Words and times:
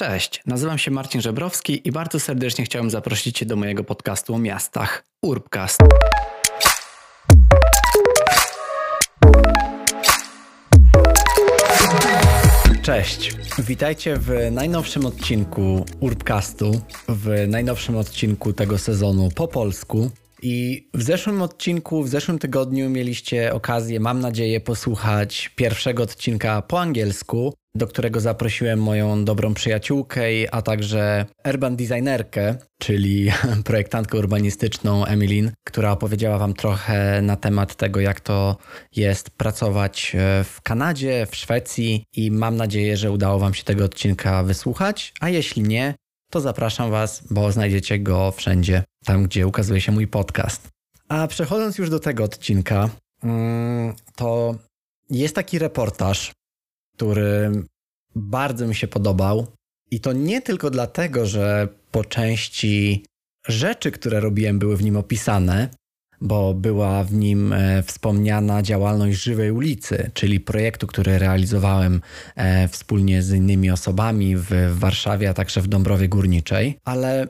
Cześć, 0.00 0.42
nazywam 0.46 0.78
się 0.78 0.90
Marcin 0.90 1.20
Żebrowski 1.20 1.88
i 1.88 1.92
bardzo 1.92 2.20
serdecznie 2.20 2.64
chciałem 2.64 2.90
zaprosić 2.90 3.38
Cię 3.38 3.46
do 3.46 3.56
mojego 3.56 3.84
podcastu 3.84 4.34
o 4.34 4.38
miastach 4.38 5.04
Urbcast. 5.22 5.78
Cześć, 12.82 13.36
witajcie 13.58 14.16
w 14.16 14.32
najnowszym 14.50 15.06
odcinku 15.06 15.84
Urbcastu, 16.00 16.80
w 17.08 17.44
najnowszym 17.48 17.96
odcinku 17.96 18.52
tego 18.52 18.78
sezonu 18.78 19.28
po 19.34 19.48
polsku. 19.48 20.10
I 20.42 20.88
w 20.94 21.02
zeszłym 21.02 21.42
odcinku, 21.42 22.02
w 22.02 22.08
zeszłym 22.08 22.38
tygodniu 22.38 22.90
mieliście 22.90 23.52
okazję, 23.52 24.00
mam 24.00 24.20
nadzieję, 24.20 24.60
posłuchać 24.60 25.50
pierwszego 25.56 26.02
odcinka 26.02 26.62
po 26.62 26.80
angielsku, 26.80 27.54
do 27.74 27.86
którego 27.86 28.20
zaprosiłem 28.20 28.82
moją 28.82 29.24
dobrą 29.24 29.54
przyjaciółkę, 29.54 30.22
a 30.50 30.62
także 30.62 31.26
urban 31.48 31.76
designerkę, 31.76 32.54
czyli 32.80 33.30
projektantkę 33.64 34.18
urbanistyczną 34.18 35.04
Emilin, 35.04 35.52
która 35.64 35.92
opowiedziała 35.92 36.38
Wam 36.38 36.54
trochę 36.54 37.22
na 37.22 37.36
temat 37.36 37.74
tego, 37.74 38.00
jak 38.00 38.20
to 38.20 38.56
jest 38.96 39.30
pracować 39.30 40.12
e, 40.14 40.44
w 40.44 40.60
Kanadzie, 40.62 41.26
w 41.30 41.36
Szwecji 41.36 42.04
i 42.16 42.30
mam 42.30 42.56
nadzieję, 42.56 42.96
że 42.96 43.10
udało 43.10 43.38
Wam 43.38 43.54
się 43.54 43.64
tego 43.64 43.84
odcinka 43.84 44.42
wysłuchać, 44.42 45.12
a 45.20 45.28
jeśli 45.28 45.62
nie, 45.62 45.94
to 46.30 46.40
zapraszam 46.40 46.90
Was, 46.90 47.22
bo 47.30 47.52
znajdziecie 47.52 47.98
go 47.98 48.32
wszędzie, 48.32 48.84
tam 49.04 49.24
gdzie 49.24 49.46
ukazuje 49.46 49.80
się 49.80 49.92
mój 49.92 50.06
podcast. 50.06 50.68
A 51.08 51.26
przechodząc 51.26 51.78
już 51.78 51.90
do 51.90 52.00
tego 52.00 52.24
odcinka, 52.24 52.90
mm, 53.22 53.94
to 54.16 54.54
jest 55.10 55.34
taki 55.34 55.58
reportaż, 55.58 56.32
który 57.00 57.50
bardzo 58.14 58.66
mi 58.66 58.74
się 58.74 58.88
podobał. 58.88 59.46
I 59.90 60.00
to 60.00 60.12
nie 60.12 60.42
tylko 60.42 60.70
dlatego, 60.70 61.26
że 61.26 61.68
po 61.90 62.04
części 62.04 63.04
rzeczy, 63.48 63.90
które 63.90 64.20
robiłem, 64.20 64.58
były 64.58 64.76
w 64.76 64.82
nim 64.82 64.96
opisane, 64.96 65.68
bo 66.20 66.54
była 66.54 67.04
w 67.04 67.12
nim 67.12 67.52
e, 67.52 67.82
wspomniana 67.82 68.62
działalność 68.62 69.22
Żywej 69.22 69.50
Ulicy, 69.50 70.10
czyli 70.14 70.40
projektu, 70.40 70.86
który 70.86 71.18
realizowałem 71.18 72.00
e, 72.36 72.68
wspólnie 72.68 73.22
z 73.22 73.32
innymi 73.32 73.70
osobami 73.70 74.36
w 74.36 74.50
Warszawie, 74.78 75.30
a 75.30 75.34
także 75.34 75.60
w 75.60 75.68
Dąbrowie 75.68 76.08
Górniczej. 76.08 76.76
Ale 76.84 77.28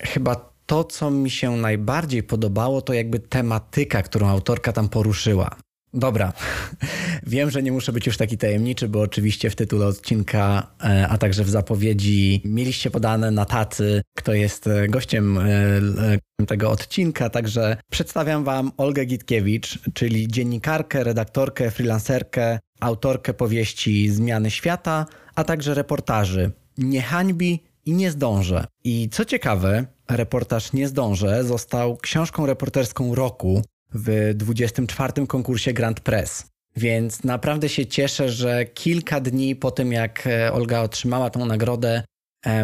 chyba 0.00 0.52
to, 0.66 0.84
co 0.84 1.10
mi 1.10 1.30
się 1.30 1.56
najbardziej 1.56 2.22
podobało, 2.22 2.82
to 2.82 2.92
jakby 2.92 3.18
tematyka, 3.18 4.02
którą 4.02 4.28
autorka 4.28 4.72
tam 4.72 4.88
poruszyła. 4.88 5.56
Dobra, 5.94 6.32
wiem, 7.26 7.50
że 7.50 7.62
nie 7.62 7.72
muszę 7.72 7.92
być 7.92 8.06
już 8.06 8.16
taki 8.16 8.38
tajemniczy, 8.38 8.88
bo 8.88 9.00
oczywiście 9.00 9.50
w 9.50 9.56
tytule 9.56 9.86
odcinka, 9.86 10.66
e, 10.84 11.08
a 11.08 11.18
także 11.18 11.44
w 11.44 11.50
zapowiedzi 11.50 12.42
mieliście 12.44 12.90
podane 12.90 13.30
na 13.30 13.44
tacy, 13.44 14.02
kto 14.16 14.34
jest 14.34 14.66
e, 14.66 14.88
gościem 14.88 15.38
e, 15.38 16.46
tego 16.46 16.70
odcinka, 16.70 17.30
także 17.30 17.76
przedstawiam 17.90 18.44
Wam 18.44 18.72
Olgę 18.76 19.04
Gitkiewicz, 19.04 19.78
czyli 19.94 20.28
dziennikarkę, 20.28 21.04
redaktorkę, 21.04 21.70
freelancerkę, 21.70 22.58
autorkę 22.80 23.34
powieści 23.34 24.10
Zmiany 24.10 24.50
Świata, 24.50 25.06
a 25.34 25.44
także 25.44 25.74
reportaży 25.74 26.50
Nie 26.78 27.02
hańbi 27.02 27.62
i 27.84 27.92
nie 27.92 28.10
zdążę. 28.10 28.64
I 28.84 29.08
co 29.12 29.24
ciekawe, 29.24 29.86
reportaż 30.10 30.72
Nie 30.72 30.88
zdążę 30.88 31.44
został 31.44 31.96
książką 31.96 32.46
reporterską 32.46 33.14
roku 33.14 33.62
w 33.94 34.32
24 34.34 35.26
konkursie 35.26 35.72
Grand 35.72 36.00
Press. 36.00 36.46
Więc 36.76 37.24
naprawdę 37.24 37.68
się 37.68 37.86
cieszę, 37.86 38.28
że 38.28 38.64
kilka 38.64 39.20
dni 39.20 39.56
po 39.56 39.70
tym, 39.70 39.92
jak 39.92 40.26
e, 40.26 40.52
Olga 40.52 40.80
otrzymała 40.80 41.30
tą 41.30 41.46
nagrodę, 41.46 42.02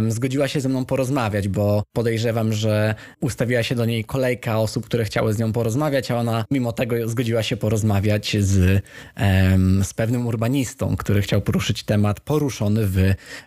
zgodziła 0.08 0.48
się 0.48 0.60
ze 0.60 0.68
mną 0.68 0.84
porozmawiać, 0.84 1.48
bo 1.48 1.82
podejrzewam, 1.92 2.52
że 2.52 2.94
ustawiła 3.20 3.62
się 3.62 3.74
do 3.74 3.84
niej 3.84 4.04
kolejka 4.04 4.58
osób, 4.58 4.86
które 4.86 5.04
chciały 5.04 5.34
z 5.34 5.38
nią 5.38 5.52
porozmawiać, 5.52 6.10
a 6.10 6.16
ona 6.16 6.44
mimo 6.50 6.72
tego 6.72 7.08
zgodziła 7.08 7.42
się 7.42 7.56
porozmawiać 7.56 8.36
z, 8.40 8.84
z 9.82 9.94
pewnym 9.94 10.26
urbanistą, 10.26 10.96
który 10.96 11.22
chciał 11.22 11.40
poruszyć 11.40 11.82
temat 11.82 12.20
poruszony 12.20 12.86
w, 12.86 12.96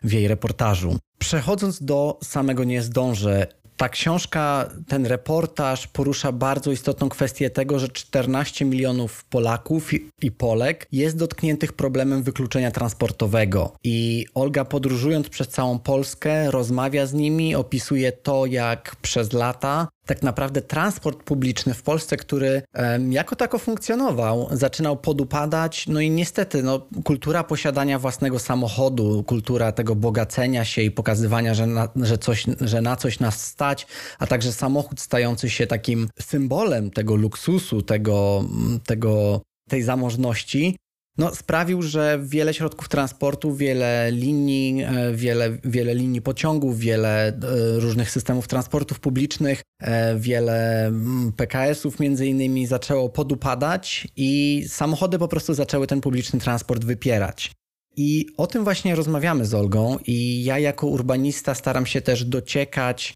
w 0.03 0.11
jej 0.11 0.27
reportażu. 0.27 0.97
Przechodząc 1.19 1.83
do 1.83 2.19
samego 2.23 2.63
Nie 2.63 2.81
zdążę, 2.81 3.47
ta 3.81 3.89
książka, 3.89 4.69
ten 4.87 5.05
reportaż 5.05 5.87
porusza 5.87 6.31
bardzo 6.31 6.71
istotną 6.71 7.09
kwestię 7.09 7.49
tego, 7.49 7.79
że 7.79 7.89
14 7.89 8.65
milionów 8.65 9.23
Polaków 9.23 9.91
i 10.21 10.31
Polek 10.31 10.87
jest 10.91 11.17
dotkniętych 11.17 11.73
problemem 11.73 12.23
wykluczenia 12.23 12.71
transportowego. 12.71 13.75
I 13.83 14.25
Olga, 14.33 14.65
podróżując 14.65 15.29
przez 15.29 15.47
całą 15.47 15.79
Polskę, 15.79 16.51
rozmawia 16.51 17.05
z 17.05 17.13
nimi, 17.13 17.55
opisuje 17.55 18.11
to, 18.11 18.45
jak 18.45 18.95
przez 19.01 19.33
lata 19.33 19.87
tak 20.05 20.23
naprawdę 20.23 20.61
transport 20.61 21.23
publiczny 21.23 21.73
w 21.73 21.83
Polsce, 21.83 22.17
który 22.17 22.61
jako 23.09 23.35
tako 23.35 23.59
funkcjonował, 23.59 24.47
zaczynał 24.51 24.97
podupadać. 24.97 25.87
No 25.87 25.99
i 25.99 26.09
niestety, 26.09 26.63
no, 26.63 26.87
kultura 27.03 27.43
posiadania 27.43 27.99
własnego 27.99 28.39
samochodu, 28.39 29.23
kultura 29.23 29.71
tego 29.71 29.95
bogacenia 29.95 30.65
się 30.65 30.81
i 30.81 30.91
pokazywania, 30.91 31.53
że 31.53 31.67
na, 31.67 31.89
że, 31.95 32.17
coś, 32.17 32.45
że 32.61 32.81
na 32.81 32.95
coś 32.95 33.19
nas 33.19 33.45
stać, 33.45 33.87
a 34.19 34.27
także 34.27 34.53
samochód 34.53 34.99
stający 34.99 35.49
się 35.49 35.67
takim 35.67 36.09
symbolem 36.19 36.91
tego 36.91 37.15
luksusu, 37.15 37.81
tego, 37.81 38.43
tego 38.85 39.41
tej 39.69 39.83
zamożności, 39.83 40.75
no, 41.17 41.35
sprawił, 41.35 41.81
że 41.81 42.19
wiele 42.23 42.53
środków 42.53 42.89
transportu, 42.89 43.55
wiele 43.55 44.11
linii, 44.11 44.83
e, 44.83 45.13
wiele, 45.13 45.57
wiele 45.63 45.95
linii 45.95 46.21
pociągów, 46.21 46.79
wiele 46.79 47.27
e, 47.27 47.33
różnych 47.79 48.11
systemów 48.11 48.47
transportów 48.47 48.99
publicznych, 48.99 49.61
e, 49.81 50.15
wiele 50.19 50.91
PKS-ów 51.37 51.99
między 51.99 52.27
innymi 52.27 52.67
zaczęło 52.67 53.09
podupadać 53.09 54.07
i 54.15 54.63
samochody 54.67 55.19
po 55.19 55.27
prostu 55.27 55.53
zaczęły 55.53 55.87
ten 55.87 56.01
publiczny 56.01 56.39
transport 56.39 56.85
wypierać. 56.85 57.51
I 57.97 58.25
o 58.37 58.47
tym 58.47 58.63
właśnie 58.63 58.95
rozmawiamy 58.95 59.45
z 59.45 59.53
Olgą, 59.53 59.97
i 60.07 60.43
ja 60.43 60.59
jako 60.59 60.87
urbanista 60.87 61.55
staram 61.55 61.85
się 61.85 62.01
też 62.01 62.25
dociekać, 62.25 63.13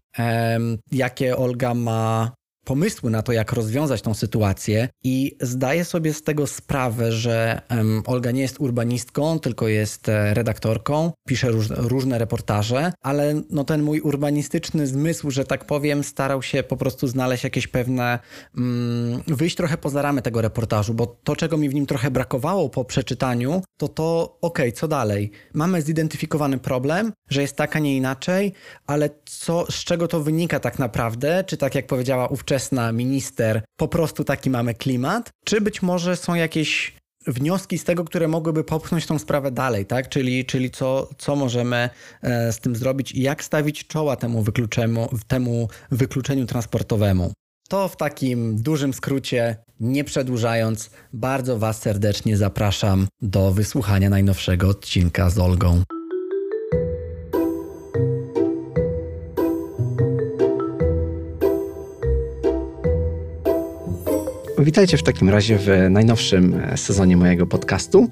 jakie 0.92 1.36
Olga 1.36 1.74
ma 1.74 2.32
pomysły 2.66 3.10
na 3.10 3.22
to, 3.22 3.32
jak 3.32 3.52
rozwiązać 3.52 4.02
tą 4.02 4.14
sytuację 4.14 4.88
i 5.04 5.36
zdaję 5.40 5.84
sobie 5.84 6.14
z 6.14 6.22
tego 6.22 6.46
sprawę, 6.46 7.12
że 7.12 7.60
Olga 8.06 8.30
nie 8.30 8.42
jest 8.42 8.60
urbanistką, 8.60 9.38
tylko 9.38 9.68
jest 9.68 10.08
e, 10.08 10.34
redaktorką, 10.34 11.12
pisze 11.28 11.48
róż, 11.48 11.66
różne 11.70 12.18
reportaże, 12.18 12.92
ale 13.02 13.42
no 13.50 13.64
ten 13.64 13.82
mój 13.82 14.00
urbanistyczny 14.00 14.86
zmysł, 14.86 15.30
że 15.30 15.44
tak 15.44 15.64
powiem, 15.64 16.04
starał 16.04 16.42
się 16.42 16.62
po 16.62 16.76
prostu 16.76 17.06
znaleźć 17.06 17.44
jakieś 17.44 17.66
pewne, 17.68 18.18
um, 18.56 19.22
wyjść 19.26 19.56
trochę 19.56 19.78
poza 19.78 20.02
ramy 20.02 20.22
tego 20.22 20.42
reportażu, 20.42 20.94
bo 20.94 21.06
to, 21.06 21.36
czego 21.36 21.56
mi 21.56 21.68
w 21.68 21.74
nim 21.74 21.86
trochę 21.86 22.10
brakowało 22.10 22.68
po 22.68 22.84
przeczytaniu, 22.84 23.62
to 23.76 23.88
to, 23.88 24.38
okej, 24.40 24.68
okay, 24.68 24.72
co 24.72 24.88
dalej? 24.88 25.30
Mamy 25.54 25.82
zidentyfikowany 25.82 26.58
problem, 26.58 27.12
że 27.30 27.42
jest 27.42 27.56
tak, 27.56 27.76
a 27.76 27.78
nie 27.78 27.96
inaczej, 27.96 28.52
ale 28.86 29.10
co, 29.24 29.66
z 29.70 29.84
czego 29.84 30.08
to 30.08 30.20
wynika 30.20 30.60
tak 30.60 30.78
naprawdę? 30.78 31.44
Czy 31.46 31.56
tak 31.56 31.74
jak 31.74 31.86
powiedziała 31.86 32.28
ówczesna 32.28 32.55
ówczesna 32.56 32.92
minister, 32.92 33.62
po 33.76 33.88
prostu 33.88 34.24
taki 34.24 34.50
mamy 34.50 34.74
klimat? 34.74 35.30
Czy 35.44 35.60
być 35.60 35.82
może 35.82 36.16
są 36.16 36.34
jakieś 36.34 36.96
wnioski 37.26 37.78
z 37.78 37.84
tego, 37.84 38.04
które 38.04 38.28
mogłyby 38.28 38.64
popchnąć 38.64 39.06
tą 39.06 39.18
sprawę 39.18 39.50
dalej, 39.50 39.86
tak? 39.86 40.08
Czyli, 40.08 40.44
czyli 40.44 40.70
co, 40.70 41.08
co 41.18 41.36
możemy 41.36 41.90
e, 42.22 42.52
z 42.52 42.58
tym 42.58 42.76
zrobić 42.76 43.12
i 43.12 43.22
jak 43.22 43.44
stawić 43.44 43.86
czoła 43.86 44.16
temu, 44.16 44.42
wykluczeniu, 44.42 45.08
temu 45.26 45.68
wykluczeniu 45.90 46.46
transportowemu. 46.46 47.32
To 47.68 47.88
w 47.88 47.96
takim 47.96 48.62
dużym 48.62 48.94
skrócie, 48.94 49.56
nie 49.80 50.04
przedłużając, 50.04 50.90
bardzo 51.12 51.58
Was 51.58 51.82
serdecznie 51.82 52.36
zapraszam 52.36 53.06
do 53.22 53.52
wysłuchania 53.52 54.10
najnowszego 54.10 54.68
odcinka 54.68 55.30
z 55.30 55.38
Olgą. 55.38 55.82
Witajcie 64.58 64.96
w 64.96 65.02
takim 65.02 65.30
razie 65.30 65.58
w 65.58 65.68
najnowszym 65.90 66.54
e, 66.54 66.76
sezonie 66.76 67.16
mojego 67.16 67.46
podcastu. 67.46 68.10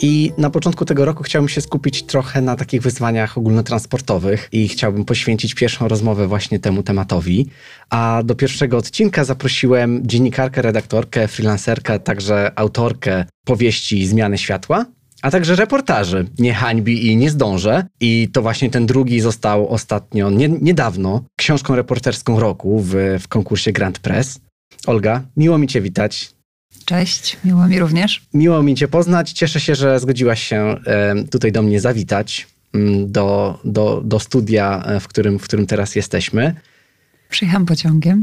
I 0.00 0.32
na 0.38 0.50
początku 0.50 0.84
tego 0.84 1.04
roku 1.04 1.22
chciałbym 1.22 1.48
się 1.48 1.60
skupić 1.60 2.02
trochę 2.02 2.40
na 2.40 2.56
takich 2.56 2.82
wyzwaniach 2.82 3.38
ogólnotransportowych 3.38 4.48
i 4.52 4.68
chciałbym 4.68 5.04
poświęcić 5.04 5.54
pierwszą 5.54 5.88
rozmowę 5.88 6.26
właśnie 6.26 6.58
temu 6.58 6.82
tematowi. 6.82 7.46
A 7.90 8.22
do 8.24 8.34
pierwszego 8.34 8.76
odcinka 8.76 9.24
zaprosiłem 9.24 10.02
dziennikarkę, 10.04 10.62
redaktorkę, 10.62 11.28
freelancerkę, 11.28 12.00
także 12.00 12.52
autorkę 12.56 13.24
powieści 13.44 14.06
Zmiany 14.06 14.38
Światła, 14.38 14.84
a 15.22 15.30
także 15.30 15.56
reportaży 15.56 16.26
Nie 16.38 16.54
hańbi 16.54 17.06
i 17.06 17.16
nie 17.16 17.30
zdążę. 17.30 17.84
I 18.00 18.28
to 18.32 18.42
właśnie 18.42 18.70
ten 18.70 18.86
drugi 18.86 19.20
został 19.20 19.68
ostatnio, 19.68 20.30
nie, 20.30 20.48
niedawno, 20.48 21.24
książką 21.36 21.76
reporterską 21.76 22.40
roku 22.40 22.80
w, 22.80 22.94
w 23.20 23.28
konkursie 23.28 23.72
Grand 23.72 23.98
Press. 23.98 24.40
Olga, 24.86 25.22
miło 25.36 25.58
mi 25.58 25.66
Cię 25.68 25.80
witać. 25.80 26.30
Cześć, 26.84 27.36
miło 27.44 27.68
mi 27.68 27.78
również. 27.78 28.22
Miło 28.34 28.62
mi 28.62 28.74
Cię 28.74 28.88
poznać. 28.88 29.32
Cieszę 29.32 29.60
się, 29.60 29.74
że 29.74 30.00
zgodziłaś 30.00 30.42
się 30.42 30.76
tutaj 31.30 31.52
do 31.52 31.62
mnie 31.62 31.80
zawitać. 31.80 32.46
mm, 32.74 33.12
do, 33.12 33.58
do, 33.64 34.02
do 34.04 34.20
studia, 34.20 34.82
e, 34.86 35.00
w 35.00 35.08
którym, 35.08 35.38
w 35.38 35.42
którym 35.42 35.66
teraz 35.66 35.96
jesteśmy. 35.96 36.54
Przyjechałam 37.30 37.66
pociągiem. 37.66 38.22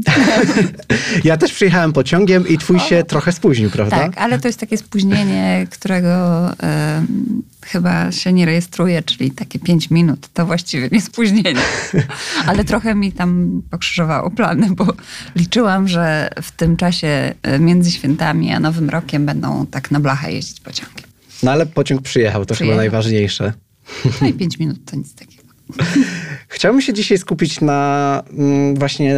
ja 1.24 1.36
też 1.36 1.52
przyjechałem 1.52 1.92
pociągiem 1.92 2.48
i 2.48 2.58
twój 2.58 2.80
się 2.80 3.04
trochę 3.04 3.32
spóźnił, 3.32 3.70
prawda? 3.70 3.96
Tak, 3.96 4.18
ale 4.18 4.38
to 4.38 4.48
jest 4.48 4.60
takie 4.60 4.76
spóźnienie, 4.76 5.66
którego 5.70 6.08
chyba 7.66 8.12
się 8.12 8.32
nie 8.32 8.46
rejestruje, 8.46 9.02
czyli 9.02 9.30
takie 9.30 9.58
pięć 9.58 9.90
minut. 9.90 10.28
To 10.32 10.46
właściwie 10.46 10.88
nie 10.92 11.00
spóźnienie. 11.00 11.60
ale 12.46 12.64
trochę 12.64 12.94
mi 12.94 13.12
tam 13.12 13.62
pokrzyżowało 13.70 14.30
plany, 14.30 14.70
bo 14.70 14.86
liczyłam, 15.36 15.88
że 15.88 16.30
w 16.42 16.50
tym 16.50 16.76
czasie 16.76 17.34
e, 17.42 17.58
między 17.58 17.90
świętami 17.90 18.52
a 18.52 18.60
Nowym 18.60 18.90
Rokiem 18.90 19.26
będą 19.26 19.66
tak 19.66 19.90
na 19.90 20.00
blachę 20.00 20.32
jeździć 20.32 20.60
pociągiem. 20.60 21.06
No 21.42 21.50
ale 21.50 21.66
pociąg 21.66 22.02
przyjechał, 22.02 22.46
to 22.46 22.54
przyjechał. 22.54 22.72
chyba 22.72 22.82
najważniejsze. 22.82 23.52
No 24.20 24.28
i 24.28 24.32
pięć 24.32 24.58
minut 24.58 24.78
to 24.84 24.96
nic 24.96 25.14
takiego. 25.14 25.42
Chciałbym 26.48 26.82
się 26.82 26.92
dzisiaj 26.92 27.18
skupić 27.18 27.60
na 27.60 28.22
mm, 28.38 28.74
właśnie 28.74 29.14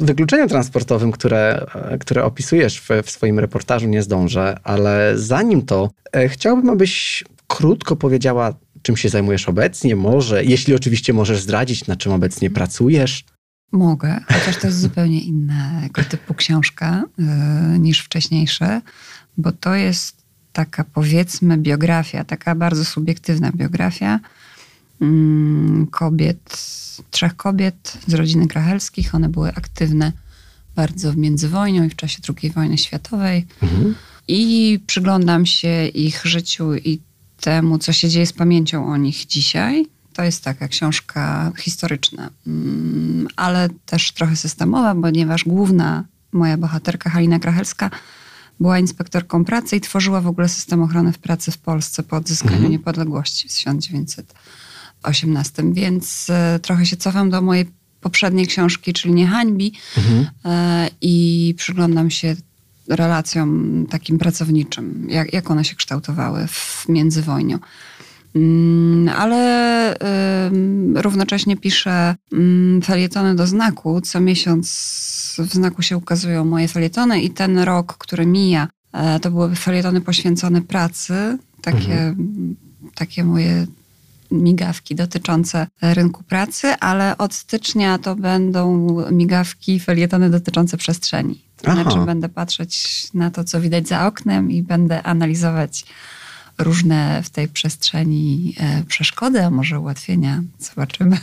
wykluczeniu 0.00 0.48
transportowym, 0.48 1.12
które, 1.12 1.66
które 2.00 2.24
opisujesz 2.24 2.80
w, 2.80 2.88
w 3.04 3.10
swoim 3.10 3.38
reportażu. 3.38 3.88
Nie 3.88 4.02
zdążę, 4.02 4.58
ale 4.64 5.12
zanim 5.16 5.62
to, 5.62 5.90
e, 6.12 6.28
chciałbym, 6.28 6.70
abyś 6.70 7.24
krótko 7.48 7.96
powiedziała, 7.96 8.54
czym 8.82 8.96
się 8.96 9.08
zajmujesz 9.08 9.48
obecnie. 9.48 9.96
Może, 9.96 10.44
jeśli 10.44 10.74
oczywiście 10.74 11.12
możesz 11.12 11.40
zdradzić, 11.40 11.86
na 11.86 11.96
czym 11.96 12.12
obecnie 12.12 12.50
pracujesz. 12.50 13.24
Mogę, 13.72 14.20
chociaż 14.28 14.56
to 14.56 14.66
jest 14.66 14.80
zupełnie 14.80 15.20
innego 15.20 16.04
typu 16.04 16.34
książka 16.34 17.04
yy, 17.18 17.78
niż 17.78 18.00
wcześniejsze, 18.00 18.80
bo 19.36 19.52
to 19.52 19.74
jest 19.74 20.16
taka 20.52 20.84
powiedzmy 20.84 21.56
biografia, 21.56 22.24
taka 22.24 22.54
bardzo 22.54 22.84
subiektywna 22.84 23.52
biografia 23.52 24.20
Mm, 25.00 25.86
kobiet, 25.86 26.58
trzech 27.10 27.36
kobiet 27.36 27.98
z 28.06 28.14
rodziny 28.14 28.46
krachelskich. 28.46 29.14
One 29.14 29.28
były 29.28 29.48
aktywne 29.48 30.12
bardzo 30.76 31.12
w 31.12 31.16
międzywojniu 31.16 31.84
i 31.84 31.90
w 31.90 31.96
czasie 31.96 32.18
II 32.42 32.50
wojny 32.50 32.78
światowej. 32.78 33.46
Mhm. 33.62 33.94
I 34.28 34.80
przyglądam 34.86 35.46
się 35.46 35.86
ich 35.86 36.20
życiu 36.24 36.74
i 36.74 37.00
temu, 37.40 37.78
co 37.78 37.92
się 37.92 38.08
dzieje 38.08 38.26
z 38.26 38.32
pamięcią 38.32 38.86
o 38.86 38.96
nich 38.96 39.26
dzisiaj. 39.26 39.86
To 40.12 40.22
jest 40.22 40.44
taka 40.44 40.68
książka 40.68 41.52
historyczna, 41.58 42.30
mm, 42.46 43.28
ale 43.36 43.68
też 43.86 44.12
trochę 44.12 44.36
systemowa, 44.36 44.94
ponieważ 44.94 45.44
główna 45.44 46.04
moja 46.32 46.56
bohaterka 46.56 47.10
Halina 47.10 47.38
Krachelska 47.38 47.90
była 48.60 48.78
inspektorką 48.78 49.44
pracy 49.44 49.76
i 49.76 49.80
tworzyła 49.80 50.20
w 50.20 50.26
ogóle 50.26 50.48
system 50.48 50.82
ochrony 50.82 51.12
w 51.12 51.18
pracy 51.18 51.50
w 51.50 51.58
Polsce 51.58 52.02
po 52.02 52.16
odzyskaniu 52.16 52.54
mhm. 52.54 52.72
niepodległości 52.72 53.48
w 53.48 53.52
1900 53.52 54.34
XVIII, 55.02 55.72
więc 55.72 56.30
e, 56.30 56.58
trochę 56.62 56.86
się 56.86 56.96
cofam 56.96 57.30
do 57.30 57.42
mojej 57.42 57.66
poprzedniej 58.00 58.46
książki, 58.46 58.92
czyli 58.92 59.14
Nie 59.14 59.26
hańbi 59.26 59.72
mhm. 59.96 60.26
E, 60.44 60.90
i 61.00 61.54
przyglądam 61.58 62.10
się 62.10 62.36
relacjom 62.88 63.86
takim 63.90 64.18
pracowniczym, 64.18 65.06
jak, 65.10 65.32
jak 65.32 65.50
one 65.50 65.64
się 65.64 65.76
kształtowały 65.76 66.46
w 66.46 66.88
międzywojniu. 66.88 67.58
Mm, 68.34 69.08
ale 69.08 69.94
równocześnie 70.94 71.56
piszę 71.56 72.14
mm, 72.32 72.82
felietony 72.82 73.34
do 73.34 73.46
znaku. 73.46 74.00
Co 74.00 74.20
miesiąc 74.20 74.66
w 75.38 75.52
znaku 75.52 75.82
się 75.82 75.96
ukazują 75.96 76.44
moje 76.44 76.68
felietony 76.68 77.22
i 77.22 77.30
ten 77.30 77.58
rok, 77.58 77.96
który 77.98 78.26
mija, 78.26 78.68
e, 78.92 79.20
to 79.20 79.30
były 79.30 79.54
felietony 79.54 80.00
poświęcone 80.00 80.62
pracy. 80.62 81.38
Takie, 81.62 81.98
mhm. 81.98 82.56
takie 82.94 83.24
moje 83.24 83.66
migawki 84.30 84.94
dotyczące 84.94 85.66
rynku 85.82 86.22
pracy, 86.22 86.68
ale 86.80 87.18
od 87.18 87.34
stycznia 87.34 87.98
to 87.98 88.16
będą 88.16 88.88
migawki, 89.10 89.80
felietony 89.80 90.30
dotyczące 90.30 90.76
przestrzeni. 90.76 91.42
To 91.56 91.72
znaczy 91.72 91.98
będę 91.98 92.28
patrzeć 92.28 93.06
na 93.14 93.30
to, 93.30 93.44
co 93.44 93.60
widać 93.60 93.88
za 93.88 94.06
oknem 94.06 94.50
i 94.50 94.62
będę 94.62 95.02
analizować 95.02 95.84
różne 96.58 97.22
w 97.22 97.30
tej 97.30 97.48
przestrzeni 97.48 98.54
e, 98.60 98.82
przeszkody, 98.82 99.44
a 99.44 99.50
może 99.50 99.80
ułatwienia. 99.80 100.42
Zobaczymy. 100.58 101.18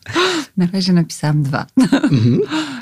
Na 0.56 0.66
razie 0.72 0.92
napisałam 0.92 1.42
dwa. 1.42 1.66
Mhm. 1.92 2.40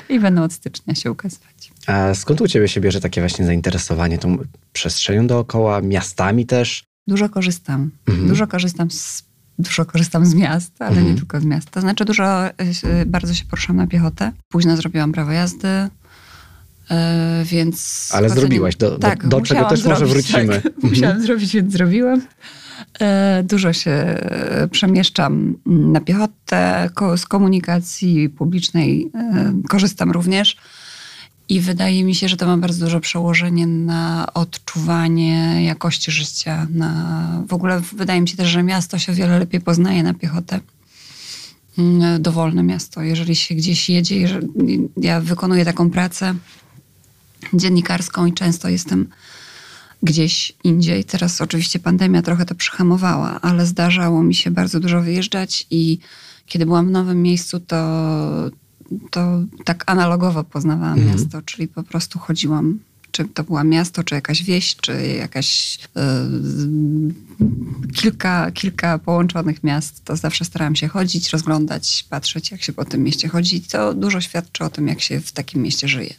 I 0.09 0.19
będą 0.19 0.43
od 0.43 0.53
stycznia 0.53 0.95
się 0.95 1.11
ukazywać. 1.11 1.71
A 1.87 2.13
skąd 2.13 2.41
u 2.41 2.47
ciebie 2.47 2.67
się 2.67 2.81
bierze 2.81 3.01
takie 3.01 3.21
właśnie 3.21 3.45
zainteresowanie 3.45 4.17
tą 4.17 4.37
przestrzenią 4.73 5.27
dookoła, 5.27 5.81
miastami 5.81 6.45
też? 6.45 6.83
Dużo 7.07 7.29
korzystam. 7.29 7.91
Mhm. 8.07 8.27
Dużo 8.27 8.47
korzystam 8.47 8.91
z 8.91 9.23
dużo 9.61 9.85
korzystam 9.85 10.25
z 10.25 10.33
miasta, 10.33 10.85
ale 10.85 10.97
mhm. 10.97 11.07
nie 11.07 11.15
tylko 11.15 11.39
z 11.39 11.45
miasta. 11.45 11.71
To 11.71 11.81
znaczy 11.81 12.05
dużo, 12.05 12.47
y, 12.47 13.05
bardzo 13.05 13.33
się 13.33 13.45
poruszam 13.45 13.75
na 13.75 13.87
piechotę. 13.87 14.31
Późno 14.49 14.77
zrobiłam 14.77 15.11
prawo 15.11 15.31
jazdy, 15.31 15.67
y, 15.67 15.89
więc... 17.45 18.09
Ale 18.13 18.29
zrobiłaś, 18.29 18.75
do, 18.75 18.99
tak, 18.99 19.27
do, 19.27 19.39
do 19.39 19.41
czego 19.45 19.65
też 19.65 19.81
zrobić, 19.81 19.99
może 19.99 20.13
wrócimy. 20.13 20.61
Tak, 20.61 20.65
mhm. 20.75 20.89
Musiałam 20.93 21.21
zrobić, 21.21 21.53
więc 21.53 21.73
zrobiłam. 21.73 22.19
Y, 22.21 23.43
dużo 23.43 23.73
się 23.73 24.17
przemieszczam 24.71 25.55
na 25.65 26.01
piechotę, 26.01 26.89
z 27.17 27.25
komunikacji 27.25 28.29
publicznej 28.29 29.11
korzystam 29.69 30.11
również. 30.11 30.57
I 31.51 31.59
wydaje 31.59 32.03
mi 32.03 32.15
się, 32.15 32.27
że 32.27 32.37
to 32.37 32.45
ma 32.45 32.57
bardzo 32.57 32.85
duże 32.85 32.99
przełożenie 32.99 33.67
na 33.67 34.27
odczuwanie 34.33 35.63
jakości 35.65 36.11
życia. 36.11 36.67
Na, 36.69 37.43
w 37.47 37.53
ogóle 37.53 37.81
wydaje 37.95 38.21
mi 38.21 38.27
się 38.27 38.37
też, 38.37 38.49
że 38.49 38.63
miasto 38.63 38.99
się 38.99 39.11
o 39.11 39.15
wiele 39.15 39.39
lepiej 39.39 39.61
poznaje 39.61 40.03
na 40.03 40.13
piechotę. 40.13 40.59
Mm, 41.77 42.21
dowolne 42.21 42.63
miasto. 42.63 43.01
Jeżeli 43.01 43.35
się 43.35 43.55
gdzieś 43.55 43.89
jedzie, 43.89 44.41
ja 44.97 45.21
wykonuję 45.21 45.65
taką 45.65 45.89
pracę 45.89 46.35
dziennikarską 47.53 48.25
i 48.25 48.33
często 48.33 48.69
jestem 48.69 49.07
gdzieś 50.03 50.53
indziej. 50.63 51.03
Teraz 51.03 51.41
oczywiście 51.41 51.79
pandemia 51.79 52.21
trochę 52.21 52.45
to 52.45 52.55
przyhamowała, 52.55 53.41
ale 53.41 53.65
zdarzało 53.65 54.23
mi 54.23 54.35
się 54.35 54.51
bardzo 54.51 54.79
dużo 54.79 55.01
wyjeżdżać 55.01 55.67
i 55.71 55.99
kiedy 56.45 56.65
byłam 56.65 56.87
w 56.87 56.91
nowym 56.91 57.21
miejscu, 57.21 57.59
to, 57.59 57.77
to 59.09 59.39
tak 59.65 59.83
analogowo 59.87 60.43
poznawałam 60.43 60.99
mhm. 60.99 61.17
miasto, 61.17 61.41
czyli 61.41 61.67
po 61.67 61.83
prostu 61.83 62.19
chodziłam 62.19 62.79
czy 63.11 63.25
to 63.25 63.43
było 63.43 63.63
miasto, 63.63 64.03
czy 64.03 64.15
jakaś 64.15 64.43
wieś, 64.43 64.75
czy 64.75 65.07
jakaś 65.07 65.79
yy, 65.95 67.13
kilka, 67.93 68.51
kilka 68.51 68.99
połączonych 68.99 69.63
miast, 69.63 70.05
to 70.05 70.15
zawsze 70.15 70.45
starałam 70.45 70.75
się 70.75 70.87
chodzić, 70.87 71.29
rozglądać, 71.29 72.05
patrzeć, 72.09 72.51
jak 72.51 72.63
się 72.63 72.73
po 72.73 72.85
tym 72.85 73.03
mieście 73.03 73.27
chodzi. 73.27 73.61
To 73.61 73.93
dużo 73.93 74.21
świadczy 74.21 74.63
o 74.63 74.69
tym, 74.69 74.87
jak 74.87 75.01
się 75.01 75.19
w 75.19 75.31
takim 75.31 75.61
mieście 75.61 75.87
żyje. 75.87 76.13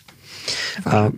A 0.85 1.11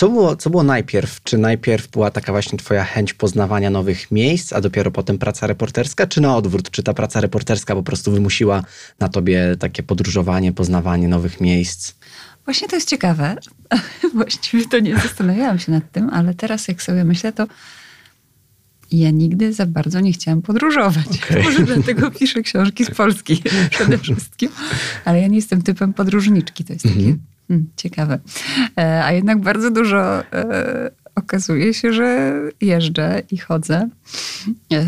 co 0.00 0.08
było, 0.08 0.36
co 0.36 0.50
było 0.50 0.62
najpierw? 0.62 1.22
Czy 1.22 1.38
najpierw 1.38 1.88
była 1.88 2.10
taka 2.10 2.32
właśnie 2.32 2.58
twoja 2.58 2.84
chęć 2.84 3.14
poznawania 3.14 3.70
nowych 3.70 4.10
miejsc, 4.10 4.52
a 4.52 4.60
dopiero 4.60 4.90
potem 4.90 5.18
praca 5.18 5.46
reporterska, 5.46 6.06
czy 6.06 6.20
na 6.20 6.36
odwrót? 6.36 6.70
Czy 6.70 6.82
ta 6.82 6.94
praca 6.94 7.20
reporterska 7.20 7.74
po 7.74 7.82
prostu 7.82 8.12
wymusiła 8.12 8.62
na 8.98 9.08
tobie 9.08 9.56
takie 9.58 9.82
podróżowanie, 9.82 10.52
poznawanie 10.52 11.08
nowych 11.08 11.40
miejsc? 11.40 11.94
Właśnie 12.44 12.68
to 12.68 12.76
jest 12.76 12.88
ciekawe. 12.88 13.36
Właściwie 14.14 14.66
to 14.66 14.78
nie 14.78 14.96
zastanawiałam 14.96 15.58
się 15.58 15.72
nad 15.72 15.92
tym, 15.92 16.10
ale 16.12 16.34
teraz 16.34 16.68
jak 16.68 16.82
sobie 16.82 17.04
myślę, 17.04 17.32
to 17.32 17.46
ja 18.92 19.10
nigdy 19.10 19.52
za 19.52 19.66
bardzo 19.66 20.00
nie 20.00 20.12
chciałam 20.12 20.42
podróżować. 20.42 21.06
Okay. 21.24 21.42
Może 21.42 21.62
dlatego 21.62 22.10
piszę 22.10 22.42
książki 22.42 22.84
z 22.84 22.90
Polski 22.90 23.42
przede 23.70 23.98
wszystkim. 23.98 24.48
Ale 25.04 25.20
ja 25.20 25.26
nie 25.26 25.36
jestem 25.36 25.62
typem 25.62 25.92
podróżniczki. 25.92 26.64
To 26.64 26.72
jest 26.72 26.84
takie 26.84 27.00
mm 27.00 27.16
-hmm. 27.16 27.29
Hmm, 27.50 27.66
ciekawe. 27.76 28.18
E, 28.78 29.04
a 29.04 29.12
jednak 29.12 29.40
bardzo 29.40 29.70
dużo 29.70 30.32
e, 30.32 30.90
okazuje 31.14 31.74
się, 31.74 31.92
że 31.92 32.32
jeżdżę 32.60 33.22
i 33.30 33.38
chodzę. 33.38 33.88
E, 34.72 34.84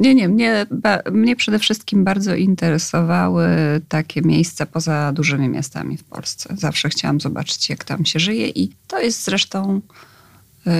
nie, 0.00 0.14
nie, 0.14 0.28
mnie, 0.28 0.66
mnie 1.12 1.36
przede 1.36 1.58
wszystkim 1.58 2.04
bardzo 2.04 2.34
interesowały 2.34 3.46
takie 3.88 4.22
miejsca 4.22 4.66
poza 4.66 5.12
dużymi 5.12 5.48
miastami 5.48 5.96
w 5.96 6.04
Polsce. 6.04 6.54
Zawsze 6.58 6.88
chciałam 6.88 7.20
zobaczyć, 7.20 7.68
jak 7.68 7.84
tam 7.84 8.04
się 8.04 8.18
żyje 8.18 8.48
i 8.48 8.70
to 8.86 9.00
jest 9.00 9.24
zresztą 9.24 9.80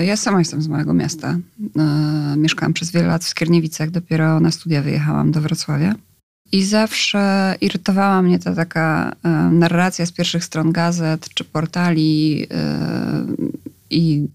ja 0.05 0.17
sama 0.17 0.39
jestem 0.39 0.61
z 0.61 0.67
mojego 0.67 0.93
miasta. 0.93 1.37
Mieszkałam 2.37 2.73
przez 2.73 2.91
wiele 2.91 3.07
lat 3.07 3.23
w 3.23 3.27
Skierniewicach, 3.27 3.89
dopiero 3.89 4.39
na 4.39 4.51
studia 4.51 4.81
wyjechałam 4.81 5.31
do 5.31 5.41
Wrocławia. 5.41 5.95
I 6.51 6.63
zawsze 6.63 7.55
irytowała 7.61 8.21
mnie 8.21 8.39
ta 8.39 8.55
taka 8.55 9.15
e, 9.23 9.29
narracja 9.51 10.05
z 10.05 10.11
pierwszych 10.11 10.45
stron 10.45 10.71
gazet 10.71 11.29
czy 11.33 11.43
portali 11.43 12.47
e, 12.51 13.25
i 13.89 14.27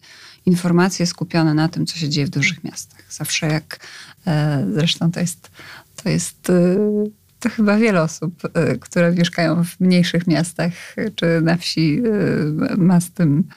informacje 0.46 1.06
skupione 1.06 1.54
na 1.54 1.68
tym, 1.68 1.86
co 1.86 1.96
się 1.96 2.08
dzieje 2.08 2.26
w 2.26 2.30
dużych 2.30 2.64
miastach. 2.64 3.12
Zawsze 3.12 3.46
jak, 3.46 3.80
e, 4.26 4.66
zresztą 4.74 5.12
to 5.12 5.20
jest, 5.20 5.50
to 6.02 6.08
jest 6.08 6.52
to 7.40 7.50
chyba 7.50 7.76
wiele 7.76 8.02
osób, 8.02 8.42
które 8.80 9.12
mieszkają 9.12 9.64
w 9.64 9.80
mniejszych 9.80 10.26
miastach 10.26 10.72
czy 11.14 11.40
na 11.42 11.56
wsi 11.56 12.02
ma 12.76 13.00
z 13.00 13.10
tym 13.10 13.44
e, 13.48 13.52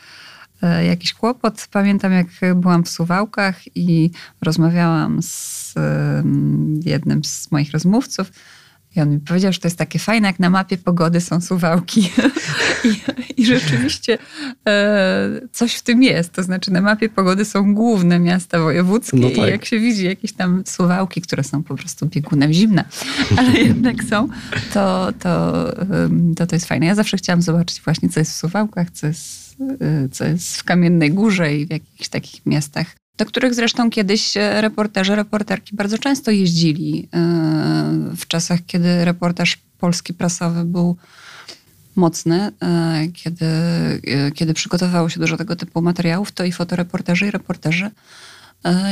jakiś 0.87 1.13
kłopot. 1.13 1.67
Pamiętam, 1.71 2.11
jak 2.11 2.27
byłam 2.55 2.83
w 2.83 2.89
Suwałkach 2.89 3.77
i 3.77 4.11
rozmawiałam 4.41 5.21
z 5.21 5.75
jednym 6.85 7.23
z 7.23 7.51
moich 7.51 7.71
rozmówców. 7.71 8.31
I 8.95 9.01
on 9.01 9.09
mi 9.09 9.19
powiedział, 9.19 9.53
że 9.53 9.59
to 9.59 9.67
jest 9.67 9.77
takie 9.77 9.99
fajne, 9.99 10.27
jak 10.27 10.39
na 10.39 10.49
mapie 10.49 10.77
pogody 10.77 11.21
są 11.21 11.41
suwałki. 11.41 12.01
I, 12.85 13.41
I, 13.41 13.45
rzeczywiście 13.45 14.17
e, 14.67 15.29
coś 15.51 15.75
w 15.75 15.81
tym 15.81 16.03
jest. 16.03 16.33
To 16.33 16.43
znaczy, 16.43 16.71
na 16.71 16.81
mapie 16.81 17.09
pogody 17.09 17.45
są 17.45 17.73
główne 17.73 18.19
miasta 18.19 18.59
wojewódzkie, 18.59 19.17
no 19.17 19.29
tak. 19.29 19.37
i 19.37 19.41
jak 19.41 19.65
się 19.65 19.79
widzi 19.79 20.05
jakieś 20.05 20.33
tam 20.33 20.63
suwałki, 20.65 21.21
które 21.21 21.43
są 21.43 21.63
po 21.63 21.75
prostu 21.75 22.05
biegunem 22.05 22.53
zimna, 22.53 22.83
ale 23.37 23.51
jednak 23.69 24.03
są, 24.03 24.27
to 24.73 25.13
to, 25.19 25.53
to 26.35 26.47
to 26.47 26.55
jest 26.55 26.65
fajne. 26.65 26.85
Ja 26.85 26.95
zawsze 26.95 27.17
chciałam 27.17 27.41
zobaczyć 27.41 27.81
właśnie, 27.81 28.09
co 28.09 28.19
jest 28.19 28.31
w 28.31 28.35
suwałkach, 28.35 28.91
co 28.91 29.07
jest, 29.07 29.57
e, 29.81 30.09
co 30.09 30.25
jest 30.25 30.57
w 30.57 30.63
Kamiennej 30.63 31.11
Górze 31.11 31.55
i 31.55 31.65
w 31.65 31.69
jakichś 31.69 32.09
takich 32.09 32.45
miastach 32.45 32.98
do 33.19 33.25
których 33.25 33.53
zresztą 33.53 33.89
kiedyś 33.89 34.37
e, 34.37 34.61
reporterzy, 34.61 35.15
reporterki 35.15 35.75
bardzo 35.75 35.97
często 35.97 36.31
jeździli 36.31 37.09
e, 37.13 37.19
w 38.17 38.27
czasach, 38.27 38.59
kiedy 38.67 39.05
reportaż 39.05 39.57
polski 39.77 40.13
prasowy 40.13 40.65
był 40.65 40.95
mocny, 41.95 42.51
e, 42.61 43.07
kiedy, 43.13 43.45
kiedy 44.35 44.53
przygotowało 44.53 45.09
się 45.09 45.19
dużo 45.19 45.37
tego 45.37 45.55
typu 45.55 45.81
materiałów, 45.81 46.31
to 46.31 46.45
i 46.45 46.51
fotoreporterzy, 46.51 47.27
i 47.27 47.31
reporterzy 47.31 47.91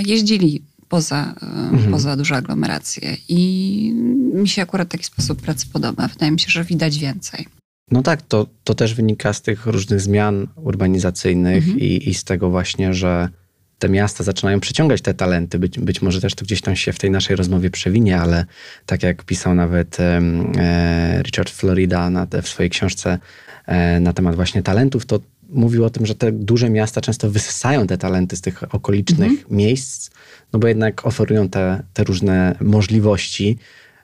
jeździli 0.06 0.64
poza, 0.90 1.36
mhm. 1.42 1.92
poza 1.92 2.18
duże 2.18 2.36
aglomeracje. 2.36 3.18
I 3.30 3.92
mi 4.34 4.48
się 4.50 4.62
akurat 4.62 4.90
taki 4.90 5.04
sposób 5.04 5.42
pracy 5.42 5.66
podoba. 5.74 6.08
Wydaje 6.08 6.32
mi 6.32 6.40
się, 6.40 6.50
że 6.50 6.64
widać 6.64 6.98
więcej. 7.00 7.46
No 7.92 8.02
tak, 8.04 8.22
to, 8.22 8.48
to 8.64 8.76
też 8.76 8.94
wynika 8.94 9.34
z 9.34 9.42
tych 9.42 9.66
różnych 9.66 10.02
zmian 10.02 10.48
urbanizacyjnych 10.56 11.64
mhm. 11.64 11.80
i, 11.80 12.10
i 12.10 12.14
z 12.14 12.24
tego 12.24 12.50
właśnie, 12.50 12.94
że 12.94 13.30
te 13.80 13.90
miasta 13.90 14.24
zaczynają 14.24 14.60
przyciągać 14.60 15.02
te 15.02 15.14
talenty. 15.14 15.60
Być, 15.60 15.80
być 15.80 16.02
może 16.02 16.22
też 16.22 16.36
to 16.36 16.46
gdzieś 16.46 16.62
tam 16.62 16.76
się 16.76 16.94
w 16.94 17.00
tej 17.00 17.12
naszej 17.12 17.36
rozmowie 17.36 17.70
przewinie, 17.70 18.20
ale 18.20 18.46
tak 18.86 19.04
jak 19.04 19.24
pisał 19.24 19.56
nawet 19.56 20.00
e, 20.00 20.22
Richard 21.24 21.50
Florida 21.50 22.10
na, 22.10 22.28
w 22.44 22.48
swojej 22.48 22.70
książce 22.70 23.20
e, 23.66 24.00
na 24.00 24.14
temat 24.14 24.36
właśnie 24.36 24.64
talentów, 24.64 25.06
to 25.06 25.20
mówił 25.50 25.86
o 25.86 25.90
tym, 25.90 26.06
że 26.06 26.16
te 26.16 26.32
duże 26.32 26.70
miasta 26.70 27.02
często 27.02 27.30
wysysają 27.30 27.88
te 27.88 27.98
talenty 27.98 28.36
z 28.36 28.42
tych 28.42 28.76
okolicznych 28.76 29.32
mhm. 29.32 29.58
miejsc, 29.58 30.10
no 30.54 30.60
bo 30.60 30.68
jednak 30.68 31.06
oferują 31.06 31.50
te, 31.50 31.84
te 31.94 32.04
różne 32.04 32.56
możliwości. 32.62 33.58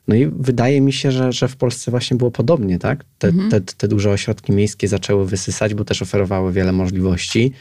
No 0.08 0.16
i 0.16 0.28
wydaje 0.28 0.82
mi 0.82 0.94
się, 0.94 1.12
że, 1.12 1.32
że 1.32 1.48
w 1.48 1.56
Polsce 1.56 1.92
właśnie 1.92 2.18
było 2.18 2.32
podobnie, 2.32 2.80
tak? 2.80 3.06
Te, 3.20 3.28
mhm. 3.28 3.50
te, 3.50 3.62
te 3.62 3.88
duże 3.88 4.12
ośrodki 4.12 4.52
miejskie 4.52 4.88
zaczęły 4.88 5.28
wysysać, 5.28 5.74
bo 5.74 5.86
też 5.86 6.02
oferowały 6.02 6.54
wiele 6.54 6.72
możliwości. 6.72 7.54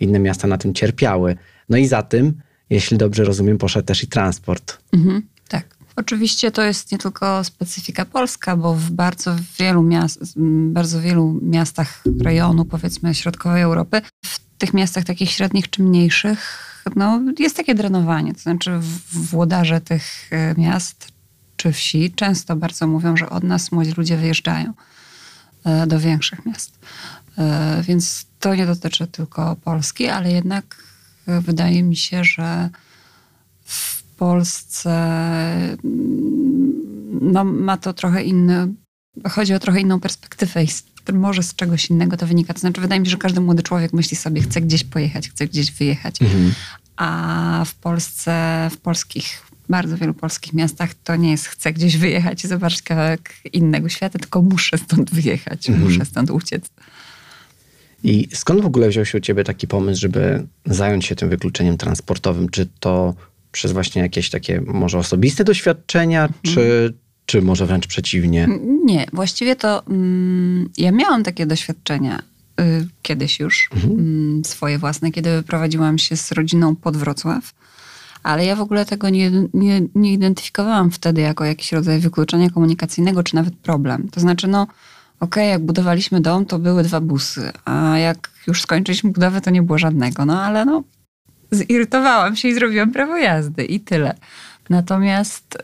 Inne 0.00 0.18
miasta 0.18 0.48
na 0.48 0.58
tym 0.58 0.74
cierpiały. 0.74 1.36
No 1.70 1.76
i 1.76 1.86
za 1.86 2.02
tym, 2.02 2.40
jeśli 2.70 2.98
dobrze 2.98 3.24
rozumiem, 3.24 3.58
poszedł 3.58 3.86
też 3.86 4.02
i 4.02 4.06
transport. 4.06 4.78
Mhm, 4.92 5.22
tak. 5.48 5.76
Oczywiście 5.96 6.50
to 6.50 6.62
jest 6.62 6.92
nie 6.92 6.98
tylko 6.98 7.44
specyfika 7.44 8.04
polska, 8.04 8.56
bo 8.56 8.74
w 8.74 8.90
bardzo 8.90 9.36
wielu, 9.58 9.82
miast, 9.82 10.38
bardzo 10.72 11.00
wielu 11.00 11.40
miastach 11.42 12.02
rejonu, 12.20 12.64
powiedzmy 12.64 13.14
środkowej 13.14 13.62
Europy, 13.62 14.02
w 14.24 14.38
tych 14.58 14.74
miastach 14.74 15.04
takich 15.04 15.30
średnich 15.30 15.70
czy 15.70 15.82
mniejszych, 15.82 16.66
no, 16.96 17.20
jest 17.38 17.56
takie 17.56 17.74
drenowanie. 17.74 18.34
To 18.34 18.40
znaczy 18.40 18.70
włodarze 19.12 19.80
tych 19.80 20.04
e, 20.30 20.54
miast 20.58 21.08
czy 21.56 21.72
wsi 21.72 22.12
często 22.12 22.56
bardzo 22.56 22.86
mówią, 22.86 23.16
że 23.16 23.30
od 23.30 23.44
nas 23.44 23.72
młodzi 23.72 23.92
ludzie 23.96 24.16
wyjeżdżają 24.16 24.72
e, 25.64 25.86
do 25.86 26.00
większych 26.00 26.46
miast. 26.46 26.78
E, 27.38 27.82
więc 27.82 28.26
to 28.40 28.54
nie 28.54 28.66
dotyczy 28.66 29.06
tylko 29.06 29.56
Polski, 29.64 30.08
ale 30.08 30.32
jednak 30.32 30.89
wydaje 31.40 31.82
mi 31.82 31.96
się, 31.96 32.24
że 32.24 32.70
w 33.64 34.02
Polsce 34.02 34.92
mm, 35.84 36.80
no, 37.20 37.44
ma 37.44 37.76
to 37.76 37.92
trochę 37.92 38.22
inny, 38.22 38.68
chodzi 39.28 39.54
o 39.54 39.58
trochę 39.58 39.80
inną 39.80 40.00
perspektywę 40.00 40.64
i 40.64 40.68
może 41.12 41.42
z 41.42 41.54
czegoś 41.54 41.90
innego 41.90 42.16
to 42.16 42.26
wynika. 42.26 42.54
To 42.54 42.60
znaczy, 42.60 42.80
wydaje 42.80 43.00
mi 43.00 43.06
się, 43.06 43.10
że 43.10 43.16
każdy 43.16 43.40
młody 43.40 43.62
człowiek 43.62 43.92
myśli 43.92 44.16
sobie, 44.16 44.42
chce 44.42 44.60
gdzieś 44.60 44.84
pojechać, 44.84 45.28
chce 45.28 45.46
gdzieś 45.46 45.72
wyjechać. 45.72 46.22
Mhm. 46.22 46.54
A 46.96 47.62
w 47.66 47.74
Polsce, 47.74 48.68
w 48.72 48.76
polskich, 48.76 49.42
bardzo 49.68 49.96
wielu 49.96 50.14
polskich 50.14 50.52
miastach 50.52 50.94
to 50.94 51.16
nie 51.16 51.30
jest 51.30 51.46
chcę 51.46 51.72
gdzieś 51.72 51.96
wyjechać 51.96 52.44
i 52.44 52.48
zobaczyć 52.48 52.82
kawałek 52.82 53.34
innego 53.52 53.88
świata, 53.88 54.18
tylko 54.18 54.42
muszę 54.42 54.78
stąd 54.78 55.10
wyjechać, 55.10 55.70
mhm. 55.70 55.88
muszę 55.88 56.04
stąd 56.04 56.30
uciec. 56.30 56.70
I 58.04 58.28
skąd 58.32 58.60
w 58.60 58.66
ogóle 58.66 58.88
wziął 58.88 59.04
się 59.04 59.18
u 59.18 59.20
ciebie 59.20 59.44
taki 59.44 59.66
pomysł, 59.66 60.00
żeby 60.00 60.46
zająć 60.66 61.06
się 61.06 61.16
tym 61.16 61.28
wykluczeniem 61.28 61.76
transportowym? 61.76 62.48
Czy 62.48 62.68
to 62.80 63.14
przez 63.52 63.72
właśnie 63.72 64.02
jakieś 64.02 64.30
takie 64.30 64.60
może 64.60 64.98
osobiste 64.98 65.44
doświadczenia, 65.44 66.22
mhm. 66.22 66.40
czy, 66.42 66.94
czy 67.26 67.42
może 67.42 67.66
wręcz 67.66 67.86
przeciwnie? 67.86 68.48
Nie, 68.84 69.06
właściwie 69.12 69.56
to 69.56 69.86
mm, 69.86 70.70
ja 70.78 70.92
miałam 70.92 71.22
takie 71.22 71.46
doświadczenia 71.46 72.22
y, 72.60 72.86
kiedyś 73.02 73.40
już, 73.40 73.68
mhm. 73.74 74.40
y, 74.40 74.48
swoje 74.48 74.78
własne, 74.78 75.10
kiedy 75.12 75.36
wyprowadziłam 75.36 75.98
się 75.98 76.16
z 76.16 76.32
rodziną 76.32 76.76
pod 76.76 76.96
Wrocław. 76.96 77.52
Ale 78.22 78.46
ja 78.46 78.56
w 78.56 78.60
ogóle 78.60 78.86
tego 78.86 79.08
nie, 79.08 79.30
nie, 79.54 79.82
nie 79.94 80.12
identyfikowałam 80.12 80.90
wtedy 80.90 81.20
jako 81.20 81.44
jakiś 81.44 81.72
rodzaj 81.72 81.98
wykluczenia 81.98 82.50
komunikacyjnego, 82.50 83.22
czy 83.22 83.34
nawet 83.34 83.56
problem. 83.56 84.08
To 84.08 84.20
znaczy, 84.20 84.48
no, 84.48 84.66
okay, 85.20 85.46
jak 85.46 85.62
budowaliśmy 85.62 86.20
dom, 86.20 86.46
to 86.46 86.58
były 86.58 86.82
dwa 86.82 87.00
busy, 87.00 87.52
a 87.64 87.98
jak 87.98 88.30
już 88.46 88.62
skończyliśmy 88.62 89.10
budowę, 89.10 89.40
to 89.40 89.50
nie 89.50 89.62
było 89.62 89.78
żadnego. 89.78 90.24
No 90.24 90.42
ale 90.42 90.64
no, 90.64 90.82
zirytowałam 91.52 92.36
się 92.36 92.48
i 92.48 92.54
zrobiłam 92.54 92.92
prawo 92.92 93.16
jazdy 93.16 93.64
i 93.64 93.80
tyle. 93.80 94.14
Natomiast, 94.70 95.58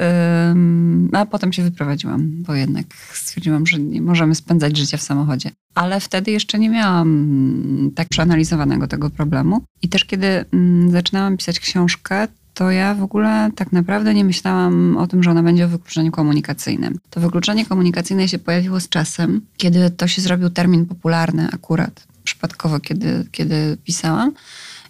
ym, 0.53 1.11
a 1.13 1.27
potem 1.27 1.53
się 1.53 1.63
wyprowadziłam, 1.63 2.31
bo 2.31 2.55
jednak 2.55 2.87
stwierdziłam, 3.13 3.67
że 3.67 3.79
nie 3.79 4.03
możemy 4.03 4.35
spędzać 4.35 4.77
życia 4.77 4.97
w 4.97 5.03
samochodzie. 5.03 5.51
Ale 5.75 6.01
wtedy 6.01 6.31
jeszcze 6.31 6.59
nie 6.59 6.71
miałam 6.71 7.91
tak 7.95 8.09
przeanalizowanego 8.09 8.87
tego 8.87 9.11
problemu. 9.11 9.63
I 9.83 9.89
też 9.89 10.05
kiedy 10.05 10.45
ym, 10.55 10.91
zaczynałam 10.91 11.37
pisać 11.37 11.61
książkę, 11.61 12.29
to 12.57 12.71
ja 12.71 12.95
w 12.95 13.03
ogóle 13.03 13.51
tak 13.57 13.73
naprawdę 13.73 14.15
nie 14.15 14.25
myślałam 14.25 14.97
o 14.97 15.07
tym, 15.07 15.23
że 15.23 15.31
ona 15.31 15.43
będzie 15.43 15.65
o 15.65 15.69
wykluczeniu 15.69 16.13
komunikacyjnym. 16.13 16.99
To 17.11 17.21
wykluczenie 17.21 17.67
komunikacyjne 17.67 18.29
się 18.29 18.39
pojawiło 18.39 18.81
z 18.81 18.89
czasem, 18.89 19.41
kiedy 19.57 19.91
to 19.91 20.09
się 20.09 20.23
zrobił 20.23 20.51
termin 20.51 20.87
popularny 20.87 21.49
akurat, 21.53 22.07
przypadkowo, 22.25 22.81
kiedy, 22.81 23.27
kiedy 23.33 23.77
pisałam. 23.85 24.33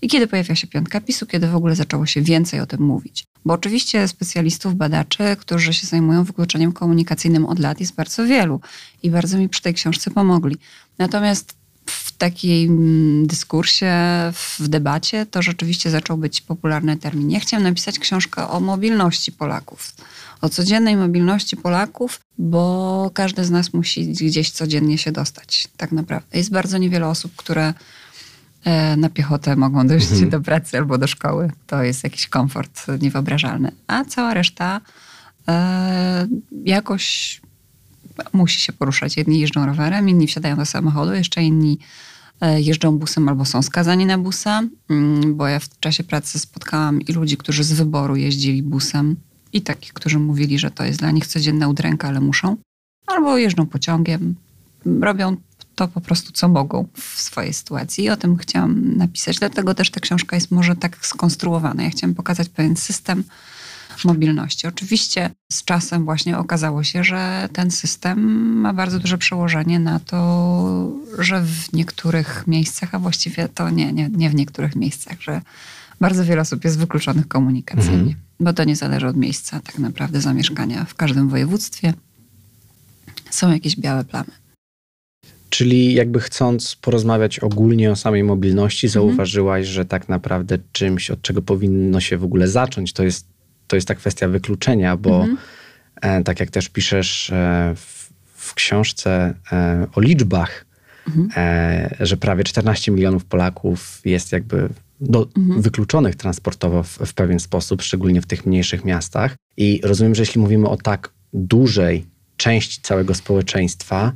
I 0.03 0.09
kiedy 0.09 0.27
pojawia 0.27 0.55
się 0.55 0.67
piątka 0.67 1.01
PiSu, 1.01 1.27
kiedy 1.27 1.49
w 1.49 1.57
ogóle 1.57 1.77
zaczęło 1.77 2.07
się 2.07 2.23
więcej 2.23 2.61
o 2.61 2.67
tym 2.67 2.83
mówić. 2.83 3.25
Bo 3.45 3.55
oczywiście 3.55 4.09
specjalistów, 4.09 4.75
badaczy, 4.75 5.37
którzy 5.39 5.75
się 5.75 5.87
zajmują 5.87 6.25
wykluczeniem 6.25 6.73
komunikacyjnym 6.73 7.47
od 7.47 7.59
lat 7.59 7.81
jest 7.81 7.95
bardzo 7.95 8.27
wielu 8.27 8.61
i 9.03 9.11
bardzo 9.11 9.39
mi 9.39 9.49
przy 9.49 9.63
tej 9.63 9.75
książce 9.75 10.11
pomogli. 10.11 10.57
Natomiast 10.99 11.56
w 12.17 12.19
takim 12.19 13.27
dyskursie, 13.27 13.93
w 14.33 14.69
debacie, 14.69 15.27
to 15.27 15.43
rzeczywiście 15.43 15.91
zaczął 15.91 16.17
być 16.17 16.41
popularny 16.41 16.97
termin. 16.97 17.31
Ja 17.31 17.41
chciałam 17.41 17.65
napisać 17.65 17.99
książkę 17.99 18.49
o 18.49 18.61
mobilności 18.61 19.33
Polaków, 19.33 19.95
o 20.41 20.49
codziennej 20.49 20.97
mobilności 20.97 21.57
Polaków, 21.57 22.21
bo 22.39 23.11
każdy 23.15 23.45
z 23.45 23.51
nas 23.51 23.73
musi 23.73 24.09
gdzieś 24.09 24.51
codziennie 24.51 24.99
się 24.99 25.13
dostać, 25.13 25.69
tak 25.77 25.93
naprawdę. 25.93 26.39
Jest 26.39 26.51
bardzo 26.51 26.79
niewiele 26.79 27.09
osób, 27.09 27.33
które 27.37 27.75
e, 28.65 28.97
na 28.97 29.09
piechotę 29.09 29.57
mogą 29.57 29.87
dojść 29.87 30.11
mhm. 30.11 30.31
do 30.31 30.41
pracy 30.41 30.79
albo 30.79 30.99
do 30.99 31.07
szkoły. 31.07 31.51
To 31.67 31.83
jest 31.83 32.05
jakiś 32.05 32.27
komfort 32.29 32.87
niewyobrażalny. 33.01 33.73
A 33.87 34.05
cała 34.05 34.35
reszta 34.35 34.81
e, 35.49 36.29
jakoś 36.65 37.41
musi 38.33 38.61
się 38.61 38.73
poruszać. 38.73 39.17
Jedni 39.17 39.41
jeżdżą 39.41 39.67
rowerem, 39.67 40.09
inni 40.09 40.27
wsiadają 40.27 40.57
do 40.57 40.67
samochodu, 40.67 41.15
jeszcze 41.15 41.43
inni 41.43 41.79
jeżdżą 42.59 42.99
busem 42.99 43.29
albo 43.29 43.45
są 43.45 43.63
skazani 43.63 44.07
na 44.07 44.19
busa, 44.19 44.63
mm, 44.91 45.37
bo 45.37 45.49
ja 45.49 45.59
w 45.59 45.79
czasie 45.79 46.05
pracy 46.05 46.39
spotkałam 46.39 47.01
i 47.01 47.13
ludzi, 47.13 47.37
którzy 47.37 47.65
z 47.65 47.73
wyboru 47.73 48.17
jeździli 48.17 48.63
busem 48.63 49.17
i 49.53 49.63
takich, 49.63 49.93
którzy 49.93 50.19
mówili, 50.19 50.59
że 50.59 50.71
to 50.71 50.85
jest 50.85 50.99
dla 50.99 51.11
nich 51.11 51.27
codzienna 51.27 51.69
udręka, 51.69 52.09
ale 52.09 52.21
muszą. 52.21 52.57
Albo 53.07 53.39
jeżdżą 53.39 53.67
pociągiem, 53.67 54.35
robią 55.01 55.37
to 55.75 55.89
po 55.89 56.01
prostu, 56.01 56.33
co 56.33 56.49
mogą 56.49 56.89
w 56.95 57.21
swojej 57.21 57.53
sytuacji. 57.53 58.05
I 58.05 58.11
o 58.11 58.17
tym 58.17 58.37
chciałam 58.37 58.97
napisać. 58.97 59.39
Dlatego 59.39 59.75
też 59.75 59.91
ta 59.91 60.01
książka 60.01 60.37
jest 60.37 60.51
może 60.51 60.77
tak 60.77 61.07
skonstruowana. 61.07 61.83
Ja 61.83 61.91
chciałam 61.91 62.15
pokazać 62.15 62.49
pewien 62.49 62.77
system, 62.77 63.25
mobilności. 64.05 64.67
Oczywiście 64.67 65.31
z 65.53 65.65
czasem 65.65 66.05
właśnie 66.05 66.39
okazało 66.39 66.85
się, 66.85 67.05
że 67.05 67.49
ten 67.53 67.71
system 67.71 68.21
ma 68.61 68.73
bardzo 68.73 68.99
duże 68.99 69.19
przełożenie 69.19 69.79
na 69.79 70.01
to, 70.01 70.93
że 71.19 71.43
w 71.43 71.73
niektórych 71.73 72.45
miejscach, 72.47 72.95
a 72.95 72.99
właściwie 72.99 73.49
to 73.49 73.71
nie, 73.71 73.93
nie, 73.93 74.09
nie 74.13 74.31
w 74.31 74.35
niektórych 74.35 74.77
miejscach, 74.77 75.23
że 75.23 75.41
bardzo 76.01 76.25
wiele 76.25 76.41
osób 76.41 76.65
jest 76.65 76.79
wykluczonych 76.79 77.29
komunikacyjnie, 77.29 77.99
mhm. 77.99 78.15
bo 78.41 78.53
to 78.53 78.65
nie 78.65 78.77
zależy 78.77 79.07
od 79.07 79.17
miejsca 79.17 79.61
tak 79.61 79.79
naprawdę 79.79 80.21
zamieszkania 80.21 80.85
w 80.85 80.95
każdym 80.95 81.29
województwie. 81.29 81.95
Są 83.31 83.53
jakieś 83.53 83.77
białe 83.77 84.05
plamy. 84.05 84.31
Czyli 85.51 85.95
jakby 85.95 86.21
chcąc 86.21 86.77
porozmawiać 86.77 87.39
ogólnie 87.39 87.91
o 87.91 87.97
samej 87.97 88.25
mobilności, 88.25 88.87
Mhm. 88.87 88.93
zauważyłaś, 88.93 89.67
że 89.67 89.85
tak 89.85 90.09
naprawdę 90.09 90.59
czymś, 90.73 91.11
od 91.11 91.23
czego 91.23 91.43
powinno 91.43 92.01
się 92.01 92.19
w 92.19 92.25
ogóle 92.25 92.49
zacząć, 92.49 92.93
to 92.93 93.05
jest, 93.05 93.27
to 93.67 93.77
jest 93.77 93.89
ta 93.89 93.95
kwestia 93.95 94.29
wykluczenia, 94.29 94.97
bo 94.97 95.21
Mhm. 95.21 95.37
e, 96.01 96.23
tak 96.23 96.41
jak 96.41 96.51
też 96.51 96.69
piszesz 96.69 97.31
e, 97.31 97.73
w, 97.77 98.11
w 98.35 98.55
książce 98.55 99.35
e, 99.53 99.87
o 99.95 100.01
liczbach, 100.01 100.67
Mhm. 101.09 101.29
e, 101.37 101.97
że 102.07 102.17
prawie 102.17 102.45
14 102.45 102.93
milionów 102.93 103.25
Polaków 103.25 104.01
jest 104.05 104.33
jakby 104.33 104.69
do, 105.01 105.29
Mhm. 105.37 105.63
wykluczonych 105.63 106.17
transportowo 106.17 106.83
w, 106.83 106.89
w 106.99 107.15
pewien 107.15 107.41
sposób, 107.41 107.83
szczególnie 107.83 108.21
w 108.23 108.27
tych 108.27 108.47
mniejszych 108.47 108.85
miastach. 108.85 109.37
I 109.57 109.81
rozumiem, 109.85 110.15
że 110.15 110.23
jeśli 110.23 110.41
mówimy 110.41 110.69
o 110.69 110.77
tak 110.77 111.11
dużej 111.33 112.07
części 112.37 112.81
całego 112.83 113.15
społeczeństwa, 113.15 114.13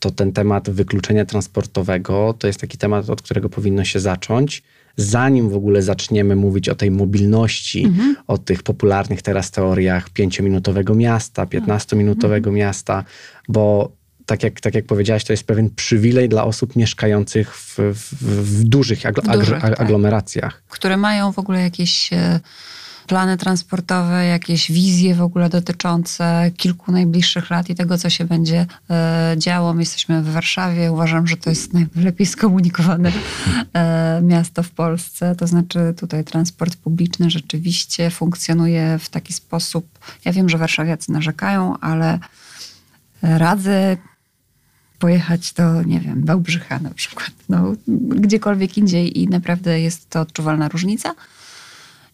to 0.00 0.10
ten 0.10 0.32
temat 0.32 0.70
wykluczenia 0.70 1.24
transportowego 1.24 2.34
to 2.38 2.46
jest 2.46 2.60
taki 2.60 2.78
temat, 2.78 3.10
od 3.10 3.22
którego 3.22 3.48
powinno 3.48 3.84
się 3.84 4.00
zacząć, 4.00 4.62
zanim 4.96 5.48
w 5.50 5.54
ogóle 5.54 5.82
zaczniemy 5.82 6.36
mówić 6.36 6.68
o 6.68 6.74
tej 6.74 6.90
mobilności, 6.90 7.92
o 8.26 8.38
tych 8.38 8.62
popularnych 8.62 9.22
teraz 9.22 9.50
teoriach 9.50 10.10
pięciominutowego 10.10 10.94
miasta, 10.94 11.44
15-minutowego 11.44 12.52
miasta, 12.52 13.04
bo 13.48 13.92
tak 14.26 14.42
jak, 14.42 14.60
tak 14.60 14.74
jak 14.74 14.86
powiedziałaś, 14.86 15.24
to 15.24 15.32
jest 15.32 15.44
pewien 15.44 15.70
przywilej 15.70 16.28
dla 16.28 16.44
osób 16.44 16.76
mieszkających 16.76 17.56
w, 17.56 17.78
w, 17.78 18.14
w 18.60 18.64
dużych, 18.64 19.06
aglo, 19.06 19.22
agro- 19.22 19.38
Dużych, 19.38 19.60
tak. 19.60 19.80
aglomeracjach. 19.80 20.62
które 20.68 20.96
mają 20.96 21.32
w 21.32 21.38
ogóle 21.38 21.62
jakieś 21.62 22.12
e, 22.12 22.40
plany 23.12 23.36
transportowe, 23.36 24.26
jakieś 24.26 24.72
wizje 24.72 25.14
w 25.14 25.22
ogóle 25.22 25.48
dotyczące 25.48 26.50
kilku 26.56 26.92
najbliższych 26.92 27.50
lat 27.50 27.70
i 27.70 27.74
tego, 27.74 27.98
co 27.98 28.10
się 28.10 28.24
będzie 28.24 28.66
e, 28.90 29.34
działo. 29.38 29.74
My 29.74 29.82
jesteśmy 29.82 30.22
w 30.22 30.32
Warszawie. 30.32 30.92
Uważam, 30.92 31.26
że 31.26 31.36
to 31.36 31.50
jest 31.50 31.74
najlepiej 31.74 32.26
skomunikowane 32.26 33.12
e, 33.72 34.20
miasto 34.22 34.62
w 34.62 34.70
Polsce. 34.70 35.36
To 35.36 35.46
znaczy 35.46 35.94
tutaj 35.96 36.24
transport 36.24 36.76
publiczny 36.76 37.30
rzeczywiście 37.30 38.10
funkcjonuje 38.10 38.98
w 38.98 39.08
taki 39.08 39.32
sposób. 39.32 39.98
Ja 40.24 40.32
wiem, 40.32 40.48
że 40.48 40.58
warszawiacy 40.58 41.12
narzekają, 41.12 41.78
ale 41.80 42.18
radzę 43.22 43.96
pojechać 44.98 45.52
do, 45.52 45.82
nie 45.82 46.00
wiem, 46.00 46.24
Wałbrzycha 46.24 46.78
na 46.78 46.90
przykład, 46.90 47.30
no, 47.48 47.72
gdziekolwiek 48.08 48.78
indziej 48.78 49.20
i 49.20 49.28
naprawdę 49.28 49.80
jest 49.80 50.10
to 50.10 50.20
odczuwalna 50.20 50.68
różnica. 50.68 51.14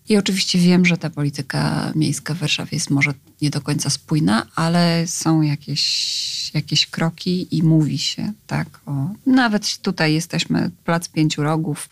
I 0.08 0.16
oczywiście 0.16 0.58
wiem, 0.58 0.84
że 0.84 0.96
ta 0.96 1.10
polityka 1.10 1.92
miejska 1.94 2.34
w 2.34 2.38
Warszawie 2.38 2.70
jest 2.72 2.90
może 2.90 3.14
nie 3.42 3.50
do 3.50 3.60
końca 3.60 3.90
spójna, 3.90 4.46
ale 4.54 5.06
są 5.06 5.42
jakieś, 5.42 6.54
jakieś 6.54 6.86
kroki 6.86 7.56
i 7.56 7.62
mówi 7.62 7.98
się, 7.98 8.32
tak, 8.46 8.80
o, 8.86 9.10
nawet 9.26 9.78
tutaj 9.78 10.14
jesteśmy, 10.14 10.70
Plac 10.84 11.08
Pięciu 11.08 11.42
Rogów 11.42 11.88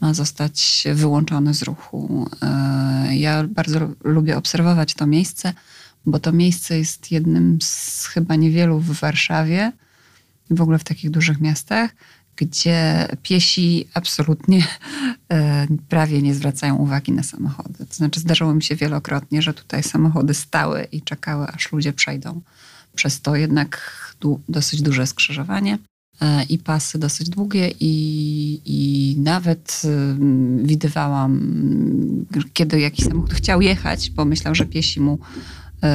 ma 0.00 0.14
zostać 0.14 0.84
wyłączony 0.94 1.54
z 1.54 1.62
ruchu. 1.62 2.30
E, 2.42 3.16
Ja 3.16 3.44
bardzo 3.44 3.80
lubię 4.04 4.36
obserwować 4.36 4.94
to 4.94 5.06
miejsce, 5.06 5.52
bo 6.06 6.18
to 6.18 6.32
miejsce 6.32 6.78
jest 6.78 7.12
jednym 7.12 7.58
z 7.62 8.06
chyba 8.06 8.36
niewielu 8.36 8.78
w 8.78 9.00
Warszawie, 9.00 9.72
w 10.50 10.60
ogóle 10.62 10.78
w 10.78 10.84
takich 10.84 11.10
dużych 11.10 11.40
miastach, 11.40 11.90
gdzie 12.38 13.08
piesi 13.22 13.88
absolutnie 13.94 14.62
e, 15.32 15.66
prawie 15.88 16.22
nie 16.22 16.34
zwracają 16.34 16.76
uwagi 16.76 17.12
na 17.12 17.22
samochody. 17.22 17.86
To 17.86 17.94
znaczy 17.94 18.20
zdarzyło 18.20 18.54
mi 18.54 18.62
się 18.62 18.76
wielokrotnie, 18.76 19.42
że 19.42 19.54
tutaj 19.54 19.82
samochody 19.82 20.34
stały 20.34 20.86
i 20.92 21.02
czekały, 21.02 21.46
aż 21.46 21.72
ludzie 21.72 21.92
przejdą 21.92 22.40
przez 22.94 23.20
to 23.20 23.36
jednak 23.36 23.80
du- 24.20 24.40
dosyć 24.48 24.82
duże 24.82 25.06
skrzyżowanie 25.06 25.78
e, 26.20 26.44
i 26.44 26.58
pasy 26.58 26.98
dosyć 26.98 27.28
długie 27.28 27.70
i, 27.80 28.60
i 28.64 29.16
nawet 29.20 29.82
widywałam, 30.62 31.40
kiedy 32.52 32.80
jakiś 32.80 33.04
samochód 33.04 33.34
chciał 33.34 33.60
jechać, 33.60 34.10
bo 34.10 34.24
myślał, 34.24 34.54
że 34.54 34.66
piesi 34.66 35.00
mu 35.00 35.18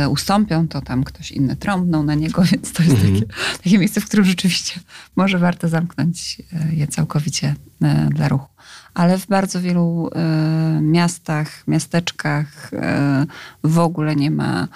ustąpią, 0.09 0.67
to 0.67 0.81
tam 0.81 1.03
ktoś 1.03 1.31
inny 1.31 1.55
trąbnął 1.55 2.03
na 2.03 2.15
niego, 2.15 2.43
więc 2.51 2.73
to 2.73 2.83
jest 2.83 2.95
Mhm. 2.95 3.13
takie, 3.13 3.33
takie 3.63 3.77
miejsce, 3.77 4.01
w 4.01 4.05
którym 4.05 4.25
rzeczywiście 4.25 4.79
może 5.15 5.39
warto 5.39 5.67
zamknąć 5.69 6.41
e, 6.53 6.75
je 6.75 6.87
całkowicie 6.87 7.55
e, 7.81 8.09
dla 8.09 8.27
ruchu. 8.27 8.47
Ale 8.93 9.17
w 9.17 9.27
bardzo 9.27 9.61
wielu 9.61 10.09
e, 10.15 10.79
miastach, 10.81 11.67
miasteczkach 11.67 12.73
e, 12.73 13.25
w 13.63 13.79
ogóle 13.79 14.15
nie 14.15 14.31
ma 14.31 14.67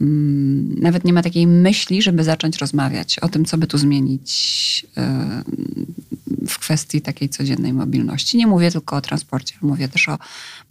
mm, 0.00 0.74
nawet 0.80 1.04
nie 1.04 1.12
ma 1.12 1.22
takiej 1.22 1.46
myśli, 1.46 2.02
żeby 2.02 2.24
zacząć 2.24 2.58
rozmawiać 2.58 3.18
o 3.18 3.28
tym, 3.28 3.44
co 3.44 3.58
by 3.58 3.66
tu 3.66 3.78
zmienić 3.78 4.86
e, 4.96 5.42
w 6.48 6.58
kwestii 6.58 7.00
takiej 7.02 7.28
codziennej 7.28 7.72
mobilności. 7.72 8.36
Nie 8.36 8.46
mówię 8.46 8.70
tylko 8.70 8.96
o 8.96 9.00
transporcie, 9.00 9.54
mówię 9.62 9.88
też 9.88 10.08
o 10.08 10.18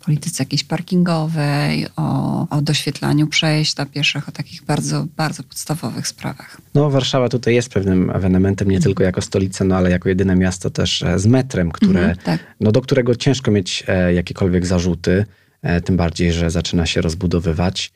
polityce 0.09 0.43
jakiejś 0.43 0.63
parkingowej, 0.63 1.87
o, 1.95 2.47
o 2.49 2.61
doświetlaniu 2.61 3.27
przejść 3.27 3.75
dla 3.75 3.85
pieszych, 3.85 4.29
o 4.29 4.31
takich 4.31 4.63
bardzo, 4.63 5.05
bardzo 5.17 5.43
podstawowych 5.43 6.07
sprawach. 6.07 6.57
No, 6.75 6.89
Warszawa 6.89 7.29
tutaj 7.29 7.55
jest 7.55 7.73
pewnym 7.73 8.09
ewenementem, 8.09 8.71
nie 8.71 8.79
tylko 8.79 9.03
jako 9.03 9.21
stolica, 9.21 9.65
no 9.65 9.75
ale 9.75 9.89
jako 9.89 10.09
jedyne 10.09 10.35
miasto 10.35 10.69
też 10.69 11.03
e, 11.03 11.19
z 11.19 11.25
metrem, 11.25 11.71
które, 11.71 11.99
Mhm, 11.99 12.17
tak. 12.23 12.39
no, 12.59 12.71
do 12.71 12.81
którego 12.81 13.15
ciężko 13.15 13.51
mieć 13.51 13.83
e, 13.87 14.13
jakiekolwiek 14.13 14.65
zarzuty, 14.65 15.25
e, 15.61 15.81
tym 15.81 15.97
bardziej, 15.97 16.33
że 16.33 16.51
zaczyna 16.51 16.85
się 16.85 17.01
rozbudowywać 17.01 17.91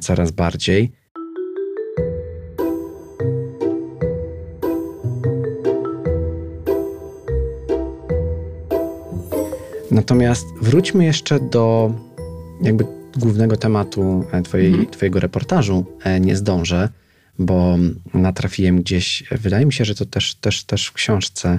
coraz 0.00 0.30
bardziej. 0.30 0.92
Natomiast 9.96 10.46
wróćmy 10.60 11.04
jeszcze 11.04 11.40
do 11.40 11.94
jakby 12.62 12.86
głównego 13.16 13.56
tematu 13.56 14.24
e, 14.32 14.42
twojej, 14.42 14.86
twojego 14.86 15.20
reportażu. 15.20 15.86
E, 16.04 16.20
Nie 16.20 16.36
zdążę, 16.36 16.88
bo 17.38 17.76
natrafiłem 18.14 18.82
gdzieś, 18.82 19.24
wydaje 19.30 19.66
mi 19.66 19.72
się, 19.72 19.84
że 19.84 19.94
to 19.94 20.06
też, 20.06 20.34
też, 20.34 20.64
też 20.64 20.86
w 20.86 20.92
książce 20.92 21.58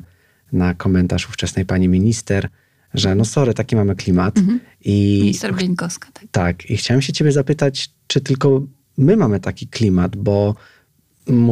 na 0.52 0.74
komentarz 0.74 1.30
ówczesnej 1.30 1.66
pani 1.66 1.88
minister, 1.88 2.50
że 2.94 3.16
no 3.16 3.26
sorry, 3.26 3.54
taki 3.54 3.76
mamy 3.76 3.96
klimat. 3.96 4.36
I 4.86 5.20
Minister 5.22 5.56
Bieńkowska, 5.56 6.10
tak. 6.14 6.24
tak, 6.32 6.70
i 6.70 6.78
chciałem 6.78 7.02
się 7.02 7.14
ciebie 7.14 7.32
zapytać, 7.32 7.90
czy 8.08 8.22
tylko 8.22 8.62
my 8.98 9.18
mamy 9.18 9.40
taki 9.40 9.68
klimat, 9.68 10.16
bo 10.16 10.56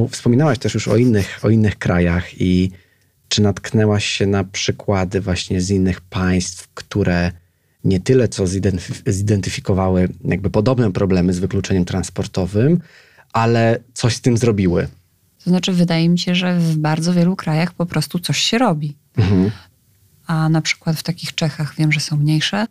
wspominałaś 0.09 0.59
też 0.59 0.73
już 0.73 0.87
o 0.87 0.97
innych, 0.97 1.39
o 1.43 1.49
innych 1.49 1.77
krajach 1.77 2.41
i 2.41 2.71
czy 3.29 3.41
natknęłaś 3.41 4.05
się 4.05 4.25
na 4.25 4.43
przykłady 4.43 5.21
właśnie 5.21 5.61
z 5.61 5.69
innych 5.69 6.01
państw, 6.01 6.67
które 6.73 7.31
nie 7.83 7.99
tyle 7.99 8.27
co 8.27 8.43
zidentyf- 8.43 9.11
zidentyfikowały 9.11 10.09
jakby 10.25 10.49
podobne 10.49 10.91
problemy 10.91 11.33
z 11.33 11.39
wykluczeniem 11.39 11.85
transportowym, 11.85 12.79
ale 13.33 13.79
coś 13.93 14.15
z 14.15 14.21
tym 14.21 14.37
zrobiły. 14.37 14.87
To 15.43 15.49
znaczy, 15.49 15.73
wydaje 15.73 16.09
mi 16.09 16.19
się, 16.19 16.35
że 16.35 16.59
w 16.59 16.77
bardzo 16.77 17.13
wielu 17.13 17.35
krajach 17.35 17.73
po 17.73 17.85
prostu 17.85 18.19
coś 18.19 18.37
się 18.37 18.57
robi. 18.57 18.95
Mhm. 19.17 19.51
A 20.27 20.49
na 20.49 20.61
przykład 20.61 20.95
w 20.95 21.03
takich 21.03 21.35
Czechach 21.35 21.75
wiem, 21.77 21.91
że 21.91 21.99
są 21.99 22.17
mniejsze, 22.17 22.67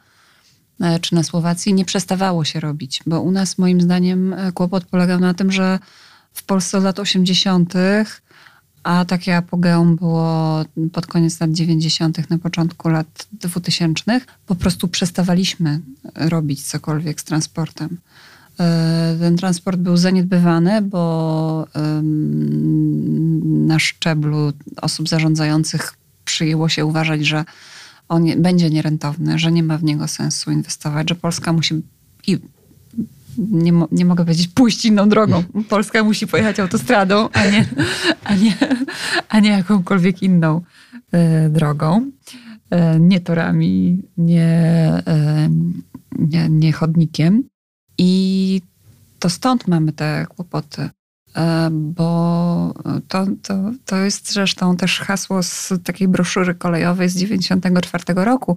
e, 0.81 0.99
czy 0.99 1.15
na 1.15 1.23
Słowacji 1.23 1.75
nie 1.75 1.85
przestawało 1.85 2.45
się 2.45 2.61
robić, 2.61 3.01
bo 3.07 3.21
u 3.21 3.31
nas 3.31 3.59
moim 3.59 3.81
zdaniem 3.81 4.33
e, 4.33 4.53
kłopot 4.53 4.85
polegał 4.85 5.21
na 5.21 5.35
tym, 5.35 5.53
że 5.53 5.79
w 6.33 6.43
Polsce 6.43 6.79
od 6.79 6.85
lat 6.85 6.99
80., 6.99 7.75
a 8.85 9.05
takie 9.05 9.37
apogeum 9.37 9.97
było 9.97 10.65
pod 10.93 11.07
koniec 11.07 11.41
lat 11.41 11.53
90., 11.53 12.31
na 12.31 12.39
początku 12.39 12.89
lat 12.89 13.27
2000, 13.33 14.21
po 14.47 14.55
prostu 14.55 14.89
przestawaliśmy 14.89 15.81
robić 16.15 16.63
cokolwiek 16.63 17.21
z 17.21 17.25
transportem. 17.25 17.99
E, 18.61 19.17
Ten 19.21 19.37
transport 19.37 19.81
był 19.81 19.97
zaniedbywany, 19.97 20.83
bo 20.83 21.67
na 23.45 23.79
szczeblu 23.79 24.53
osób 24.83 25.09
zarządzających 25.09 25.95
przyjęło 26.25 26.69
się 26.69 26.87
uważać, 26.87 27.27
że 27.27 27.45
on 28.09 28.43
będzie 28.43 28.71
nierentowny, 28.71 29.39
że 29.39 29.53
nie 29.53 29.63
ma 29.63 29.79
w 29.79 29.85
niego 29.85 30.09
sensu 30.09 30.51
inwestować, 30.51 31.09
że 31.09 31.15
Polska 31.15 31.53
musi 31.53 31.83
i 32.27 32.39
nie, 33.39 33.73
mo- 33.73 33.89
nie 33.93 34.05
mogę 34.05 34.25
powiedzieć 34.25 34.49
pójść 34.49 34.85
inną 34.85 35.09
drogą. 35.09 35.43
Polska 35.69 36.05
musi 36.05 36.27
pojechać 36.27 36.61
autostradą, 36.61 37.29
a 37.33 37.45
nie, 37.47 37.65
a 38.25 38.35
nie, 38.35 38.57
a 39.29 39.41
nie 39.41 39.51
jakąkolwiek 39.51 40.23
inną 40.23 40.61
e, 41.13 41.49
drogą. 41.51 42.11
E, 42.71 43.01
nie 43.01 43.21
torami, 43.21 44.03
nie, 44.17 44.47
e, 45.07 45.49
nie, 46.19 46.49
nie 46.49 46.73
chodnikiem. 46.73 47.43
I 47.99 48.63
to 49.19 49.31
stąd 49.31 49.69
mamy 49.69 49.93
te 49.93 50.27
kłopoty. 50.29 50.91
E, 51.37 51.69
Bo 51.73 52.75
to, 53.09 53.27
to, 53.43 53.55
to 53.85 53.97
jest 53.97 54.33
zresztą 54.33 54.77
też 54.77 55.01
hasło 55.01 55.43
z 55.43 55.73
takiej 55.85 56.09
broszury 56.09 56.55
kolejowej 56.55 57.09
z 57.09 57.17
94 57.17 58.05
roku, 58.25 58.57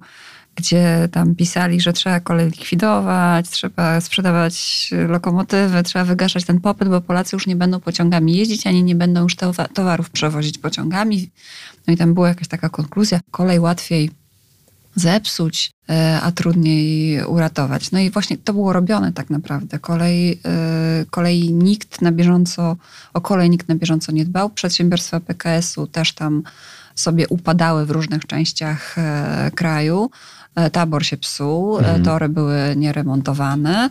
gdzie 0.58 1.08
tam 1.12 1.34
pisali, 1.34 1.80
że 1.80 1.92
trzeba 1.92 2.20
kolej 2.20 2.46
likwidować, 2.46 3.48
trzeba 3.48 4.00
sprzedawać 4.00 4.90
lokomotywy, 5.08 5.82
trzeba 5.82 6.04
wygaszać 6.04 6.44
ten 6.44 6.60
popyt, 6.60 6.88
bo 6.88 7.00
Polacy 7.00 7.36
już 7.36 7.46
nie 7.46 7.56
będą 7.56 7.80
pociągami 7.80 8.36
jeździć, 8.36 8.66
ani 8.66 8.82
nie 8.82 8.94
będą 8.94 9.22
już 9.22 9.36
towarów 9.74 10.10
przewozić 10.10 10.58
pociągami. 10.58 11.30
No 11.86 11.94
i 11.94 11.96
tam 11.96 12.14
była 12.14 12.28
jakaś 12.28 12.48
taka 12.48 12.68
konkluzja, 12.68 13.20
kolej 13.30 13.60
łatwiej 13.60 14.10
zepsuć, 14.94 15.70
e, 15.90 16.20
a 16.22 16.32
trudniej 16.32 17.22
uratować. 17.24 17.90
No 17.90 17.98
i 17.98 18.10
właśnie 18.10 18.36
to 18.36 18.52
było 18.52 18.72
robione 18.72 19.12
tak 19.12 19.30
naprawdę. 19.30 19.78
Kolej, 19.78 20.40
e, 20.44 21.04
kolei 21.10 21.52
nikt 21.52 22.02
na 22.02 22.12
bieżąco, 22.12 22.76
o 23.14 23.20
kolej 23.20 23.50
nikt 23.50 23.68
na 23.68 23.74
bieżąco 23.74 24.12
nie 24.12 24.24
dbał. 24.24 24.50
Przedsiębiorstwa 24.50 25.20
PKS-u 25.20 25.86
też 25.86 26.12
tam 26.12 26.42
sobie 26.94 27.28
upadały 27.28 27.86
w 27.86 27.90
różnych 27.90 28.26
częściach 28.26 28.98
e, 28.98 29.50
kraju. 29.54 30.10
Tabor 30.72 31.04
się 31.04 31.16
psuł, 31.16 31.78
mhm. 31.78 32.02
tory 32.02 32.28
były 32.28 32.74
nieremontowane 32.76 33.90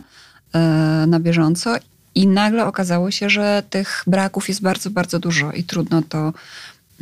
na 1.06 1.20
bieżąco 1.20 1.74
i 2.14 2.26
nagle 2.26 2.66
okazało 2.66 3.10
się, 3.10 3.30
że 3.30 3.62
tych 3.70 4.04
braków 4.06 4.48
jest 4.48 4.62
bardzo, 4.62 4.90
bardzo 4.90 5.18
dużo 5.18 5.52
i 5.52 5.64
trudno 5.64 6.02
to 6.02 6.32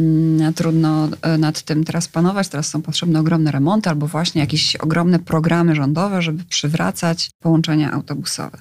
Mm, 0.00 0.54
trudno 0.54 1.08
e, 1.22 1.38
nad 1.38 1.62
tym 1.62 1.84
teraz 1.84 2.08
panować. 2.08 2.48
Teraz 2.48 2.68
są 2.68 2.82
potrzebne 2.82 3.20
ogromne 3.20 3.50
remonty 3.50 3.90
albo 3.90 4.06
właśnie 4.06 4.40
jakieś 4.40 4.76
ogromne 4.76 5.18
programy 5.18 5.74
rządowe, 5.74 6.22
żeby 6.22 6.44
przywracać 6.44 7.30
połączenia 7.40 7.92
autobusowe. 7.92 8.58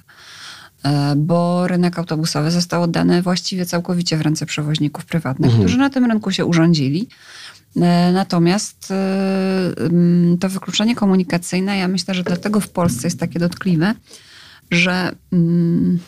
E, 0.82 1.14
bo 1.16 1.66
rynek 1.66 1.98
autobusowy 1.98 2.50
został 2.50 2.82
oddany 2.82 3.22
właściwie 3.22 3.66
całkowicie 3.66 4.16
w 4.16 4.20
ręce 4.20 4.46
przewoźników 4.46 5.04
prywatnych, 5.04 5.50
mhm. 5.50 5.64
którzy 5.64 5.78
na 5.78 5.90
tym 5.90 6.04
rynku 6.04 6.30
się 6.30 6.44
urządzili. 6.44 7.08
E, 7.76 8.12
natomiast 8.12 8.92
mm, 9.76 10.38
to 10.38 10.48
wykluczenie 10.48 10.94
komunikacyjne, 10.94 11.78
ja 11.78 11.88
myślę, 11.88 12.14
że 12.14 12.22
dlatego 12.22 12.60
w 12.60 12.68
Polsce 12.68 13.06
jest 13.06 13.20
takie 13.20 13.38
dotkliwe, 13.38 13.94
że 14.70 15.14
mm, 15.32 15.98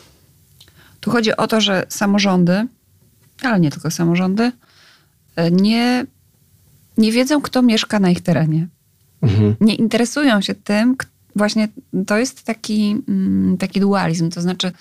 tu 1.01 1.11
chodzi 1.11 1.37
o 1.37 1.47
to, 1.47 1.61
że 1.61 1.87
samorządy, 1.89 2.67
ale 3.43 3.61
nie 3.61 3.71
tylko 3.71 3.91
samorządy, 3.91 4.53
nie, 5.51 6.07
nie 6.99 7.13
wiedzą, 7.13 7.41
kto 7.43 7.63
mieszka 7.63 8.01
na 8.01 8.11
ich 8.11 8.21
terenie. 8.21 8.69
Mhm. 9.23 9.57
Nie 9.61 9.75
interesują 9.75 10.41
się 10.41 10.55
tym, 10.55 10.97
właśnie 11.37 11.69
to 12.07 12.19
jest 12.19 12.43
taki, 12.43 13.03
mm, 13.09 13.57
taki 13.59 13.81
dualizm, 13.81 14.31
to 14.31 14.41
znaczy 14.41 14.73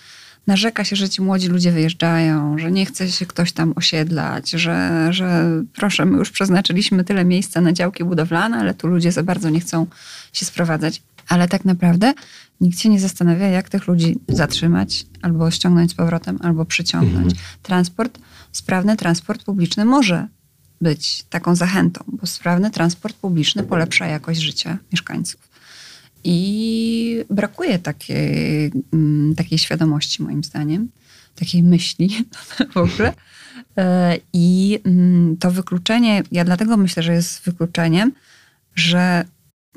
narzeka 0.48 0.84
się, 0.84 0.96
że 0.96 1.10
ci 1.10 1.22
młodzi 1.22 1.48
ludzie 1.48 1.72
wyjeżdżają, 1.72 2.58
że 2.58 2.72
nie 2.72 2.86
chce 2.86 3.12
się 3.12 3.26
ktoś 3.26 3.52
tam 3.52 3.74
osiedlać, 3.76 4.50
że, 4.50 5.08
że 5.14 5.46
proszę, 5.74 6.06
my 6.06 6.18
już 6.18 6.32
przeznaczyliśmy 6.32 7.04
tyle 7.04 7.26
miejsca 7.26 7.62
na 7.62 7.74
działki 7.74 8.04
budowlane, 8.04 8.58
ale 8.58 8.74
tu 8.74 8.88
ludzie 8.88 9.12
za 9.12 9.24
bardzo 9.24 9.50
nie 9.50 9.60
chcą 9.60 9.86
się 10.34 10.46
sprowadzać. 10.46 11.02
Ale 11.28 11.48
tak 11.48 11.66
naprawdę 11.66 12.14
nikt 12.62 12.80
się 12.80 12.90
nie 12.90 13.00
zastanawia, 13.00 13.48
jak 13.48 13.70
tych 13.70 13.88
ludzi 13.88 14.20
zatrzymać, 14.28 15.06
albo 15.22 15.52
ściągnąć 15.52 15.92
z 15.92 15.94
powrotem, 15.94 16.40
albo 16.42 16.66
przyciągnąć. 16.66 17.32
Mhm. 17.32 17.48
Transport, 17.64 18.20
sprawny 18.52 18.98
transport 18.98 19.44
publiczny 19.44 19.86
może 19.86 20.28
być 20.82 21.24
taką 21.30 21.56
zachętą, 21.56 22.04
bo 22.08 22.28
sprawny 22.28 22.72
transport 22.72 23.16
publiczny 23.18 23.64
polepsza 23.64 24.06
jakość 24.06 24.42
życia 24.42 24.78
mieszkańców. 24.92 25.47
I 26.24 27.26
brakuje 27.30 27.80
takiej, 27.80 28.72
mm, 28.94 29.36
takiej 29.36 29.58
świadomości, 29.58 30.24
moim 30.24 30.44
zdaniem, 30.44 30.90
takiej 31.36 31.64
myśli 31.64 32.26
w 32.74 32.78
ogóle. 32.78 33.14
E, 33.78 34.18
I 34.34 34.80
mm, 34.86 35.38
to 35.38 35.52
wykluczenie, 35.52 36.24
ja 36.32 36.46
dlatego 36.46 36.78
myślę, 36.78 37.04
że 37.04 37.14
jest 37.14 37.42
wykluczeniem, 37.42 38.12
że 38.76 39.26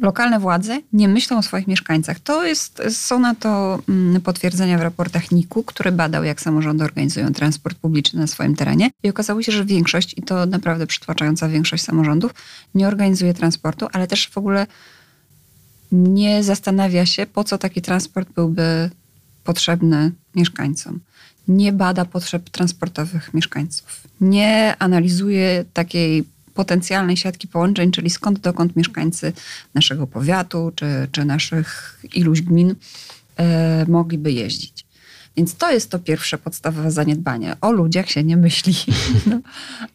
lokalne 0.00 0.40
władze 0.40 0.80
nie 0.92 1.08
myślą 1.08 1.38
o 1.38 1.42
swoich 1.42 1.66
mieszkańcach. 1.66 2.20
To 2.20 2.44
jest, 2.44 2.82
są 2.90 3.18
na 3.18 3.34
to 3.34 3.78
mm, 3.88 4.20
potwierdzenia 4.20 4.78
w 4.78 4.82
raportach 4.82 5.32
NIK-u, 5.32 5.62
który 5.62 5.92
badał, 5.92 6.24
jak 6.24 6.40
samorządy 6.40 6.84
organizują 6.84 7.32
transport 7.32 7.78
publiczny 7.78 8.20
na 8.20 8.26
swoim 8.26 8.56
terenie. 8.56 8.90
I 9.02 9.10
okazało 9.10 9.42
się, 9.42 9.52
że 9.52 9.64
większość, 9.64 10.14
i 10.18 10.22
to 10.22 10.46
naprawdę 10.46 10.86
przytłaczająca 10.86 11.48
większość 11.48 11.84
samorządów, 11.84 12.34
nie 12.74 12.88
organizuje 12.88 13.34
transportu, 13.34 13.86
ale 13.92 14.06
też 14.06 14.28
w 14.28 14.38
ogóle 14.38 14.66
nie 15.92 16.44
zastanawia 16.44 17.06
się, 17.06 17.26
po 17.26 17.44
co 17.44 17.58
taki 17.58 17.82
transport 17.82 18.28
byłby 18.32 18.90
potrzebny 19.44 20.12
mieszkańcom. 20.34 21.00
Nie 21.48 21.72
bada 21.72 22.04
potrzeb 22.04 22.50
transportowych 22.50 23.34
mieszkańców. 23.34 24.00
Nie 24.20 24.74
analizuje 24.78 25.64
takiej 25.72 26.24
potencjalnej 26.54 27.16
siatki 27.16 27.48
połączeń, 27.48 27.90
czyli 27.90 28.10
skąd 28.10 28.40
dokąd 28.40 28.76
mieszkańcy 28.76 29.32
naszego 29.74 30.06
powiatu 30.06 30.72
czy, 30.74 31.08
czy 31.12 31.24
naszych 31.24 31.98
iluś 32.14 32.42
gmin 32.42 32.74
e, 33.36 33.86
mogliby 33.88 34.32
jeździć. 34.32 34.86
Więc 35.36 35.54
to 35.54 35.72
jest 35.72 35.90
to 35.90 35.98
pierwsze 35.98 36.38
podstawowe 36.38 36.90
zaniedbanie. 36.90 37.56
O 37.60 37.72
ludziach 37.72 38.10
się 38.10 38.24
nie 38.24 38.36
myśli. 38.36 38.74
No, 39.26 39.40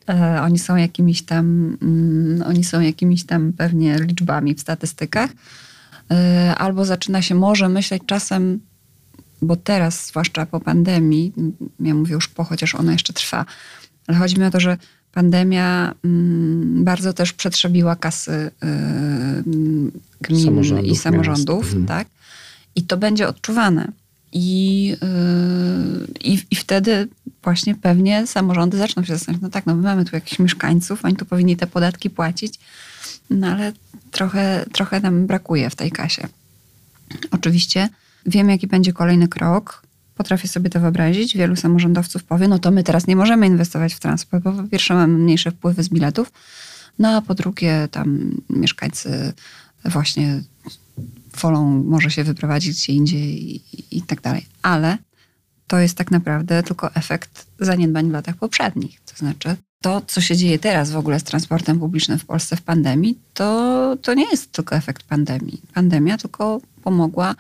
e, 0.10 0.42
oni 0.42 0.60
są 0.60 0.76
jakimiś 0.76 1.22
tam, 1.22 1.78
mm, 1.82 2.42
oni 2.48 2.64
są 2.64 2.82
jakimiś 2.82 3.26
tam 3.26 3.54
pewnie 3.54 4.00
liczbami 4.00 4.56
w 4.56 4.62
statystykach. 4.62 5.30
E, 6.12 6.56
albo 6.58 6.86
zaczyna 6.86 7.22
się 7.22 7.36
może 7.36 7.70
myśleć 7.70 8.04
czasem, 8.06 8.60
bo 9.42 9.56
teraz, 9.56 10.08
zwłaszcza 10.08 10.46
po 10.46 10.60
pandemii, 10.60 11.34
ja 11.80 11.94
mówię 11.94 12.14
już 12.14 12.28
po, 12.28 12.44
chociaż 12.44 12.76
ona 12.76 12.92
jeszcze 12.92 13.14
trwa, 13.14 13.46
ale 14.08 14.18
chodzi 14.18 14.40
mi 14.40 14.46
o 14.46 14.52
to, 14.52 14.60
że 14.60 14.78
pandemia 15.12 15.94
mm, 16.04 16.84
bardzo 16.84 17.14
też 17.14 17.34
przetrzebiła 17.34 17.96
kasy 17.96 18.32
y, 18.32 18.52
gmin 20.22 20.46
samorządów, 20.46 20.86
i 20.86 20.96
samorządów, 20.96 21.66
mhm. 21.66 21.86
tak? 21.86 22.08
I 22.76 22.84
to 22.84 22.98
będzie 22.98 23.28
odczuwane. 23.28 23.92
I, 24.34 24.96
y, 25.04 26.28
i, 26.28 26.40
I 26.52 26.56
wtedy 26.56 27.08
właśnie 27.44 27.76
pewnie 27.76 28.28
samorządy 28.28 28.78
zaczną 28.78 29.04
się 29.04 29.14
zastanawiać, 29.14 29.42
no 29.42 29.50
tak, 29.50 29.66
no 29.66 29.76
my 29.76 29.82
mamy 29.82 30.06
tu 30.06 30.16
jakichś 30.16 30.40
mieszkańców, 30.40 31.06
oni 31.06 31.16
tu 31.16 31.26
powinni 31.26 31.58
te 31.58 31.68
podatki 31.68 32.10
płacić, 32.10 32.60
no 33.30 33.48
ale 33.48 33.74
trochę, 34.12 34.66
trochę 34.72 35.00
nam 35.00 35.28
brakuje 35.28 35.70
w 35.70 35.76
tej 35.76 35.92
kasie. 35.92 36.28
Oczywiście 37.32 37.90
wiem, 38.26 38.50
jaki 38.50 38.68
będzie 38.68 38.94
kolejny 38.94 39.28
krok. 39.28 39.86
Potrafię 40.16 40.48
sobie 40.48 40.70
to 40.70 40.80
wyobrazić. 40.80 41.38
Wielu 41.38 41.56
samorządowców 41.56 42.24
powie, 42.24 42.48
no 42.48 42.60
to 42.60 42.72
my 42.72 42.84
teraz 42.84 43.08
nie 43.08 43.16
możemy 43.16 43.48
inwestować 43.48 43.94
w 43.94 44.00
transport, 44.00 44.44
bo 44.44 44.52
po 44.52 44.64
pierwsze 44.64 44.94
mamy 44.94 45.18
mniejsze 45.18 45.52
wpływy 45.52 45.84
z 45.84 45.90
biletów, 45.90 46.32
no 47.00 47.10
a 47.16 47.22
po 47.22 47.36
drugie 47.36 47.88
tam 47.92 48.32
mieszkańcy 48.50 49.34
właśnie 49.86 50.42
wolą 51.42 51.84
może 51.84 52.12
się 52.12 52.24
wyprowadzić 52.24 52.78
gdzie 52.78 52.94
indziej 52.94 53.56
i, 53.56 53.64
i, 53.98 54.02
tak 54.02 54.22
dalej. 54.22 54.46
Ale 54.62 54.98
to 55.68 55.80
jest 55.80 55.98
tak 55.98 56.12
naprawdę 56.12 56.64
tylko 56.64 56.96
efekt 56.96 57.46
zaniedbań 57.60 58.10
w 58.10 58.14
latach 58.14 58.36
poprzednich. 58.36 59.02
To 59.06 59.18
znaczy 59.18 59.56
to, 59.86 60.02
co 60.08 60.22
się 60.22 60.36
dzieje 60.36 60.60
teraz 60.60 60.92
w 60.92 60.98
ogóle 60.98 61.20
z 61.20 61.24
transportem 61.24 61.80
publicznym 61.80 62.20
w 62.20 62.26
Polsce 62.26 62.56
w 62.56 62.62
pandemii, 62.62 63.18
to, 63.34 63.98
to 64.02 64.14
nie 64.14 64.30
jest 64.32 64.52
tylko 64.52 64.76
efekt 64.76 65.04
pandemii. 65.04 65.62
Pandemia 65.74 66.18
tylko 66.18 66.62
pomogła 66.84 67.36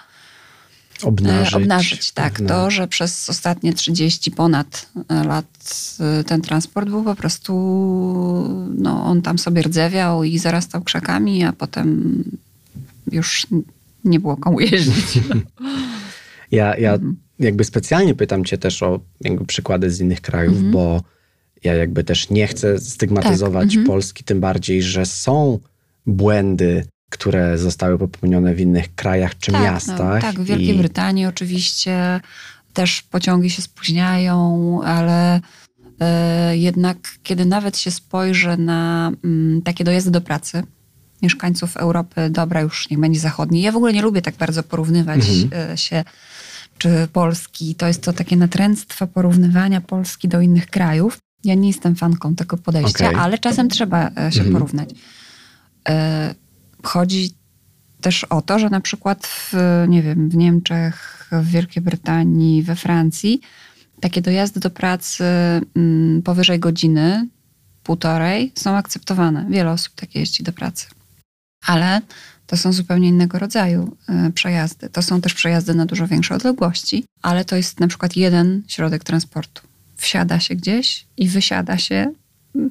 obnażyć. 1.03 1.53
E, 1.53 1.57
obnażyć, 1.57 2.11
tak. 2.11 2.41
To, 2.41 2.71
że 2.71 2.87
przez 2.87 3.29
ostatnie 3.29 3.73
30 3.73 4.31
ponad 4.31 4.89
e, 5.09 5.23
lat 5.23 5.45
e, 5.99 6.23
ten 6.23 6.41
transport 6.41 6.89
był 6.89 7.03
po 7.03 7.15
prostu, 7.15 7.53
no 8.77 9.05
on 9.05 9.21
tam 9.21 9.39
sobie 9.39 9.61
rdzewiał 9.61 10.23
i 10.23 10.39
zarastał 10.39 10.81
krzakami, 10.81 11.43
a 11.43 11.53
potem 11.53 12.23
już 13.11 13.47
nie 14.03 14.19
było 14.19 14.37
komu 14.37 14.59
jeździć. 14.59 15.19
Ja, 16.51 16.77
ja 16.77 16.93
mhm. 16.93 17.15
jakby 17.39 17.63
specjalnie 17.63 18.15
pytam 18.15 18.45
cię 18.45 18.57
też 18.57 18.83
o 18.83 18.99
jakby 19.21 19.45
przykłady 19.45 19.91
z 19.91 19.99
innych 19.99 20.21
krajów, 20.21 20.55
mhm. 20.55 20.71
bo 20.71 21.01
ja 21.65 21.73
jakby 21.73 22.03
też 22.03 22.29
nie 22.29 22.47
chcę 22.47 22.79
stygmatyzować 22.79 23.69
tak. 23.69 23.77
mhm. 23.77 23.87
Polski, 23.87 24.23
tym 24.23 24.39
bardziej, 24.39 24.83
że 24.83 25.05
są 25.05 25.59
błędy 26.05 26.85
które 27.09 27.57
zostały 27.57 27.97
popełnione 27.97 28.55
w 28.55 28.59
innych 28.59 28.95
krajach 28.95 29.37
czy 29.37 29.51
tak, 29.51 29.61
no, 29.61 29.67
miastach. 29.67 30.23
No, 30.23 30.31
tak, 30.31 30.39
w 30.39 30.45
Wielkiej 30.45 30.75
I... 30.75 30.77
Brytanii 30.77 31.25
oczywiście 31.25 32.21
też 32.73 33.01
pociągi 33.01 33.49
się 33.49 33.61
spóźniają, 33.61 34.79
ale 34.83 35.41
e, 35.99 36.57
jednak 36.57 36.97
kiedy 37.23 37.45
nawet 37.45 37.77
się 37.77 37.91
spojrzy 37.91 38.57
na 38.57 39.11
mm, 39.23 39.61
takie 39.61 39.83
dojazdy 39.83 40.11
do 40.11 40.21
pracy 40.21 40.63
mieszkańców 41.21 41.77
Europy, 41.77 42.29
dobra, 42.29 42.61
już 42.61 42.89
niech 42.89 42.99
będzie 42.99 43.19
zachodniej. 43.19 43.61
Ja 43.61 43.71
w 43.71 43.75
ogóle 43.75 43.93
nie 43.93 44.01
lubię 44.01 44.21
tak 44.21 44.35
bardzo 44.35 44.63
porównywać 44.63 45.19
mhm. 45.29 45.71
E, 45.71 45.77
się 45.77 46.03
czy 46.77 47.07
Polski. 47.13 47.75
To 47.75 47.87
jest 47.87 48.03
to 48.03 48.13
takie 48.13 48.37
natręctwo 48.37 49.07
porównywania 49.07 49.81
Polski 49.81 50.27
do 50.27 50.41
innych 50.41 50.67
krajów. 50.67 51.17
Ja 51.45 51.55
nie 51.55 51.67
jestem 51.67 51.95
fanką 51.95 52.35
tego 52.35 52.57
podejścia, 52.57 53.09
okay. 53.09 53.21
ale 53.21 53.37
czasem 53.37 53.69
trzeba 53.69 54.07
e, 54.07 54.31
się 54.31 54.39
mhm. 54.39 54.53
porównać. 54.53 54.89
Chodzi 56.83 57.31
też 58.01 58.23
o 58.23 58.41
to, 58.41 58.59
że 58.59 58.69
na 58.69 58.81
przykład 58.81 59.27
w, 59.27 59.53
nie 59.87 60.03
wiem, 60.03 60.29
w 60.29 60.35
Niemczech, 60.35 61.27
w 61.31 61.47
Wielkiej 61.47 61.83
Brytanii, 61.83 62.63
we 62.63 62.75
Francji 62.75 63.41
takie 63.99 64.21
dojazdy 64.21 64.59
do 64.59 64.69
pracy 64.69 65.23
mm, 65.75 66.21
powyżej 66.21 66.59
godziny, 66.59 67.27
półtorej 67.83 68.51
są 68.55 68.75
akceptowane. 68.75 69.45
Wiele 69.49 69.71
osób 69.71 69.93
tak 69.95 70.15
jeździ 70.15 70.43
do 70.43 70.53
pracy. 70.53 70.87
Ale 71.67 72.01
to 72.47 72.57
są 72.57 72.73
zupełnie 72.73 73.07
innego 73.07 73.39
rodzaju 73.39 73.97
e, 74.09 74.31
przejazdy. 74.31 74.89
To 74.89 75.01
są 75.01 75.21
też 75.21 75.33
przejazdy 75.33 75.75
na 75.75 75.85
dużo 75.85 76.07
większe 76.07 76.35
odległości, 76.35 77.05
ale 77.21 77.45
to 77.45 77.55
jest 77.55 77.79
na 77.79 77.87
przykład 77.87 78.15
jeden 78.15 78.63
środek 78.67 79.03
transportu. 79.03 79.61
Wsiada 79.95 80.39
się 80.39 80.55
gdzieś 80.55 81.05
i 81.17 81.27
wysiada 81.29 81.77
się 81.77 82.13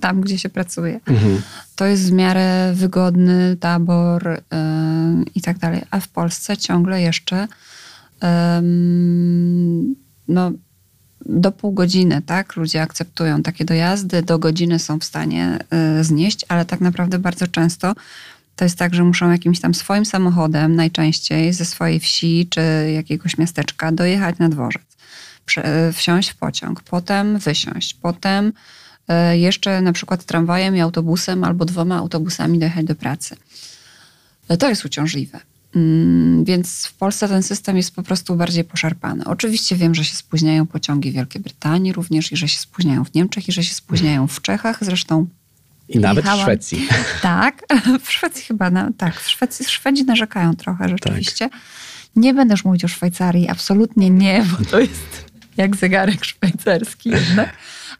tam, 0.00 0.20
gdzie 0.20 0.38
się 0.38 0.48
pracuje. 0.48 1.00
Mhm. 1.06 1.42
To 1.76 1.86
jest 1.86 2.08
w 2.08 2.12
miarę 2.12 2.72
wygodny 2.74 3.56
tabor 3.60 4.42
yy, 4.52 5.24
i 5.34 5.40
tak 5.40 5.58
dalej. 5.58 5.82
A 5.90 6.00
w 6.00 6.08
Polsce 6.08 6.56
ciągle 6.56 7.02
jeszcze 7.02 7.48
yy, 8.22 8.28
no, 10.28 10.52
do 11.26 11.52
pół 11.52 11.72
godziny, 11.72 12.22
tak? 12.22 12.56
Ludzie 12.56 12.82
akceptują 12.82 13.42
takie 13.42 13.64
dojazdy, 13.64 14.22
do 14.22 14.38
godziny 14.38 14.78
są 14.78 14.98
w 14.98 15.04
stanie 15.04 15.58
yy, 15.96 16.04
znieść, 16.04 16.44
ale 16.48 16.64
tak 16.64 16.80
naprawdę 16.80 17.18
bardzo 17.18 17.46
często 17.46 17.94
to 18.56 18.64
jest 18.64 18.78
tak, 18.78 18.94
że 18.94 19.04
muszą 19.04 19.30
jakimś 19.30 19.60
tam 19.60 19.74
swoim 19.74 20.04
samochodem, 20.04 20.76
najczęściej 20.76 21.52
ze 21.52 21.64
swojej 21.64 22.00
wsi 22.00 22.46
czy 22.50 22.60
jakiegoś 22.94 23.38
miasteczka, 23.38 23.92
dojechać 23.92 24.38
na 24.38 24.48
dworzec, 24.48 24.93
wsiąść 25.92 26.30
w 26.30 26.36
pociąg, 26.36 26.82
potem 26.82 27.38
wysiąść, 27.38 27.94
potem 27.94 28.52
E, 29.08 29.38
jeszcze 29.38 29.80
na 29.80 29.92
przykład 29.92 30.24
tramwajem 30.24 30.76
i 30.76 30.80
autobusem 30.80 31.44
albo 31.44 31.64
dwoma 31.64 31.96
autobusami 31.96 32.58
dojechać 32.58 32.86
do 32.86 32.94
pracy. 32.94 33.36
E, 34.48 34.56
to 34.56 34.68
jest 34.68 34.84
uciążliwe. 34.84 35.40
Mm, 35.76 36.44
więc 36.44 36.86
w 36.86 36.94
Polsce 36.94 37.28
ten 37.28 37.42
system 37.42 37.76
jest 37.76 37.94
po 37.94 38.02
prostu 38.02 38.36
bardziej 38.36 38.64
poszarpany. 38.64 39.24
Oczywiście 39.24 39.76
wiem, 39.76 39.94
że 39.94 40.04
się 40.04 40.16
spóźniają 40.16 40.66
pociągi 40.66 41.10
w 41.10 41.14
Wielkiej 41.14 41.42
Brytanii 41.42 41.92
również 41.92 42.32
i 42.32 42.36
że 42.36 42.48
się 42.48 42.58
spóźniają 42.58 43.04
w 43.04 43.14
Niemczech 43.14 43.48
i 43.48 43.52
że 43.52 43.64
się 43.64 43.74
spóźniają 43.74 44.26
w 44.26 44.42
Czechach. 44.42 44.84
Zresztą 44.84 45.26
i 45.88 45.98
nawet 45.98 46.24
jechałam. 46.24 46.40
w 46.40 46.42
Szwecji. 46.42 46.88
Tak, 47.22 47.62
w 48.04 48.12
Szwecji 48.12 48.44
chyba, 48.44 48.70
no, 48.70 48.88
tak, 48.96 49.20
w 49.20 49.30
Szwecji 49.30 49.64
Szwedzi 49.64 50.04
narzekają 50.04 50.56
trochę 50.56 50.88
rzeczywiście. 50.88 51.48
Tak. 51.48 51.60
Nie 52.16 52.34
będę 52.34 52.54
już 52.54 52.64
mówić 52.64 52.84
o 52.84 52.88
Szwajcarii, 52.88 53.48
absolutnie 53.48 54.10
nie, 54.10 54.44
bo 54.50 54.64
to 54.70 54.80
jest 54.80 55.33
jak 55.56 55.76
zegarek 55.76 56.24
szwajcarski 56.24 57.10
jednak 57.10 57.54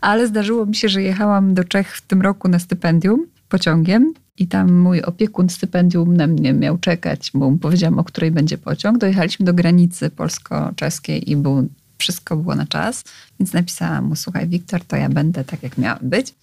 ale 0.05 0.27
zdarzyło 0.27 0.67
mi 0.67 0.75
się, 0.75 0.89
że 0.89 1.03
jechałam 1.03 1.55
do 1.55 1.65
Czech 1.65 1.97
w 1.97 2.01
tym 2.01 2.23
roku 2.23 2.49
na 2.49 2.59
stypendium 2.59 3.27
pociągiem 3.49 4.15
i 4.39 4.47
tam 4.47 4.73
mój 4.73 5.03
opiekun 5.03 5.49
stypendium 5.49 6.17
na 6.17 6.27
mnie 6.27 6.53
miał 6.53 6.79
czekać, 6.79 7.31
bo 7.35 7.51
mu 7.51 7.59
powiedziałam, 7.59 7.99
o 7.99 8.05
której 8.05 8.31
będzie 8.31 8.59
pociąg. 8.59 8.99
Dojechaliśmy 8.99 9.47
do 9.47 9.55
granicy 9.55 10.11
polsko-czeskiej 10.11 11.31
i 11.31 11.37
był, 11.37 11.69
wszystko 11.99 12.37
było 12.37 12.55
na 12.55 12.67
czas, 12.67 13.05
więc 13.41 13.53
napisałam 13.53 14.05
mu, 14.05 14.17
słuchaj 14.17 14.49
Wiktor, 14.49 14.85
to 14.85 14.97
ja 14.97 15.09
będę 15.09 15.45
tak, 15.45 15.63
jak 15.63 15.79
miałam 15.79 15.99
być. 16.03 16.35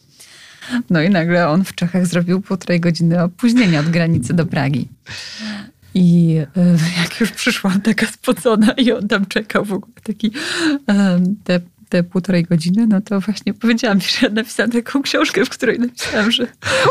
No 0.90 1.02
i 1.02 1.10
nagle 1.10 1.50
on 1.50 1.64
w 1.64 1.76
Czechach 1.76 2.08
zrobił 2.08 2.42
półtorej 2.42 2.80
godziny 2.80 3.24
opóźnienia 3.24 3.80
od 3.80 3.90
granicy 3.90 4.34
do 4.34 4.46
Pragi. 4.46 4.88
I 5.94 6.38
e, 6.58 6.78
jak 7.02 7.20
już 7.20 7.32
przyszłam 7.32 7.82
taka 7.82 8.08
spocona 8.08 8.72
i 8.72 8.92
on 8.92 9.08
tam 9.08 9.26
czekał 9.26 9.66
w 9.66 9.74
ogóle 9.74 9.94
taki, 10.04 10.32
te 11.44 11.60
te 11.92 12.04
półtorej 12.04 12.44
godziny, 12.44 12.88
no 12.88 13.02
to 13.02 13.20
właśnie 13.20 13.54
powiedziałam, 13.54 14.02
że 14.02 14.30
napisałam 14.30 14.72
taką 14.72 15.02
książkę, 15.02 15.46
w 15.46 15.50
której 15.50 15.80
napisałam, 15.80 16.32
że 16.32 16.48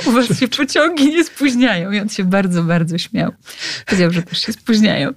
u 0.07 0.11
was 0.11 0.39
się 0.39 0.49
pociągi 0.49 1.07
nie 1.07 1.25
spóźniają. 1.25 1.91
I 1.91 2.01
on 2.01 2.09
się 2.09 2.25
bardzo, 2.25 2.63
bardzo 2.63 2.99
śmiał. 2.99 3.33
Powiedział, 3.87 4.11
że 4.11 4.23
też 4.23 4.39
się 4.39 4.53
spóźniają. 4.53 5.13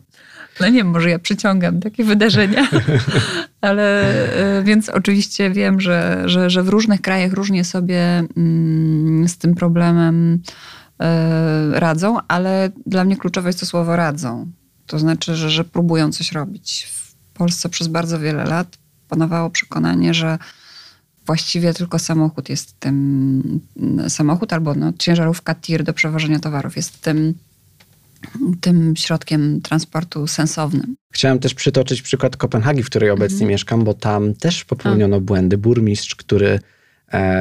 No 0.59 0.67
nie 0.67 0.73
wiem, 0.73 0.87
może 0.87 1.09
ja 1.09 1.19
przyciągam 1.19 1.79
takie 1.79 2.03
wydarzenia, 2.03 2.67
ale 3.61 4.11
e, 4.59 4.63
więc 4.63 4.89
oczywiście 4.89 5.51
wiem, 5.51 5.81
że, 5.81 6.23
że, 6.25 6.49
że 6.49 6.63
w 6.63 6.69
różnych 6.69 7.01
krajach 7.01 7.33
różnie 7.33 7.63
sobie 7.63 8.23
mm, 8.37 9.27
z 9.27 9.37
tym 9.37 9.55
problemem 9.55 10.41
radzą, 11.71 12.17
ale 12.27 12.69
dla 12.85 13.03
mnie 13.03 13.17
kluczowe 13.17 13.49
jest 13.49 13.59
to 13.59 13.65
słowo 13.65 13.95
radzą. 13.95 14.51
To 14.85 14.99
znaczy, 14.99 15.35
że, 15.35 15.49
że 15.49 15.63
próbują 15.63 16.11
coś 16.11 16.31
robić. 16.31 16.87
W 16.93 17.15
Polsce 17.33 17.69
przez 17.69 17.87
bardzo 17.87 18.19
wiele 18.19 18.43
lat 18.43 18.77
panowało 19.09 19.49
przekonanie, 19.49 20.13
że 20.13 20.37
właściwie 21.25 21.73
tylko 21.73 21.99
samochód 21.99 22.49
jest 22.49 22.79
tym, 22.79 23.59
samochód 24.07 24.53
albo 24.53 24.75
no, 24.75 24.93
ciężarówka 24.99 25.55
tir 25.55 25.83
do 25.83 25.93
przewożenia 25.93 26.39
towarów 26.39 26.75
jest 26.75 27.01
tym, 27.01 27.33
tym 28.61 28.95
środkiem 28.95 29.61
transportu 29.61 30.27
sensownym. 30.27 30.95
Chciałem 31.13 31.39
też 31.39 31.53
przytoczyć 31.53 32.01
przykład 32.01 32.37
Kopenhagi, 32.37 32.83
w 32.83 32.85
której 32.85 33.09
obecnie 33.09 33.35
mhm. 33.35 33.51
mieszkam, 33.51 33.83
bo 33.83 33.93
tam 33.93 34.33
też 34.33 34.65
popełniono 34.65 35.15
A. 35.17 35.19
błędy. 35.19 35.57
Burmistrz, 35.57 36.15
który 36.15 36.59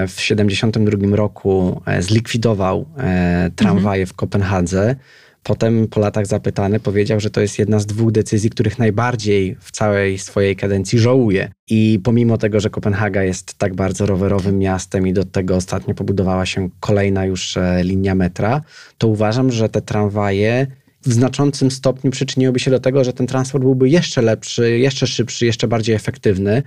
w 0.09 0.17
1972 0.17 1.17
roku 1.17 1.83
e, 1.87 2.03
zlikwidował 2.03 2.87
e, 2.99 3.51
tramwaje 3.57 4.07
w 4.07 4.15
Kopenhadze, 4.15 4.97
Potem 5.43 5.89
po 5.89 6.01
latach 6.01 6.27
zapytany 6.27 6.81
powiedział, 6.81 7.21
że 7.21 7.31
to 7.31 7.41
jest 7.41 7.59
jedna 7.59 7.79
z 7.79 7.87
dwóch 7.87 8.13
decyzji, 8.13 8.51
których 8.51 8.79
najbardziej 8.79 9.57
w 9.61 9.71
całej 9.71 10.19
swojej 10.19 10.57
kadencji 10.57 10.99
żałuje. 10.99 11.53
I 11.71 12.01
pomimo 12.05 12.39
tego, 12.39 12.61
że 12.61 12.71
Kopenhaga 12.71 13.23
jest 13.23 13.55
tak 13.55 13.75
bardzo 13.75 14.07
rowerowym 14.07 14.59
miastem 14.59 15.07
i 15.07 15.13
do 15.13 15.25
tego 15.25 15.57
ostatnio 15.57 15.95
pobudowała 15.95 16.47
się 16.47 16.69
kolejna 16.81 17.25
już 17.25 17.57
e, 17.57 17.81
linia 17.85 18.15
metra, 18.15 18.61
to 18.99 19.09
uważam, 19.09 19.51
że 19.51 19.69
te 19.69 19.81
tramwaje 19.81 20.67
w 21.07 21.13
znaczącym 21.13 21.71
stopniu 21.71 22.11
przyczyniłyby 22.11 22.59
się 22.59 22.71
do 22.71 22.81
tego, 22.81 23.05
że 23.05 23.13
ten 23.13 23.27
transport 23.27 23.65
byłby 23.65 23.89
jeszcze 23.89 24.23
lepszy, 24.23 24.79
jeszcze 24.79 25.07
szybszy, 25.07 25.47
jeszcze 25.47 25.69
bardziej 25.69 25.95
efektywny. 25.95 26.63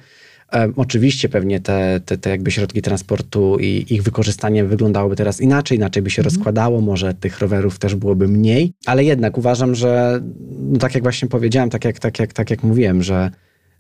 Oczywiście 0.76 1.30
pewnie 1.30 1.60
te, 1.60 2.00
te, 2.06 2.18
te 2.18 2.30
jakby 2.30 2.52
środki 2.52 2.82
transportu 2.82 3.58
i 3.60 3.86
ich 3.90 4.04
wykorzystanie 4.04 4.64
wyglądałoby 4.64 5.16
teraz 5.16 5.42
inaczej, 5.42 5.78
inaczej 5.78 6.04
by 6.04 6.10
się 6.10 6.22
mhm. 6.22 6.34
rozkładało, 6.34 6.82
może 6.82 7.14
tych 7.14 7.40
rowerów 7.40 7.80
też 7.80 7.96
byłoby 7.96 8.28
mniej, 8.28 8.74
ale 8.86 9.04
jednak 9.04 9.38
uważam, 9.38 9.76
że 9.76 10.22
no 10.60 10.80
tak 10.80 10.96
jak 10.96 11.04
właśnie 11.04 11.28
powiedziałem, 11.28 11.70
tak 11.70 11.86
jak, 11.86 12.00
tak 12.00 12.20
jak, 12.20 12.34
tak 12.34 12.50
jak 12.50 12.64
mówiłem, 12.64 13.04
że 13.04 13.32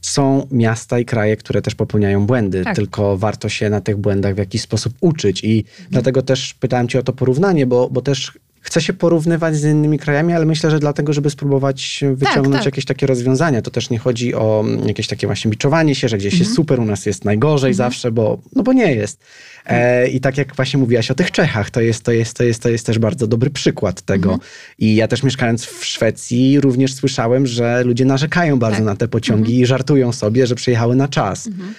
są 0.01 0.47
miasta 0.51 0.99
i 0.99 1.05
kraje, 1.05 1.37
które 1.37 1.61
też 1.61 1.75
popełniają 1.75 2.25
błędy, 2.25 2.63
tak. 2.63 2.75
tylko 2.75 3.17
warto 3.17 3.49
się 3.49 3.69
na 3.69 3.81
tych 3.81 3.97
błędach 3.97 4.35
w 4.35 4.37
jakiś 4.37 4.61
sposób 4.61 4.93
uczyć 5.01 5.43
i 5.43 5.57
mhm. 5.57 5.87
dlatego 5.89 6.21
też 6.21 6.53
pytałem 6.53 6.87
cię 6.87 6.99
o 6.99 7.03
to 7.03 7.13
porównanie, 7.13 7.65
bo, 7.65 7.89
bo 7.89 8.01
też 8.01 8.39
chce 8.65 8.81
się 8.81 8.93
porównywać 8.93 9.55
z 9.55 9.63
innymi 9.63 9.99
krajami, 9.99 10.33
ale 10.33 10.45
myślę, 10.45 10.71
że 10.71 10.79
dlatego, 10.79 11.13
żeby 11.13 11.29
spróbować 11.29 12.03
wyciągnąć 12.13 12.45
tak, 12.45 12.53
tak. 12.53 12.65
jakieś 12.65 12.85
takie 12.85 13.07
rozwiązania. 13.07 13.61
To 13.61 13.71
też 13.71 13.89
nie 13.89 13.99
chodzi 13.99 14.35
o 14.35 14.65
jakieś 14.85 15.07
takie 15.07 15.27
właśnie 15.27 15.51
biczowanie 15.51 15.95
się, 15.95 16.07
że 16.07 16.17
gdzieś 16.17 16.33
mhm. 16.33 16.43
jest 16.43 16.55
super, 16.55 16.79
u 16.79 16.85
nas 16.85 17.05
jest 17.05 17.25
najgorzej 17.25 17.71
mhm. 17.71 17.89
zawsze, 17.89 18.11
bo, 18.11 18.41
no 18.55 18.63
bo 18.63 18.73
nie 18.73 18.95
jest. 18.95 19.19
E, 19.65 20.07
I 20.07 20.19
tak 20.19 20.37
jak 20.37 20.55
właśnie 20.55 20.79
mówiłaś 20.79 21.11
o 21.11 21.15
tych 21.15 21.31
Czechach, 21.31 21.69
to 21.69 21.81
jest, 21.81 22.03
to 22.03 22.11
jest, 22.11 22.37
to 22.37 22.43
jest, 22.43 22.63
to 22.63 22.69
jest 22.69 22.85
też 22.85 22.99
bardzo 22.99 23.27
dobry 23.27 23.49
przykład 23.49 24.01
tego. 24.01 24.33
Mhm. 24.33 24.49
I 24.79 24.95
ja 24.95 25.07
też 25.07 25.23
mieszkając 25.23 25.65
w 25.65 25.85
Szwecji 25.85 26.61
również 26.61 26.93
słyszałem, 26.93 27.47
że 27.47 27.83
ludzie 27.83 28.05
narzekają 28.05 28.59
bardzo 28.59 28.77
tak. 28.77 28.85
na 28.85 28.95
te 28.95 29.07
pociągi 29.07 29.51
mhm. 29.51 29.63
i 29.63 29.65
żartują 29.65 30.11
sobie, 30.11 30.47
że 30.47 30.55
przyjechały 30.55 30.95
na 30.95 31.07
czas. 31.07 31.47
Mhm. 31.47 31.73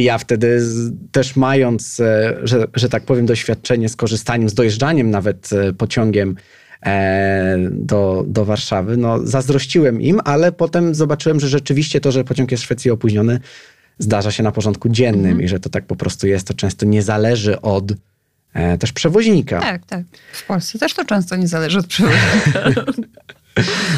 Ja 0.00 0.18
wtedy 0.18 0.60
też 1.12 1.36
mając, 1.36 2.00
e, 2.00 2.36
że, 2.42 2.66
że 2.74 2.88
tak 2.88 3.02
powiem, 3.02 3.26
doświadczenie 3.26 3.88
z 3.88 3.96
korzystaniem, 3.96 4.48
z 4.48 4.54
dojeżdżaniem 4.54 5.10
nawet 5.10 5.50
e, 5.52 5.72
pociągiem 5.72 6.36
e, 6.82 7.56
do, 7.70 8.24
do 8.28 8.44
Warszawy, 8.44 8.96
no 8.96 9.18
zazdrościłem 9.26 10.02
im, 10.02 10.20
ale 10.24 10.52
potem 10.52 10.94
zobaczyłem, 10.94 11.40
że 11.40 11.48
rzeczywiście 11.48 12.00
to, 12.00 12.12
że 12.12 12.24
pociąg 12.24 12.50
jest 12.50 12.62
w 12.62 12.66
Szwecji 12.66 12.90
opóźniony, 12.90 13.40
zdarza 13.98 14.30
się 14.30 14.42
na 14.42 14.52
porządku 14.52 14.88
dziennym 14.88 15.26
mhm. 15.26 15.42
i 15.44 15.48
że 15.48 15.60
to 15.60 15.70
tak 15.70 15.86
po 15.86 15.96
prostu 15.96 16.26
jest, 16.26 16.48
to 16.48 16.54
często 16.54 16.86
nie 16.86 17.02
zależy 17.02 17.60
od 17.60 17.92
też 18.78 18.92
przewoźnika. 18.92 19.60
Tak, 19.60 19.86
tak. 19.86 20.02
W 20.32 20.46
Polsce 20.46 20.78
też 20.78 20.94
to 20.94 21.04
często 21.04 21.36
nie 21.36 21.48
zależy 21.48 21.78
od 21.78 21.86
przewoźnika. 21.86 22.84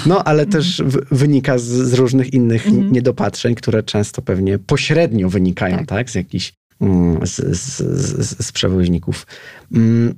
No, 0.06 0.24
ale 0.24 0.46
też 0.46 0.82
wynika 1.10 1.58
z, 1.58 1.64
z 1.64 1.94
różnych 1.94 2.32
innych 2.32 2.66
mhm. 2.66 2.92
niedopatrzeń, 2.92 3.54
które 3.54 3.82
często 3.82 4.22
pewnie 4.22 4.58
pośrednio 4.58 5.28
wynikają, 5.28 5.76
tak, 5.76 5.86
tak 5.86 6.10
z 6.10 6.14
jakichś 6.14 6.52
mm, 6.80 7.26
z, 7.26 7.36
z, 7.36 8.46
z, 8.46 8.52
przewoźników. 8.52 9.26
Mm, 9.74 10.14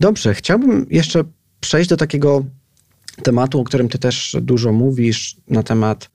dobrze, 0.00 0.34
chciałbym 0.34 0.86
jeszcze 0.90 1.24
przejść 1.60 1.90
do 1.90 1.96
takiego 1.96 2.44
tematu, 3.22 3.60
o 3.60 3.64
którym 3.64 3.88
ty 3.88 3.98
też 3.98 4.36
dużo 4.42 4.72
mówisz, 4.72 5.36
na 5.48 5.62
temat 5.62 6.10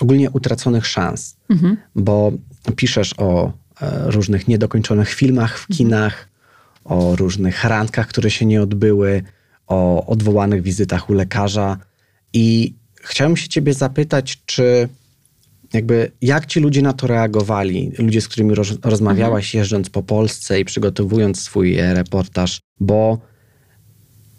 ogólnie 0.00 0.30
utraconych 0.30 0.86
szans, 0.86 1.36
mhm. 1.50 1.76
bo 1.94 2.32
piszesz 2.76 3.14
o 3.18 3.52
e, 3.80 4.10
różnych 4.10 4.48
niedokończonych 4.48 5.08
filmach 5.08 5.58
w 5.58 5.66
kinach, 5.66 6.28
o 6.84 7.16
różnych 7.16 7.64
randkach, 7.64 8.08
które 8.08 8.30
się 8.30 8.46
nie 8.46 8.62
odbyły, 8.62 9.22
o 9.68 10.06
odwołanych 10.06 10.62
wizytach 10.62 11.10
u 11.10 11.12
lekarza. 11.12 11.78
I 12.32 12.74
chciałem 12.94 13.36
się 13.36 13.48
ciebie 13.48 13.74
zapytać, 13.74 14.42
czy 14.46 14.88
jakby 15.72 16.12
jak 16.22 16.46
ci 16.46 16.60
ludzie 16.60 16.82
na 16.82 16.92
to 16.92 17.06
reagowali, 17.06 17.92
ludzie, 17.98 18.20
z 18.20 18.28
którymi 18.28 18.54
roz, 18.54 18.78
rozmawiałaś 18.82 19.46
mhm. 19.46 19.60
jeżdżąc 19.60 19.90
po 19.90 20.02
Polsce 20.02 20.60
i 20.60 20.64
przygotowując 20.64 21.40
swój 21.40 21.78
e, 21.78 21.94
reportaż, 21.94 22.60
bo 22.80 23.18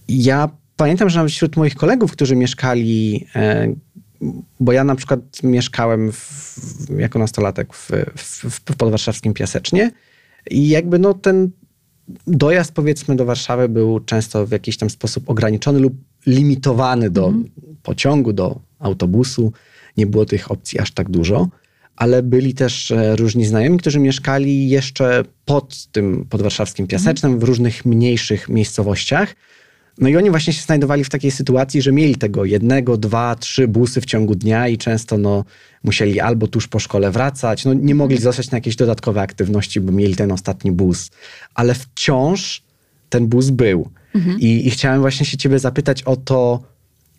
ja 0.07 0.49
pamiętam, 0.75 1.09
że 1.09 1.19
nawet 1.19 1.31
wśród 1.31 1.57
moich 1.57 1.75
kolegów, 1.75 2.11
którzy 2.11 2.35
mieszkali, 2.35 3.25
e, 3.35 3.73
bo 4.59 4.71
ja 4.71 4.83
na 4.83 4.95
przykład 4.95 5.19
mieszkałem 5.43 6.11
w, 6.11 6.59
jako 6.97 7.19
nastolatek 7.19 7.73
w, 7.73 7.91
w, 8.15 8.45
w 8.49 8.75
podwarszawskim 8.75 9.33
Piasecznie 9.33 9.91
i 10.49 10.69
jakby 10.69 10.99
no 10.99 11.13
ten 11.13 11.49
dojazd 12.27 12.71
powiedzmy 12.71 13.15
do 13.15 13.25
Warszawy 13.25 13.69
był 13.69 13.99
często 13.99 14.45
w 14.45 14.51
jakiś 14.51 14.77
tam 14.77 14.89
sposób 14.89 15.29
ograniczony 15.29 15.79
lub 15.79 15.93
limitowany 16.25 17.09
do 17.09 17.27
mhm. 17.27 17.45
pociągu, 17.83 18.33
do 18.33 18.59
autobusu. 18.79 19.53
Nie 19.97 20.07
było 20.07 20.25
tych 20.25 20.51
opcji 20.51 20.79
aż 20.79 20.91
tak 20.91 21.09
dużo 21.09 21.47
ale 21.99 22.23
byli 22.23 22.53
też 22.53 22.91
e, 22.91 23.15
różni 23.15 23.45
znajomi, 23.45 23.77
którzy 23.77 23.99
mieszkali 23.99 24.69
jeszcze 24.69 25.23
pod 25.45 25.87
tym 25.91 26.25
podwarszawskim 26.29 26.87
Piasecznem, 26.87 27.39
w 27.39 27.43
różnych 27.43 27.85
mniejszych 27.85 28.49
miejscowościach. 28.49 29.35
No 29.97 30.09
i 30.09 30.17
oni 30.17 30.29
właśnie 30.29 30.53
się 30.53 30.61
znajdowali 30.61 31.03
w 31.03 31.09
takiej 31.09 31.31
sytuacji, 31.31 31.81
że 31.81 31.91
mieli 31.91 32.15
tego 32.15 32.45
jednego, 32.45 32.97
dwa, 32.97 33.35
trzy 33.35 33.67
busy 33.67 34.01
w 34.01 34.05
ciągu 34.05 34.35
dnia 34.35 34.67
i 34.67 34.77
często 34.77 35.17
no, 35.17 35.45
musieli 35.83 36.19
albo 36.19 36.47
tuż 36.47 36.67
po 36.67 36.79
szkole 36.79 37.11
wracać, 37.11 37.65
no 37.65 37.73
nie 37.73 37.95
mogli 37.95 38.17
zostać 38.17 38.51
na 38.51 38.57
jakieś 38.57 38.75
dodatkowe 38.75 39.21
aktywności, 39.21 39.81
bo 39.81 39.91
mieli 39.91 40.15
ten 40.15 40.31
ostatni 40.31 40.71
bus. 40.71 41.09
Ale 41.55 41.73
wciąż 41.73 42.63
ten 43.09 43.27
bus 43.27 43.49
był. 43.49 43.89
Mhm. 44.15 44.39
I, 44.39 44.67
I 44.67 44.69
chciałem 44.69 45.01
właśnie 45.01 45.25
się 45.25 45.37
ciebie 45.37 45.59
zapytać 45.59 46.03
o 46.03 46.15
to, 46.15 46.63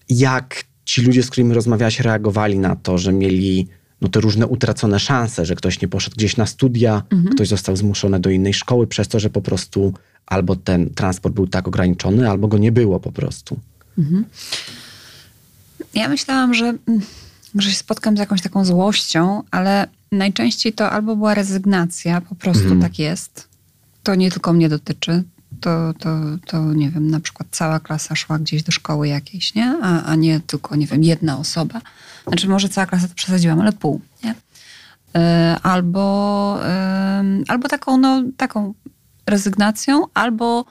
jak 0.09 0.65
ci 0.85 1.03
ludzie, 1.03 1.23
z 1.23 1.31
którymi 1.31 1.55
rozmawiałaś, 1.55 2.01
reagowali 2.01 2.59
na 2.59 2.77
to, 2.77 2.99
że 2.99 3.13
mieli 3.13 3.69
no, 4.01 4.09
te 4.09 4.21
różne 4.21 4.47
utracone 4.47 4.99
szanse, 4.99 5.47
że 5.47 5.55
ktoś 5.55 5.81
nie 5.81 5.89
poszedł 5.89 6.17
gdzieś 6.17 6.37
na 6.37 6.47
studia, 6.47 7.03
mhm. 7.11 7.35
ktoś 7.35 7.49
został 7.49 7.77
zmuszony 7.77 8.21
do 8.21 8.31
innej 8.31 8.55
szkoły 8.55 8.87
przez 8.87 9.09
to, 9.09 9.21
że 9.21 9.31
po 9.31 9.43
prostu 9.43 9.95
albo 10.31 10.57
ten 10.57 10.91
transport 10.91 11.35
był 11.35 11.47
tak 11.47 11.69
ograniczony, 11.69 12.31
albo 12.31 12.49
go 12.49 12.59
nie 12.59 12.73
było 12.73 13.01
po 13.01 13.13
prostu. 13.13 13.59
Mhm. 13.99 14.25
Ja 15.95 16.09
myślałam, 16.09 16.55
że, 16.55 16.65
mm, 16.65 17.01
że 17.55 17.71
się 17.71 17.77
spotkam 17.77 18.17
z 18.17 18.21
jakąś 18.21 18.43
taką 18.43 18.65
złością, 18.65 19.43
ale 19.51 19.87
najczęściej 20.13 20.73
to 20.73 20.91
albo 20.91 21.17
była 21.17 21.35
rezygnacja, 21.35 22.21
po 22.21 22.35
prostu 22.35 22.63
mhm. 22.63 22.81
tak 22.81 22.99
jest. 22.99 23.49
To 24.03 24.15
nie 24.15 24.31
tylko 24.31 24.53
mnie 24.53 24.69
dotyczy. 24.69 25.25
To, 25.61 25.95
to, 25.99 26.09
to 26.47 26.73
nie 26.73 26.91
wiem, 26.91 27.11
na 27.11 27.21
przykład 27.21 27.49
cała 27.51 27.81
klasa 27.81 28.15
szła 28.15 28.39
gdzieś 28.39 28.63
do 28.63 28.73
szkoły 28.73 29.09
jakiejś, 29.09 29.55
nie? 29.55 29.79
A, 29.83 30.03
a 30.05 30.15
nie 30.15 30.41
tylko, 30.41 30.77
nie 30.77 30.87
wiem, 30.87 31.03
jedna 31.05 31.39
osoba. 31.39 31.81
Znaczy 32.27 32.49
może 32.49 32.69
cała 32.69 32.87
klasa 32.87 33.09
to 33.09 33.15
przesadziłam, 33.15 33.61
ale 33.61 33.73
pół, 33.73 34.01
nie? 34.25 34.35
E, 35.15 35.57
albo, 35.63 36.59
albo 37.49 37.69
taką, 37.69 37.97
no, 37.97 38.23
taką 38.37 38.75
rezygnacją, 39.31 40.07
albo 40.15 40.65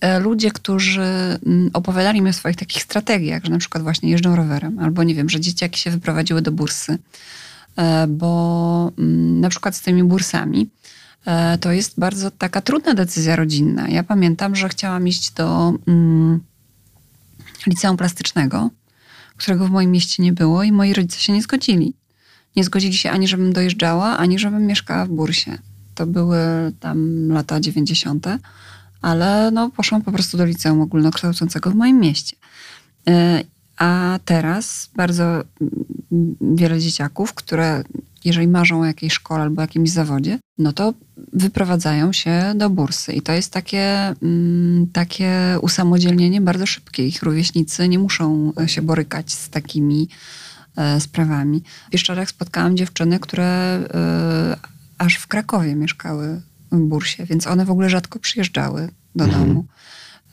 e, 0.00 0.20
ludzie, 0.20 0.50
którzy 0.50 1.00
mm, 1.46 1.70
opowiadali 1.72 2.22
mi 2.22 2.30
o 2.30 2.32
swoich 2.32 2.56
takich 2.56 2.82
strategiach, 2.82 3.44
że 3.44 3.50
na 3.50 3.58
przykład 3.58 3.82
właśnie 3.82 4.10
jeżdżą 4.10 4.36
rowerem, 4.36 4.78
albo 4.78 5.02
nie 5.02 5.14
wiem, 5.14 5.28
że 5.28 5.40
dzieciaki 5.40 5.80
się 5.80 5.90
wyprowadziły 5.90 6.42
do 6.42 6.52
bursy, 6.52 6.98
e, 7.76 8.06
bo 8.06 8.92
mm, 8.98 9.40
na 9.40 9.48
przykład 9.48 9.76
z 9.76 9.80
tymi 9.80 10.04
bursami 10.04 10.70
to 11.60 11.72
jest 11.72 12.00
bardzo 12.00 12.30
taka 12.30 12.60
trudna 12.60 12.94
decyzja 12.94 13.36
rodzinna. 13.36 13.88
Ja 13.88 14.02
pamiętam, 14.02 14.56
że 14.56 14.68
chciałam 14.68 15.08
iść 15.08 15.30
do 15.30 15.72
mm, 15.88 16.40
liceum 17.66 17.96
plastycznego, 17.96 18.70
którego 19.36 19.66
w 19.66 19.70
moim 19.70 19.90
mieście 19.90 20.22
nie 20.22 20.32
było 20.32 20.62
i 20.62 20.72
moi 20.72 20.92
rodzice 20.92 21.18
się 21.18 21.32
nie 21.32 21.42
zgodzili. 21.42 21.94
Nie 22.56 22.64
zgodzili 22.64 22.94
się 22.94 23.10
ani, 23.10 23.28
żebym 23.28 23.52
dojeżdżała, 23.52 24.18
ani 24.18 24.38
żebym 24.38 24.66
mieszkała 24.66 25.06
w 25.06 25.08
Bursie. 25.08 25.58
To 25.96 26.06
były 26.06 26.38
tam 26.80 27.28
lata 27.28 27.60
90., 27.60 28.26
ale 29.02 29.50
no, 29.50 29.70
poszłam 29.70 30.02
po 30.02 30.12
prostu 30.12 30.36
do 30.36 30.44
liceum 30.44 30.80
ogólnokształcącego 30.80 31.70
w 31.70 31.74
moim 31.74 32.00
mieście. 32.00 32.36
E, 33.08 33.44
a 33.76 34.18
teraz 34.24 34.90
bardzo 34.96 35.44
wiele 36.40 36.80
dzieciaków, 36.80 37.34
które 37.34 37.84
jeżeli 38.24 38.48
marzą 38.48 38.80
o 38.80 38.84
jakiejś 38.84 39.12
szkole 39.12 39.42
albo 39.42 39.62
jakimś 39.62 39.90
zawodzie, 39.90 40.38
no 40.58 40.72
to 40.72 40.94
wyprowadzają 41.32 42.12
się 42.12 42.52
do 42.56 42.70
bursy. 42.70 43.12
I 43.12 43.22
to 43.22 43.32
jest 43.32 43.52
takie, 43.52 44.14
mm, 44.22 44.86
takie 44.92 45.58
usamodzielnienie 45.62 46.40
bardzo 46.40 46.66
szybkie. 46.66 47.06
Ich 47.06 47.22
rówieśnicy 47.22 47.88
nie 47.88 47.98
muszą 47.98 48.52
się 48.66 48.82
borykać 48.82 49.32
z 49.32 49.50
takimi 49.50 50.08
e, 50.76 51.00
sprawami. 51.00 51.62
W 51.88 51.90
Bieszczadach 51.90 52.28
spotkałam 52.28 52.76
dziewczyny, 52.76 53.18
które 53.18 53.46
e, 53.46 54.75
aż 54.98 55.16
w 55.16 55.26
Krakowie 55.26 55.74
mieszkały 55.74 56.40
w 56.72 56.78
bursie, 56.78 57.26
więc 57.26 57.46
one 57.46 57.64
w 57.64 57.70
ogóle 57.70 57.90
rzadko 57.90 58.18
przyjeżdżały 58.18 58.88
do 59.14 59.24
mhm. 59.24 59.46
domu. 59.46 59.64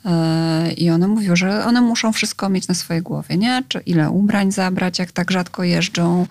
E, 0.06 0.74
I 0.74 0.90
one 0.90 1.08
mówiły, 1.08 1.36
że 1.36 1.66
one 1.66 1.82
muszą 1.82 2.14
wszystko 2.14 2.50
mieć 2.50 2.68
na 2.68 2.74
swojej 2.74 3.02
głowie, 3.02 3.38
nie? 3.38 3.64
Czy 3.68 3.80
ile 3.80 4.10
ubrań 4.10 4.52
zabrać, 4.52 5.00
jak 5.00 5.12
tak 5.12 5.32
rzadko 5.32 5.64
jeżdżą, 5.64 6.28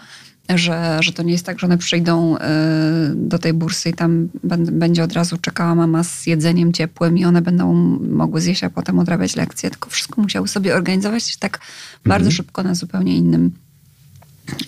że, 0.49 0.99
że 1.01 1.13
to 1.13 1.23
nie 1.23 1.33
jest 1.33 1.47
tak, 1.47 1.59
że 1.59 1.67
one 1.67 1.79
przyjdą 1.79 2.39
e, 2.39 3.13
do 3.15 3.39
tej 3.39 3.53
bursy 3.53 3.89
i 3.89 3.95
tam 3.95 4.29
będzie 4.73 5.05
od 5.05 5.13
razu 5.13 5.39
czekała 5.39 5.75
mama 5.75 6.05
z 6.05 6.27
jedzeniem 6.27 6.73
ciepłym 6.73 7.19
i 7.19 7.25
one 7.25 7.43
będą 7.43 7.75
mogły 8.01 8.41
zjeść, 8.41 8.65
a 8.65 8.71
potem 8.71 8.99
odrabiać 8.99 9.37
lekcje, 9.37 9.71
tylko 9.71 9.91
wszystko 9.91 10.23
musiały 10.23 10.49
sobie 10.49 10.75
organizować 10.75 11.37
tak 11.37 11.55
mhm. 11.55 11.71
bardzo 12.05 12.31
szybko 12.31 12.63
na 12.63 12.75
zupełnie 12.75 13.17
innym, 13.17 13.51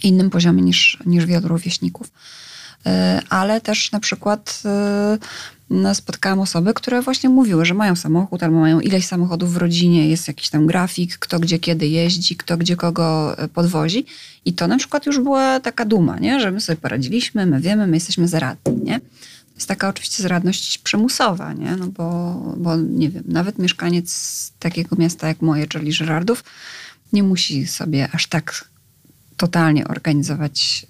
innym 0.02 0.30
poziomie 0.30 0.62
niż, 0.62 0.98
niż 1.06 1.26
wielu 1.26 1.48
rówieśników. 1.48 2.10
E, 2.86 3.22
ale 3.28 3.60
też 3.60 3.92
na 3.92 4.00
przykład 4.00 4.62
e, 4.64 5.18
no, 5.70 5.94
spotkałam 5.94 6.40
osoby, 6.40 6.74
które 6.74 7.02
właśnie 7.02 7.28
mówiły, 7.28 7.64
że 7.64 7.74
mają 7.74 7.96
samochód 7.96 8.42
albo 8.42 8.60
mają 8.60 8.80
ileś 8.80 9.06
samochodów 9.06 9.52
w 9.52 9.56
rodzinie, 9.56 10.08
jest 10.08 10.28
jakiś 10.28 10.48
tam 10.48 10.66
grafik, 10.66 11.18
kto 11.18 11.40
gdzie 11.40 11.58
kiedy 11.58 11.86
jeździ, 11.86 12.36
kto 12.36 12.56
gdzie 12.56 12.76
kogo 12.76 13.38
e, 13.38 13.48
podwozi. 13.48 14.06
I 14.44 14.52
to 14.52 14.66
na 14.66 14.76
przykład 14.76 15.06
już 15.06 15.18
była 15.20 15.60
taka 15.60 15.84
duma, 15.84 16.18
nie? 16.18 16.40
że 16.40 16.50
my 16.50 16.60
sobie 16.60 16.76
poradziliśmy, 16.76 17.46
my 17.46 17.60
wiemy, 17.60 17.86
my 17.86 17.96
jesteśmy 17.96 18.28
zaradni. 18.28 18.84
Nie? 18.84 19.00
To 19.00 19.58
jest 19.58 19.68
taka 19.68 19.88
oczywiście 19.88 20.22
zaradność 20.22 20.78
przymusowa, 20.78 21.52
nie? 21.52 21.76
No 21.76 21.86
bo, 21.86 22.34
bo 22.56 22.76
nie 22.76 23.08
wiem, 23.08 23.24
nawet 23.26 23.58
mieszkaniec 23.58 24.52
takiego 24.58 24.96
miasta 24.96 25.28
jak 25.28 25.42
moje, 25.42 25.66
czyli 25.66 25.92
Żyrardów, 25.92 26.44
nie 27.12 27.22
musi 27.22 27.66
sobie 27.66 28.08
aż 28.12 28.26
tak 28.26 28.64
totalnie 29.36 29.88
organizować 29.88 30.86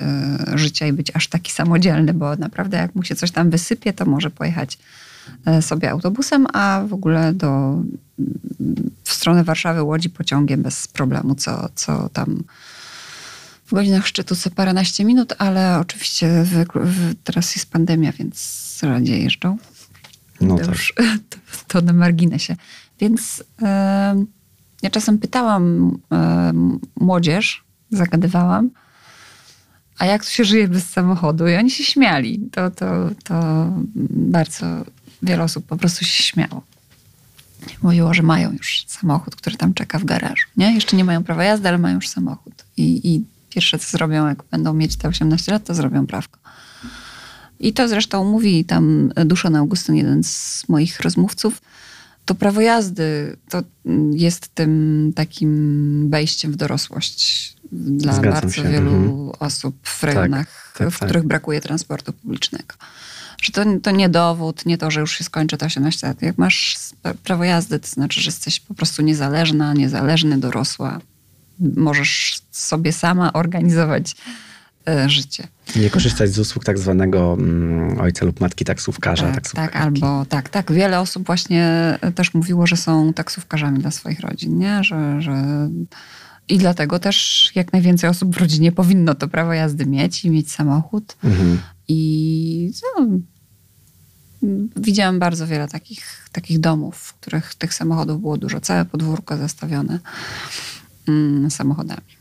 y, 0.54 0.58
życie 0.58 0.88
i 0.88 0.92
być 0.92 1.16
aż 1.16 1.28
taki 1.28 1.52
samodzielny, 1.52 2.14
bo 2.14 2.36
naprawdę 2.36 2.76
jak 2.76 2.94
mu 2.94 3.02
się 3.02 3.14
coś 3.14 3.30
tam 3.30 3.50
wysypie, 3.50 3.92
to 3.92 4.04
może 4.04 4.30
pojechać 4.30 4.78
y, 5.58 5.62
sobie 5.62 5.90
autobusem, 5.90 6.46
a 6.52 6.82
w 6.88 6.92
ogóle 6.92 7.32
do, 7.32 7.78
w 9.04 9.12
stronę 9.12 9.44
Warszawy 9.44 9.82
Łodzi 9.82 10.10
pociągiem 10.10 10.62
bez 10.62 10.88
problemu, 10.88 11.34
co, 11.34 11.68
co 11.74 12.08
tam 12.08 12.44
w 13.66 13.74
godzinach 13.74 14.06
szczytu 14.06 14.36
co 14.36 14.50
paręnaście 14.50 15.04
minut, 15.04 15.34
ale 15.38 15.78
oczywiście 15.78 16.44
w, 16.44 16.64
w, 16.74 17.14
teraz 17.24 17.56
jest 17.56 17.70
pandemia, 17.70 18.12
więc 18.12 18.78
radzie 18.82 19.18
jeżdżą. 19.18 19.58
No 20.40 20.58
to 20.58 20.64
tak. 20.64 20.68
już 20.68 20.94
to, 21.30 21.38
to 21.68 21.80
na 21.80 21.92
marginesie. 21.92 22.56
Więc 23.00 23.44
ja 24.82 24.90
czasem 24.90 25.18
pytałam 25.18 25.98
młodzież, 27.00 27.63
zagadywałam. 27.96 28.70
A 29.98 30.06
jak 30.06 30.24
tu 30.24 30.30
się 30.30 30.44
żyje 30.44 30.68
bez 30.68 30.90
samochodu? 30.90 31.48
I 31.48 31.54
oni 31.54 31.70
się 31.70 31.84
śmiali. 31.84 32.40
To, 32.52 32.70
to, 32.70 33.10
to 33.24 33.34
bardzo 34.10 34.66
wiele 35.22 35.42
osób 35.42 35.66
po 35.66 35.76
prostu 35.76 36.04
się 36.04 36.22
śmiało. 36.22 36.62
Mówiło, 37.82 38.14
że 38.14 38.22
mają 38.22 38.52
już 38.52 38.84
samochód, 38.88 39.36
który 39.36 39.56
tam 39.56 39.74
czeka 39.74 39.98
w 39.98 40.04
garażu. 40.04 40.46
Nie? 40.56 40.74
Jeszcze 40.74 40.96
nie 40.96 41.04
mają 41.04 41.24
prawa 41.24 41.44
jazdy, 41.44 41.68
ale 41.68 41.78
mają 41.78 41.94
już 41.94 42.08
samochód. 42.08 42.64
I, 42.76 43.14
i 43.14 43.24
pierwsze, 43.50 43.78
co 43.78 43.90
zrobią, 43.90 44.28
jak 44.28 44.42
będą 44.50 44.74
mieć 44.74 44.96
te 44.96 45.08
18 45.08 45.52
lat, 45.52 45.64
to 45.64 45.74
zrobią 45.74 46.06
prawko. 46.06 46.38
I 47.60 47.72
to 47.72 47.88
zresztą 47.88 48.24
mówi 48.24 48.64
tam 48.64 49.12
Duszan 49.24 49.56
Augustyn, 49.56 49.94
jeden 49.94 50.24
z 50.24 50.64
moich 50.68 51.00
rozmówców, 51.00 51.62
to 52.24 52.34
prawo 52.34 52.60
jazdy 52.60 53.36
to 53.48 53.62
jest 54.12 54.54
tym 54.54 55.12
takim 55.16 56.10
wejściem 56.10 56.52
w 56.52 56.56
dorosłość 56.56 57.54
dla 57.74 58.12
Zgadzam 58.12 58.32
bardzo 58.32 58.62
się. 58.62 58.68
wielu 58.68 58.94
mhm. 58.94 59.30
osób 59.38 59.76
w 59.82 60.02
rejonach, 60.02 60.72
tak, 60.72 60.78
tak, 60.78 60.90
w 60.90 60.98
tak. 60.98 61.08
których 61.08 61.24
brakuje 61.24 61.60
transportu 61.60 62.12
publicznego. 62.12 62.74
Że 63.42 63.52
to, 63.52 63.64
to 63.82 63.90
nie 63.90 64.08
dowód, 64.08 64.66
nie 64.66 64.78
to, 64.78 64.90
że 64.90 65.00
już 65.00 65.18
się 65.18 65.24
skończy 65.24 65.56
te 65.56 65.66
18 65.66 66.06
lat. 66.06 66.22
Jak 66.22 66.38
masz 66.38 66.76
prawo 67.24 67.44
jazdy, 67.44 67.78
to 67.78 67.86
znaczy, 67.86 68.20
że 68.20 68.28
jesteś 68.28 68.60
po 68.60 68.74
prostu 68.74 69.02
niezależna, 69.02 69.74
niezależny, 69.74 70.38
dorosła. 70.38 71.00
Możesz 71.76 72.40
sobie 72.50 72.92
sama 72.92 73.32
organizować 73.32 74.16
e, 74.88 75.08
życie. 75.10 75.48
Nie 75.76 75.90
korzystać 75.90 76.30
z 76.30 76.38
usług 76.38 76.64
tak 76.64 76.78
zwanego 76.78 77.36
mm, 77.38 78.00
ojca 78.00 78.26
lub 78.26 78.40
matki 78.40 78.64
taksówkarza. 78.64 79.32
Tak, 79.32 79.50
tak, 79.50 79.76
albo 79.76 80.26
tak, 80.28 80.48
tak. 80.48 80.72
Wiele 80.72 81.00
osób 81.00 81.26
właśnie 81.26 81.98
też 82.14 82.34
mówiło, 82.34 82.66
że 82.66 82.76
są 82.76 83.12
taksówkarzami 83.12 83.78
dla 83.78 83.90
swoich 83.90 84.20
rodzin, 84.20 84.58
nie? 84.58 84.84
Że, 84.84 85.22
że 85.22 85.68
i 86.48 86.58
dlatego 86.58 86.98
też 86.98 87.50
jak 87.54 87.72
najwięcej 87.72 88.10
osób 88.10 88.34
w 88.34 88.38
rodzinie 88.38 88.72
powinno 88.72 89.14
to 89.14 89.28
prawo 89.28 89.52
jazdy 89.52 89.86
mieć 89.86 90.24
i 90.24 90.30
mieć 90.30 90.52
samochód. 90.52 91.16
Mhm. 91.24 91.58
I 91.88 92.72
no, 92.82 93.06
widziałam 94.76 95.18
bardzo 95.18 95.46
wiele 95.46 95.68
takich, 95.68 96.28
takich 96.32 96.60
domów, 96.60 96.96
w 96.96 97.14
których 97.14 97.54
tych 97.54 97.74
samochodów 97.74 98.20
było 98.20 98.36
dużo. 98.36 98.60
Całe 98.60 98.84
podwórko 98.84 99.36
zastawione 99.36 99.98
mm, 101.08 101.50
samochodami. 101.50 102.13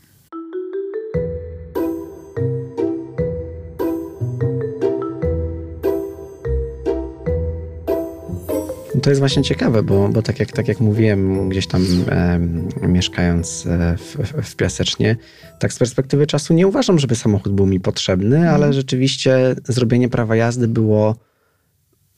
To 9.04 9.10
jest 9.10 9.20
właśnie 9.20 9.42
ciekawe, 9.42 9.82
bo, 9.82 10.08
bo 10.08 10.22
tak, 10.22 10.40
jak, 10.40 10.52
tak 10.52 10.68
jak 10.68 10.80
mówiłem, 10.80 11.48
gdzieś 11.48 11.66
tam 11.66 11.86
e, 12.08 12.40
mieszkając 12.88 13.68
w, 13.98 14.16
w, 14.48 14.56
Piasecznie, 14.56 15.16
tak 15.58 15.72
z 15.72 15.78
perspektywy 15.78 16.26
czasu 16.26 16.54
nie 16.54 16.66
uważam, 16.66 16.98
żeby 16.98 17.14
samochód 17.14 17.52
był 17.52 17.66
mi 17.66 17.80
potrzebny, 17.80 18.36
mm. 18.36 18.54
ale 18.54 18.72
rzeczywiście 18.72 19.54
zrobienie 19.68 20.08
prawa 20.08 20.36
jazdy 20.36 20.68
było 20.68 21.16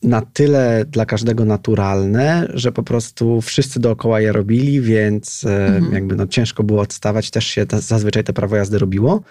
na 0.03 0.23
tyle 0.23 0.85
dla 0.91 1.07
każdego 1.07 1.45
naturalne, 1.45 2.49
że 2.55 2.73
po 2.73 2.83
prostu 2.83 3.41
wszyscy 3.41 3.81
dookoła 3.81 4.21
je 4.21 4.33
robili, 4.33 4.81
więc 4.81 5.45
mm. 5.45 5.93
jakby 5.93 6.17
no, 6.17 6.27
ciężko 6.27 6.63
było 6.63 6.81
odstawać. 6.81 7.31
Też 7.31 7.47
się 7.47 7.67
ta, 7.67 7.81
zazwyczaj 7.81 8.25
te 8.25 8.33
prawo 8.33 8.57
jazdy 8.57 8.79
robiło. 8.79 9.23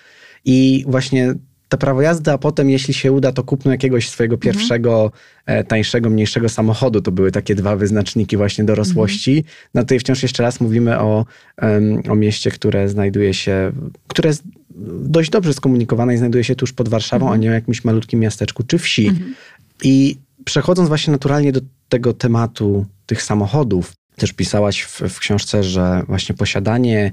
I 0.45 0.85
właśnie 0.87 1.35
to 1.69 1.77
prawo 1.77 2.01
jazdy, 2.01 2.31
a 2.31 2.37
potem, 2.37 2.69
jeśli 2.69 2.93
się 2.93 3.11
uda, 3.11 3.31
to 3.31 3.43
kupno 3.43 3.71
jakiegoś 3.71 4.09
swojego 4.09 4.35
mhm. 4.35 4.53
pierwszego, 4.53 5.11
mhm. 5.45 5.65
tańszego, 5.65 6.09
mniejszego 6.09 6.49
samochodu. 6.49 7.01
To 7.01 7.11
były 7.11 7.31
takie 7.31 7.55
dwa 7.55 7.75
wyznaczniki 7.75 8.37
właśnie 8.37 8.63
dorosłości. 8.63 9.37
Mhm. 9.37 9.55
No 9.73 9.81
tutaj 9.81 9.99
wciąż 9.99 10.23
jeszcze 10.23 10.43
raz 10.43 10.59
mówimy 10.59 10.99
o, 10.99 11.25
o 12.09 12.15
mieście, 12.15 12.51
które 12.51 12.89
znajduje 12.89 13.33
się, 13.33 13.71
które 14.07 14.29
jest 14.29 14.43
dość 15.01 15.29
dobrze 15.29 15.53
skomunikowane 15.53 16.13
i 16.13 16.17
znajduje 16.17 16.43
się 16.43 16.55
tuż 16.55 16.73
pod 16.73 16.89
Warszawą, 16.89 17.25
mhm. 17.25 17.39
a 17.39 17.43
nie 17.43 17.49
o 17.49 17.53
jakimś 17.53 17.83
malutkim 17.83 18.19
miasteczku 18.19 18.63
czy 18.63 18.77
wsi. 18.77 19.07
Mhm. 19.07 19.35
I 19.83 20.17
przechodząc 20.45 20.87
właśnie 20.87 21.11
naturalnie 21.11 21.51
do 21.51 21.61
tego 21.89 22.13
tematu 22.13 22.85
tych 23.05 23.21
samochodów, 23.21 23.93
też 24.15 24.33
pisałaś 24.33 24.81
w, 24.81 25.01
w 25.01 25.19
książce, 25.19 25.63
że 25.63 26.03
właśnie 26.07 26.35
posiadanie 26.35 27.11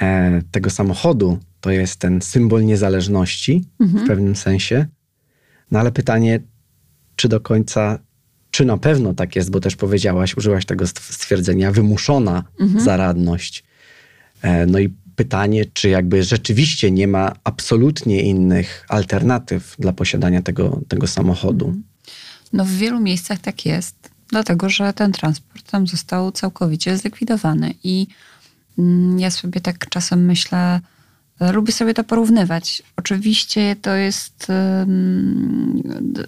e, 0.00 0.42
tego 0.50 0.70
samochodu 0.70 1.38
to 1.62 1.70
jest 1.70 1.96
ten 1.96 2.22
symbol 2.22 2.64
niezależności 2.64 3.64
mhm. 3.80 4.04
w 4.04 4.08
pewnym 4.08 4.36
sensie. 4.36 4.86
No 5.70 5.78
ale 5.78 5.92
pytanie, 5.92 6.40
czy 7.16 7.28
do 7.28 7.40
końca, 7.40 7.98
czy 8.50 8.64
na 8.64 8.78
pewno 8.78 9.14
tak 9.14 9.36
jest, 9.36 9.50
bo 9.50 9.60
też 9.60 9.76
powiedziałaś, 9.76 10.36
użyłaś 10.36 10.66
tego 10.66 10.86
stwierdzenia, 10.86 11.72
wymuszona 11.72 12.44
mhm. 12.60 12.84
zaradność. 12.84 13.64
E, 14.42 14.66
no 14.66 14.78
i 14.78 14.88
pytanie, 15.16 15.64
czy 15.64 15.88
jakby 15.88 16.22
rzeczywiście 16.22 16.90
nie 16.90 17.08
ma 17.08 17.32
absolutnie 17.44 18.22
innych 18.22 18.84
alternatyw 18.88 19.76
dla 19.78 19.92
posiadania 19.92 20.42
tego, 20.42 20.80
tego 20.88 21.06
samochodu. 21.06 21.66
Mhm. 21.66 21.84
No 22.52 22.64
w 22.64 22.70
wielu 22.70 23.00
miejscach 23.00 23.38
tak 23.38 23.66
jest, 23.66 24.10
dlatego 24.28 24.68
że 24.68 24.92
ten 24.92 25.12
transport 25.12 25.70
tam 25.70 25.86
został 25.86 26.32
całkowicie 26.32 26.96
zlikwidowany 26.96 27.74
i 27.84 28.06
mm, 28.78 29.18
ja 29.18 29.30
sobie 29.30 29.60
tak 29.60 29.88
czasem 29.88 30.24
myślę, 30.24 30.80
Lubię 31.52 31.72
sobie 31.72 31.94
to 31.94 32.04
porównywać. 32.04 32.82
Oczywiście 32.96 33.76
to 33.76 33.94
jest, 33.94 34.46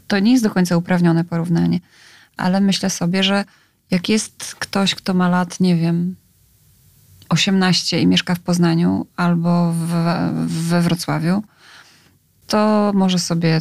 to 0.06 0.18
nie 0.18 0.32
jest 0.32 0.44
do 0.44 0.50
końca 0.50 0.76
uprawnione 0.76 1.24
porównanie, 1.24 1.80
ale 2.36 2.60
myślę 2.60 2.90
sobie, 2.90 3.22
że 3.22 3.44
jak 3.90 4.08
jest 4.08 4.54
ktoś, 4.54 4.94
kto 4.94 5.14
ma 5.14 5.28
lat, 5.28 5.60
nie 5.60 5.76
wiem, 5.76 6.16
18 7.28 8.00
i 8.00 8.06
mieszka 8.06 8.34
w 8.34 8.40
Poznaniu 8.40 9.06
albo 9.16 9.72
w, 9.72 9.88
we 10.46 10.82
Wrocławiu, 10.82 11.42
to 12.46 12.92
może 12.94 13.18
sobie, 13.18 13.60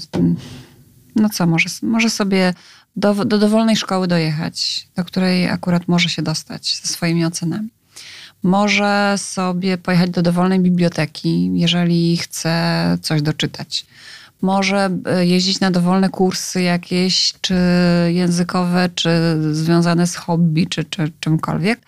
no 1.16 1.30
co, 1.30 1.48
może, 1.48 1.70
może 1.82 2.10
sobie 2.10 2.54
do, 2.96 3.26
do 3.26 3.38
dowolnej 3.38 3.76
szkoły 3.76 4.08
dojechać, 4.08 4.88
do 4.96 5.06
której 5.06 5.50
akurat 5.50 5.88
może 5.88 6.10
się 6.10 6.22
dostać 6.22 6.82
ze 6.84 6.88
swoimi 6.88 7.26
ocenami 7.26 7.70
może 8.44 9.16
sobie 9.18 9.78
pojechać 9.78 10.10
do 10.10 10.22
dowolnej 10.22 10.60
biblioteki, 10.60 11.52
jeżeli 11.54 12.18
chce 12.18 12.98
coś 13.02 13.22
doczytać. 13.22 13.86
Może 14.42 14.90
e, 15.06 15.26
jeździć 15.26 15.60
na 15.60 15.72
dowolne 15.72 16.10
kursy 16.10 16.62
jakieś, 16.62 17.34
czy 17.42 17.56
językowe, 18.08 18.90
czy 18.96 19.10
związane 19.52 20.08
z 20.08 20.16
hobby, 20.16 20.68
czy, 20.68 20.84
czy 20.84 21.12
czymkolwiek. 21.20 21.80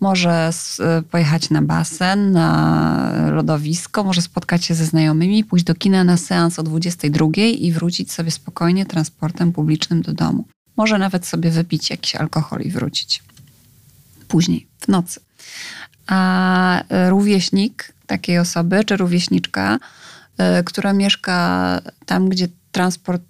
Może 0.00 0.50
e, 0.80 1.02
pojechać 1.02 1.50
na 1.50 1.62
basen, 1.62 2.32
na 2.32 3.30
lodowisko, 3.32 4.04
może 4.04 4.22
spotkać 4.22 4.64
się 4.64 4.74
ze 4.74 4.84
znajomymi, 4.84 5.44
pójść 5.44 5.64
do 5.64 5.74
kina 5.74 6.04
na 6.04 6.16
seans 6.16 6.58
o 6.58 6.62
22 6.62 7.26
i 7.36 7.72
wrócić 7.72 8.12
sobie 8.12 8.30
spokojnie 8.30 8.86
transportem 8.86 9.52
publicznym 9.52 10.02
do 10.02 10.12
domu. 10.12 10.44
Może 10.76 10.98
nawet 10.98 11.26
sobie 11.26 11.50
wypić 11.50 11.90
jakiś 11.90 12.16
alkohol 12.16 12.60
i 12.60 12.70
wrócić. 12.70 13.22
Później, 14.28 14.66
w 14.80 14.88
nocy 14.88 15.20
a 16.06 16.82
rówieśnik 17.08 17.92
takiej 18.06 18.38
osoby, 18.38 18.84
czy 18.84 18.96
rówieśniczka, 18.96 19.78
e, 20.38 20.62
która 20.62 20.92
mieszka 20.92 21.80
tam, 22.06 22.28
gdzie 22.28 22.48
transport, 22.72 23.22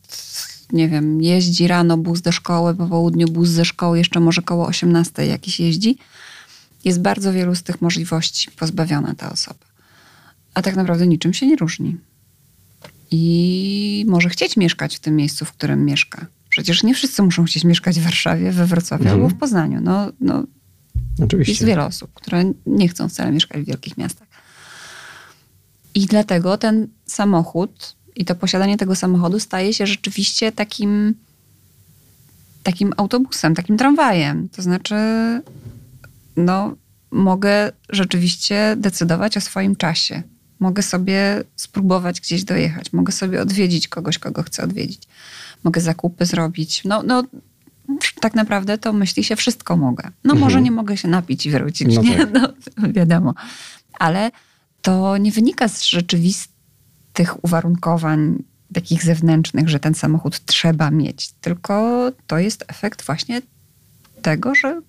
nie 0.72 0.89
wiem, 0.89 1.22
jeździ 1.22 1.68
rano 1.68 1.97
bus 1.97 2.20
do 2.20 2.33
szkoły, 2.33 2.74
po 2.74 2.87
południu 2.87 3.29
bus 3.29 3.49
ze 3.49 3.64
szkoły, 3.64 3.99
jeszcze 3.99 4.20
może 4.20 4.43
koło 4.43 4.66
18 4.66 5.27
jakiś 5.27 5.61
jeździ, 5.61 5.99
jest 6.85 7.01
bardzo 7.01 7.33
wielu 7.33 7.55
z 7.55 7.62
tych 7.62 7.83
możliwości 7.83 8.51
pozbawiona 8.51 9.14
ta 9.14 9.33
osoba. 9.33 9.66
A 10.55 10.62
tak 10.62 10.77
naprawdę 10.77 11.07
niczym 11.07 11.35
się 11.35 11.47
nie 11.47 11.57
różni. 11.57 11.97
I 13.11 14.05
może 14.09 14.29
chcieć 14.29 14.57
mieszkać 14.57 14.97
w 14.97 15.01
tym 15.01 15.16
miejscu, 15.16 15.45
w 15.45 15.53
którym 15.53 15.85
mieszka. 15.85 16.27
Przecież 16.49 16.83
nie 16.83 16.95
wszyscy 16.95 17.22
muszą 17.22 17.45
chcieć 17.45 17.64
mieszkać 17.64 18.01
w 18.01 18.03
Warszawie, 18.03 18.53
we 18.53 18.66
Wrocławiu 18.66 19.05
mhm. 19.05 19.20
albo 19.20 19.35
w 19.37 19.39
Poznaniu. 19.39 19.81
No, 19.81 20.12
no, 20.20 20.45
Oczywiście. 21.25 21.53
Jest 21.53 21.64
wiele 21.64 21.87
osób, 21.87 22.11
które 22.14 22.53
nie 22.67 22.89
chcą 22.89 23.09
wcale 23.09 23.33
mieszkać 23.33 23.62
w 23.62 23.67
wielkich 23.67 23.99
miastach. 23.99 24.29
I 25.95 26.07
dlatego 26.07 26.59
ten 26.59 26.89
samochód 27.07 27.97
i 28.17 28.25
to 28.25 28.35
posiadanie 28.35 28.77
tego 28.77 28.95
samochodu 28.95 29.41
staje 29.41 29.75
się 29.75 29.87
rzeczywiście 29.87 30.53
takim, 30.53 31.14
takim 32.62 32.93
autobusem, 32.97 33.55
takim 33.55 33.77
tramwajem. 33.77 34.49
To 34.49 34.62
znaczy, 34.62 34.95
no, 36.37 36.77
mogę 37.11 37.73
rzeczywiście 37.89 38.77
decydować 38.79 39.37
o 39.37 39.41
swoim 39.41 39.77
czasie. 39.77 40.23
Mogę 40.59 40.83
sobie 40.83 41.45
spróbować 41.57 42.21
gdzieś 42.21 42.45
dojechać, 42.45 42.93
mogę 42.93 43.12
sobie 43.12 43.43
odwiedzić 43.43 43.89
kogoś, 43.89 44.19
kogo 44.19 44.43
chcę 44.43 44.62
odwiedzić. 44.62 45.03
Mogę 45.64 45.81
zakupy 45.81 46.27
zrobić. 46.27 46.85
No, 46.85 47.03
no 47.03 47.25
tak 48.20 48.34
naprawdę 48.34 48.78
to 48.78 48.93
myśli 48.93 49.24
się 49.24 49.37
wszystko 49.37 49.76
mogę. 49.76 50.11
No 50.24 50.32
mhm. 50.32 50.41
może 50.41 50.62
nie 50.62 50.70
mogę 50.70 50.97
się 50.97 51.09
napić 51.09 51.47
i 51.47 51.51
wrócić, 51.51 51.95
no 51.95 52.03
nie? 52.03 52.26
Tak. 52.26 52.32
No, 52.76 52.93
wiadomo. 52.93 53.34
Ale 53.99 54.30
to 54.82 55.16
nie 55.16 55.32
wynika 55.32 55.68
z 55.68 55.82
rzeczywistych 55.82 57.45
uwarunkowań 57.45 58.43
takich 58.74 59.05
zewnętrznych, 59.05 59.68
że 59.68 59.80
ten 59.80 59.95
samochód 59.95 60.45
trzeba 60.45 60.91
mieć, 60.91 61.32
tylko 61.41 62.07
to 62.26 62.39
jest 62.39 62.64
efekt 62.68 63.03
właśnie 63.03 63.43
tego, 64.22 64.55
że 64.55 64.80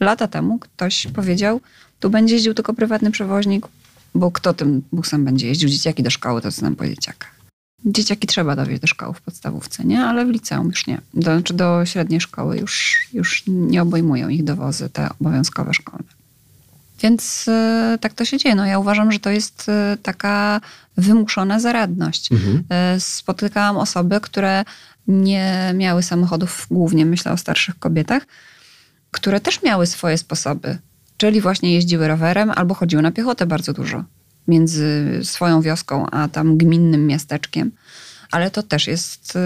lata 0.00 0.28
temu 0.28 0.58
ktoś 0.58 1.06
powiedział, 1.06 1.60
tu 2.00 2.10
będzie 2.10 2.34
jeździł 2.34 2.54
tylko 2.54 2.74
prywatny 2.74 3.10
przewoźnik, 3.10 3.66
bo 4.14 4.30
kto 4.30 4.54
tym 4.54 4.82
busem 4.92 5.24
będzie 5.24 5.48
jeździł? 5.48 5.68
Dzieciaki 5.68 6.02
do 6.02 6.10
szkoły, 6.10 6.42
to 6.42 6.52
co 6.52 6.62
nam 6.62 6.76
po 6.76 6.86
dzieciakach. 6.86 7.41
Dzieciaki 7.84 8.26
trzeba 8.26 8.56
dowieść 8.56 8.80
do 8.80 8.86
szkoły 8.86 9.14
w 9.14 9.20
podstawówce, 9.20 9.84
nie? 9.84 10.04
Ale 10.04 10.26
w 10.26 10.28
liceum 10.28 10.66
już 10.66 10.86
nie. 10.86 11.00
Do, 11.14 11.22
znaczy 11.22 11.54
do 11.54 11.86
średniej 11.86 12.20
szkoły 12.20 12.58
już, 12.58 13.06
już 13.12 13.42
nie 13.46 13.82
obejmują 13.82 14.28
ich 14.28 14.44
dowozy, 14.44 14.90
te 14.90 15.08
obowiązkowe 15.20 15.74
szkolne. 15.74 16.08
Więc 17.02 17.48
y, 17.94 17.98
tak 17.98 18.12
to 18.14 18.24
się 18.24 18.38
dzieje. 18.38 18.54
No, 18.54 18.66
ja 18.66 18.78
uważam, 18.78 19.12
że 19.12 19.18
to 19.18 19.30
jest 19.30 19.66
y, 19.68 19.96
taka 19.96 20.60
wymuszona 20.96 21.60
zaradność. 21.60 22.32
Mhm. 22.32 22.64
Y, 22.96 23.00
spotykałam 23.00 23.76
osoby, 23.76 24.20
które 24.20 24.64
nie 25.08 25.72
miały 25.74 26.02
samochodów, 26.02 26.66
głównie 26.70 27.06
myślę 27.06 27.32
o 27.32 27.36
starszych 27.36 27.78
kobietach, 27.78 28.22
które 29.10 29.40
też 29.40 29.62
miały 29.62 29.86
swoje 29.86 30.18
sposoby. 30.18 30.78
Czyli 31.16 31.40
właśnie 31.40 31.74
jeździły 31.74 32.08
rowerem 32.08 32.50
albo 32.50 32.74
chodziły 32.74 33.02
na 33.02 33.10
piechotę 33.10 33.46
bardzo 33.46 33.72
dużo 33.72 34.04
między 34.48 35.20
swoją 35.22 35.62
wioską 35.62 36.06
a 36.10 36.28
tam 36.28 36.56
gminnym 36.56 37.06
miasteczkiem. 37.06 37.72
Ale 38.30 38.50
to 38.50 38.62
też 38.62 38.86
jest, 38.86 39.36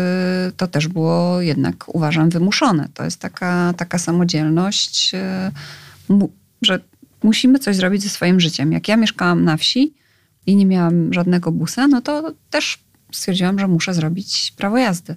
y, 0.49 0.53
to 0.53 0.67
też 0.67 0.89
było 0.89 1.41
jednak, 1.41 1.95
uważam, 1.95 2.31
wymuszone. 2.31 2.89
To 2.95 3.05
jest 3.05 3.21
taka, 3.21 3.75
taka 3.77 3.99
samodzielność, 3.99 5.15
y, 5.15 6.25
że 6.63 6.81
musimy 7.23 7.59
coś 7.59 7.77
zrobić 7.77 8.03
ze 8.03 8.09
swoim 8.09 8.41
życiem. 8.41 8.73
Jak 8.73 8.89
ja 8.89 8.97
mieszkałam 8.97 9.45
na 9.45 9.57
wsi 9.57 9.95
i 10.47 10.57
nie 10.57 10.67
miałam 10.67 11.13
żadnego 11.13 11.53
busa, 11.53 11.89
no 11.89 12.01
to 12.01 12.35
też 12.51 12.79
stwierdziłam, 13.13 13.59
że 13.59 13.69
muszę 13.69 13.95
zrobić 13.95 14.53
prawo 14.57 14.79
jazdy. 14.79 15.17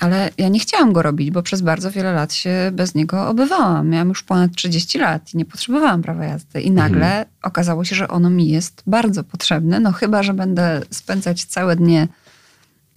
Ale 0.00 0.30
ja 0.38 0.48
nie 0.48 0.60
chciałam 0.60 0.92
go 0.92 1.02
robić, 1.02 1.30
bo 1.30 1.42
przez 1.42 1.60
bardzo 1.60 1.90
wiele 1.90 2.12
lat 2.12 2.32
się 2.32 2.70
bez 2.72 2.94
niego 2.94 3.28
obywałam. 3.28 3.88
Miałam 3.88 4.08
już 4.08 4.22
ponad 4.22 4.52
30 4.52 4.98
lat 4.98 5.34
i 5.34 5.36
nie 5.36 5.44
potrzebowałam 5.44 6.02
prawa 6.02 6.24
jazdy. 6.24 6.60
I 6.60 6.70
nagle 6.70 7.06
mhm. 7.06 7.26
okazało 7.42 7.84
się, 7.84 7.96
że 7.96 8.08
ono 8.08 8.30
mi 8.30 8.48
jest 8.48 8.82
bardzo 8.86 9.24
potrzebne. 9.24 9.80
No 9.80 9.92
chyba, 9.92 10.22
że 10.22 10.34
będę 10.34 10.80
spędzać 10.90 11.44
całe 11.44 11.76
dnie 11.76 12.08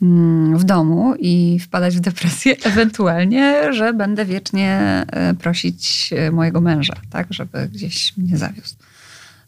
mm, 0.02 0.58
w 0.58 0.64
domu 0.64 1.14
i 1.20 1.60
wpadać 1.60 1.98
w 1.98 2.00
depresję, 2.00 2.56
ewentualnie, 2.72 3.74
że 3.74 3.94
będę 3.94 4.26
wiecznie 4.26 4.80
e, 5.08 5.34
prosić 5.34 6.10
e, 6.16 6.32
mojego 6.32 6.62
męża, 6.62 6.96
tak, 7.10 7.28
żeby 7.30 7.70
gdzieś 7.74 8.18
mnie 8.18 8.38
zawiózł. 8.38 8.76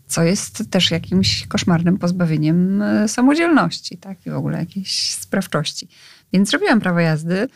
Co 0.07 0.23
jest 0.23 0.71
też 0.71 0.91
jakimś 0.91 1.47
koszmarnym 1.47 1.97
pozbawieniem 1.97 2.81
e, 2.81 3.07
samodzielności, 3.07 3.97
tak, 3.97 4.25
i 4.25 4.29
w 4.29 4.35
ogóle 4.35 4.59
jakiejś 4.59 5.13
sprawczości. 5.13 5.87
Więc 6.33 6.49
zrobiłam 6.49 6.79
prawo 6.79 6.99
jazdy. 6.99 7.47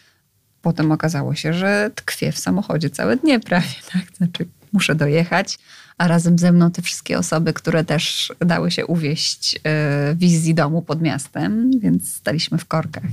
Potem 0.62 0.92
okazało 0.92 1.36
się, 1.36 1.54
że 1.54 1.92
tkwię 1.96 2.32
w 2.32 2.40
samochodzie 2.40 2.90
całe 2.90 3.18
dnie 3.18 3.40
prawie, 3.40 3.76
tak? 3.94 4.18
Znaczy 4.18 4.46
muszę 4.74 4.96
dojechać, 4.96 5.60
a 5.98 6.08
razem 6.08 6.40
ze 6.40 6.52
mną 6.52 6.72
te 6.72 6.82
wszystkie 6.82 7.18
osoby, 7.18 7.54
które 7.54 7.84
też 7.84 8.34
dały 8.40 8.72
się 8.72 8.86
uwieść 8.86 9.60
e, 9.64 10.16
wizji 10.16 10.54
domu 10.54 10.82
pod 10.82 11.02
miastem, 11.02 11.80
więc 11.80 12.14
staliśmy 12.14 12.58
w 12.58 12.66
korkach, 12.66 13.04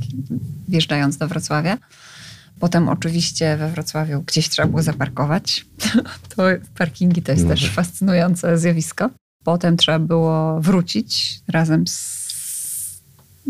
wjeżdżając 0.69 1.17
do 1.17 1.29
Wrocławia. 1.29 1.79
Potem 2.61 2.89
oczywiście 2.89 3.57
we 3.57 3.71
Wrocławiu 3.71 4.23
gdzieś 4.23 4.49
trzeba 4.49 4.69
było 4.69 4.83
zaparkować. 4.83 5.67
To 6.37 6.43
parkingi 6.79 7.23
to 7.23 7.33
jest 7.33 7.45
no. 7.45 7.51
też 7.51 7.63
tak. 7.63 7.73
fascynujące 7.73 8.59
zjawisko. 8.59 9.11
Potem 9.45 9.77
trzeba 9.77 9.99
było 9.99 10.61
wrócić 10.61 11.41
razem 11.49 11.87
z 11.87 12.20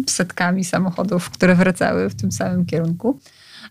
setkami 0.06 0.64
samochodów, 0.64 1.30
które 1.30 1.54
wracały 1.54 2.10
w 2.10 2.14
tym 2.14 2.32
samym 2.32 2.66
kierunku. 2.66 3.20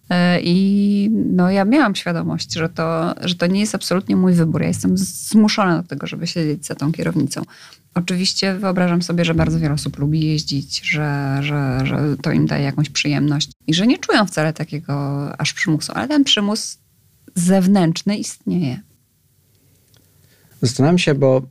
E, 0.09 0.41
I 0.41 1.09
no, 1.11 1.51
ja 1.51 1.65
miałam 1.65 1.95
świadomość, 1.95 2.53
że 2.53 2.69
to, 2.69 3.15
że 3.21 3.35
to 3.35 3.47
nie 3.47 3.59
jest 3.59 3.75
absolutnie 3.75 4.15
mój 4.15 4.33
wybór. 4.33 4.61
Ja 4.61 4.67
jestem 4.67 4.97
zmuszona 4.97 5.81
do 5.81 5.87
tego, 5.87 6.07
żeby 6.07 6.27
siedzieć 6.27 6.65
za 6.65 6.75
tą 6.75 6.91
kierownicą. 6.91 7.41
Oczywiście 7.93 8.53
wyobrażam 8.53 9.01
sobie, 9.01 9.25
że 9.25 9.33
bardzo 9.33 9.59
wiele 9.59 9.73
osób 9.73 9.97
lubi 9.97 10.25
jeździć, 10.25 10.81
że, 10.81 11.37
że, 11.41 11.81
że 11.85 12.17
to 12.21 12.31
im 12.31 12.47
daje 12.47 12.63
jakąś 12.63 12.89
przyjemność 12.89 13.51
i 13.67 13.73
że 13.73 13.87
nie 13.87 13.97
czują 13.97 14.25
wcale 14.25 14.53
takiego 14.53 14.93
aż 15.39 15.53
przymusu, 15.53 15.91
ale 15.95 16.07
ten 16.07 16.23
przymus 16.23 16.77
zewnętrzny 17.35 18.17
istnieje. 18.17 18.81
Zastanawiam 20.61 20.97
się, 20.97 21.15
bo 21.15 21.41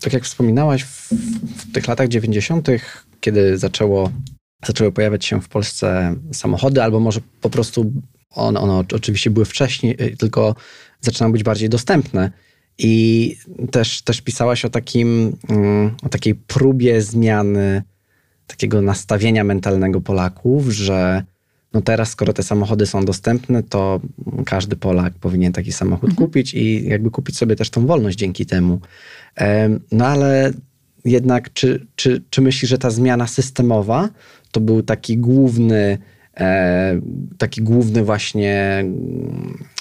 tak 0.00 0.12
jak 0.12 0.24
wspominałaś, 0.24 0.84
w, 0.84 1.12
w 1.56 1.72
tych 1.72 1.88
latach 1.88 2.08
90., 2.08 2.68
kiedy 3.20 3.58
zaczęło 3.58 4.10
zaczęły 4.66 4.92
pojawiać 4.92 5.24
się 5.24 5.40
w 5.40 5.48
Polsce 5.48 6.14
samochody, 6.32 6.82
albo 6.82 7.00
może 7.00 7.20
po 7.40 7.50
prostu 7.50 7.92
one, 8.30 8.60
one 8.60 8.84
oczywiście 8.94 9.30
były 9.30 9.46
wcześniej, 9.46 10.02
y, 10.02 10.16
tylko 10.16 10.54
zaczynały 11.00 11.32
być 11.32 11.42
bardziej 11.42 11.68
dostępne. 11.68 12.30
I 12.78 13.36
też, 13.70 14.02
też 14.02 14.20
pisałaś 14.20 14.64
o, 14.64 14.70
takim, 14.70 15.36
mm, 15.48 15.96
o 16.02 16.08
takiej 16.08 16.34
próbie 16.34 17.02
zmiany 17.02 17.82
takiego 18.46 18.82
nastawienia 18.82 19.44
mentalnego 19.44 20.00
Polaków, 20.00 20.68
że 20.68 21.22
no 21.72 21.80
teraz, 21.80 22.10
skoro 22.10 22.32
te 22.32 22.42
samochody 22.42 22.86
są 22.86 23.04
dostępne, 23.04 23.62
to 23.62 24.00
każdy 24.46 24.76
Polak 24.76 25.14
powinien 25.14 25.52
taki 25.52 25.72
samochód 25.72 26.10
mhm. 26.10 26.26
kupić 26.26 26.54
i 26.54 26.88
jakby 26.88 27.10
kupić 27.10 27.36
sobie 27.36 27.56
też 27.56 27.70
tą 27.70 27.86
wolność 27.86 28.18
dzięki 28.18 28.46
temu. 28.46 28.80
No 29.92 30.06
ale 30.06 30.52
jednak, 31.06 31.52
czy, 31.52 31.86
czy, 31.96 32.22
czy 32.30 32.42
myślisz, 32.42 32.70
że 32.70 32.78
ta 32.78 32.90
zmiana 32.90 33.26
systemowa 33.26 34.08
to 34.50 34.60
był 34.60 34.82
taki 34.82 35.18
główny, 35.18 35.98
e, 36.36 37.00
taki 37.38 37.62
główny 37.62 38.04
właśnie, 38.04 38.84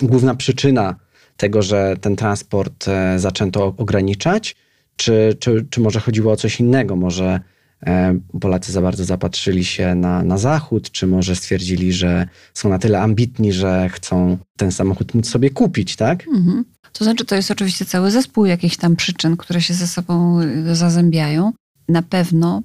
główna 0.01 0.35
przyczyna 0.35 0.95
tego, 1.37 1.61
że 1.61 1.95
ten 2.01 2.15
transport 2.15 2.87
e, 2.87 3.19
zaczęto 3.19 3.73
ograniczać? 3.77 4.55
Czy, 4.95 5.35
czy, 5.39 5.65
czy 5.69 5.81
może 5.81 5.99
chodziło 5.99 6.31
o 6.33 6.35
coś 6.35 6.59
innego? 6.59 6.95
Może 6.95 7.39
e, 7.85 8.19
Polacy 8.41 8.71
za 8.71 8.81
bardzo 8.81 9.05
zapatrzyli 9.05 9.65
się 9.65 9.95
na, 9.95 10.23
na 10.23 10.37
Zachód, 10.37 10.91
czy 10.91 11.07
może 11.07 11.35
stwierdzili, 11.35 11.93
że 11.93 12.27
są 12.53 12.69
na 12.69 12.79
tyle 12.79 13.01
ambitni, 13.01 13.53
że 13.53 13.89
chcą 13.89 14.37
ten 14.57 14.71
samochód 14.71 15.13
móc 15.13 15.29
sobie 15.29 15.49
kupić, 15.49 15.95
tak? 15.95 16.27
Mhm. 16.27 16.65
To 16.97 17.03
znaczy, 17.03 17.25
to 17.25 17.35
jest 17.35 17.51
oczywiście 17.51 17.85
cały 17.85 18.11
zespół 18.11 18.45
jakichś 18.45 18.77
tam 18.77 18.95
przyczyn, 18.95 19.37
które 19.37 19.61
się 19.61 19.73
ze 19.73 19.87
sobą 19.87 20.39
zazębiają. 20.73 21.53
Na 21.89 22.01
pewno 22.01 22.61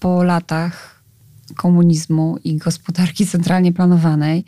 po 0.00 0.22
latach 0.22 1.02
komunizmu 1.56 2.38
i 2.44 2.56
gospodarki 2.56 3.26
centralnie 3.26 3.72
planowanej 3.72 4.44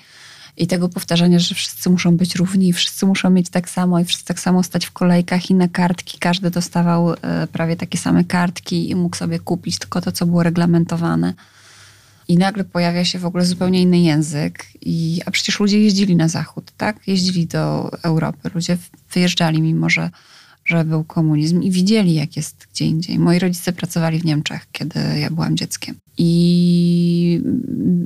i 0.56 0.66
tego 0.66 0.88
powtarzania, 0.88 1.38
że 1.38 1.54
wszyscy 1.54 1.90
muszą 1.90 2.16
być 2.16 2.34
równi, 2.34 2.72
wszyscy 2.72 3.06
muszą 3.06 3.30
mieć 3.30 3.50
tak 3.50 3.70
samo 3.70 4.00
i 4.00 4.04
wszyscy 4.04 4.24
tak 4.24 4.40
samo 4.40 4.62
stać 4.62 4.86
w 4.86 4.92
kolejkach 4.92 5.50
i 5.50 5.54
na 5.54 5.68
kartki. 5.68 6.18
Każdy 6.18 6.50
dostawał 6.50 7.12
e, 7.12 7.46
prawie 7.52 7.76
takie 7.76 7.98
same 7.98 8.24
kartki 8.24 8.90
i 8.90 8.94
mógł 8.94 9.16
sobie 9.16 9.38
kupić 9.38 9.78
tylko 9.78 10.00
to, 10.00 10.12
co 10.12 10.26
było 10.26 10.42
reglamentowane. 10.42 11.34
I 12.28 12.38
nagle 12.38 12.64
pojawia 12.64 13.04
się 13.04 13.18
w 13.18 13.26
ogóle 13.26 13.44
zupełnie 13.44 13.82
inny 13.82 13.98
język. 13.98 14.66
I, 14.80 15.20
a 15.26 15.30
przecież 15.30 15.60
ludzie 15.60 15.80
jeździli 15.80 16.16
na 16.16 16.28
zachód, 16.28 16.72
tak? 16.76 17.08
Jeździli 17.08 17.46
do 17.46 17.90
Europy. 18.02 18.50
Ludzie 18.54 18.78
wyjeżdżali, 19.12 19.62
mimo 19.62 19.90
że 19.90 20.10
że 20.64 20.84
był 20.84 21.04
komunizm 21.04 21.62
i 21.62 21.70
widzieli, 21.70 22.14
jak 22.14 22.36
jest 22.36 22.66
gdzie 22.72 22.84
indziej. 22.84 23.18
Moi 23.18 23.38
rodzice 23.38 23.72
pracowali 23.72 24.18
w 24.18 24.24
Niemczech, 24.24 24.66
kiedy 24.72 25.00
ja 25.20 25.30
byłam 25.30 25.56
dzieckiem. 25.56 25.94
I 26.18 27.40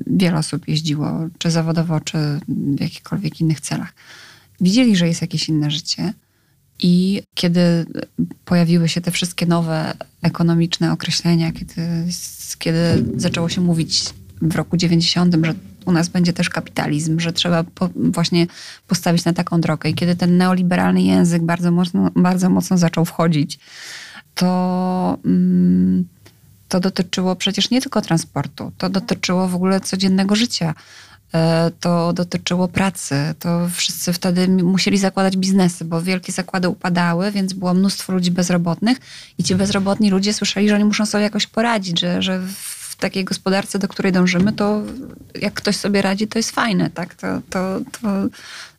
wiele 0.06 0.38
osób 0.38 0.68
jeździło, 0.68 1.10
czy 1.38 1.50
zawodowo, 1.50 2.00
czy 2.00 2.18
w 2.48 2.80
jakichkolwiek 2.80 3.40
innych 3.40 3.60
celach. 3.60 3.94
Widzieli, 4.60 4.96
że 4.96 5.08
jest 5.08 5.20
jakieś 5.20 5.48
inne 5.48 5.70
życie. 5.70 6.12
I 6.78 7.22
kiedy 7.34 7.86
pojawiły 8.44 8.88
się 8.88 9.00
te 9.00 9.10
wszystkie 9.10 9.46
nowe 9.46 9.94
ekonomiczne 10.22 10.92
określenia, 10.92 11.52
kiedy, 11.52 12.04
kiedy 12.58 13.04
zaczęło 13.16 13.48
się 13.48 13.60
mówić 13.60 14.04
w 14.42 14.56
roku 14.56 14.76
90, 14.76 15.36
że 15.44 15.54
u 15.86 15.92
nas 15.92 16.08
będzie 16.08 16.32
też 16.32 16.50
kapitalizm, 16.50 17.20
że 17.20 17.32
trzeba 17.32 17.64
po, 17.64 17.88
właśnie 17.94 18.46
postawić 18.86 19.24
na 19.24 19.32
taką 19.32 19.60
drogę. 19.60 19.90
I 19.90 19.94
kiedy 19.94 20.16
ten 20.16 20.36
neoliberalny 20.36 21.02
język 21.02 21.42
bardzo 21.42 21.70
mocno, 21.70 22.10
bardzo 22.16 22.50
mocno 22.50 22.78
zaczął 22.78 23.04
wchodzić, 23.04 23.58
to, 24.34 25.18
mm, 25.24 26.04
to 26.68 26.80
dotyczyło 26.80 27.36
przecież 27.36 27.70
nie 27.70 27.80
tylko 27.80 28.00
transportu, 28.00 28.72
to 28.78 28.88
dotyczyło 28.88 29.48
w 29.48 29.54
ogóle 29.54 29.80
codziennego 29.80 30.36
życia. 30.36 30.74
E, 31.34 31.70
to 31.80 32.12
dotyczyło 32.12 32.68
pracy. 32.68 33.34
To 33.38 33.68
wszyscy 33.74 34.12
wtedy 34.12 34.48
musieli 34.48 34.98
zakładać 34.98 35.36
biznesy, 35.36 35.84
bo 35.84 36.02
wielkie 36.02 36.32
zakłady 36.32 36.68
upadały, 36.68 37.30
więc 37.30 37.52
było 37.52 37.74
mnóstwo 37.74 38.12
ludzi 38.12 38.30
bezrobotnych 38.30 38.98
i 39.38 39.44
ci 39.44 39.54
bezrobotni 39.54 40.10
ludzie 40.10 40.32
słyszeli, 40.32 40.68
że 40.68 40.74
oni 40.74 40.84
muszą 40.84 41.06
sobie 41.06 41.24
jakoś 41.24 41.46
poradzić, 41.46 42.00
że, 42.00 42.22
że 42.22 42.40
takiej 42.98 43.24
gospodarce, 43.24 43.78
do 43.78 43.88
której 43.88 44.12
dążymy, 44.12 44.52
to 44.52 44.82
jak 45.40 45.54
ktoś 45.54 45.76
sobie 45.76 46.02
radzi, 46.02 46.28
to 46.28 46.38
jest 46.38 46.50
fajne, 46.50 46.90
tak? 46.90 47.14
To, 47.14 47.26
to, 47.50 47.80
to 48.00 48.08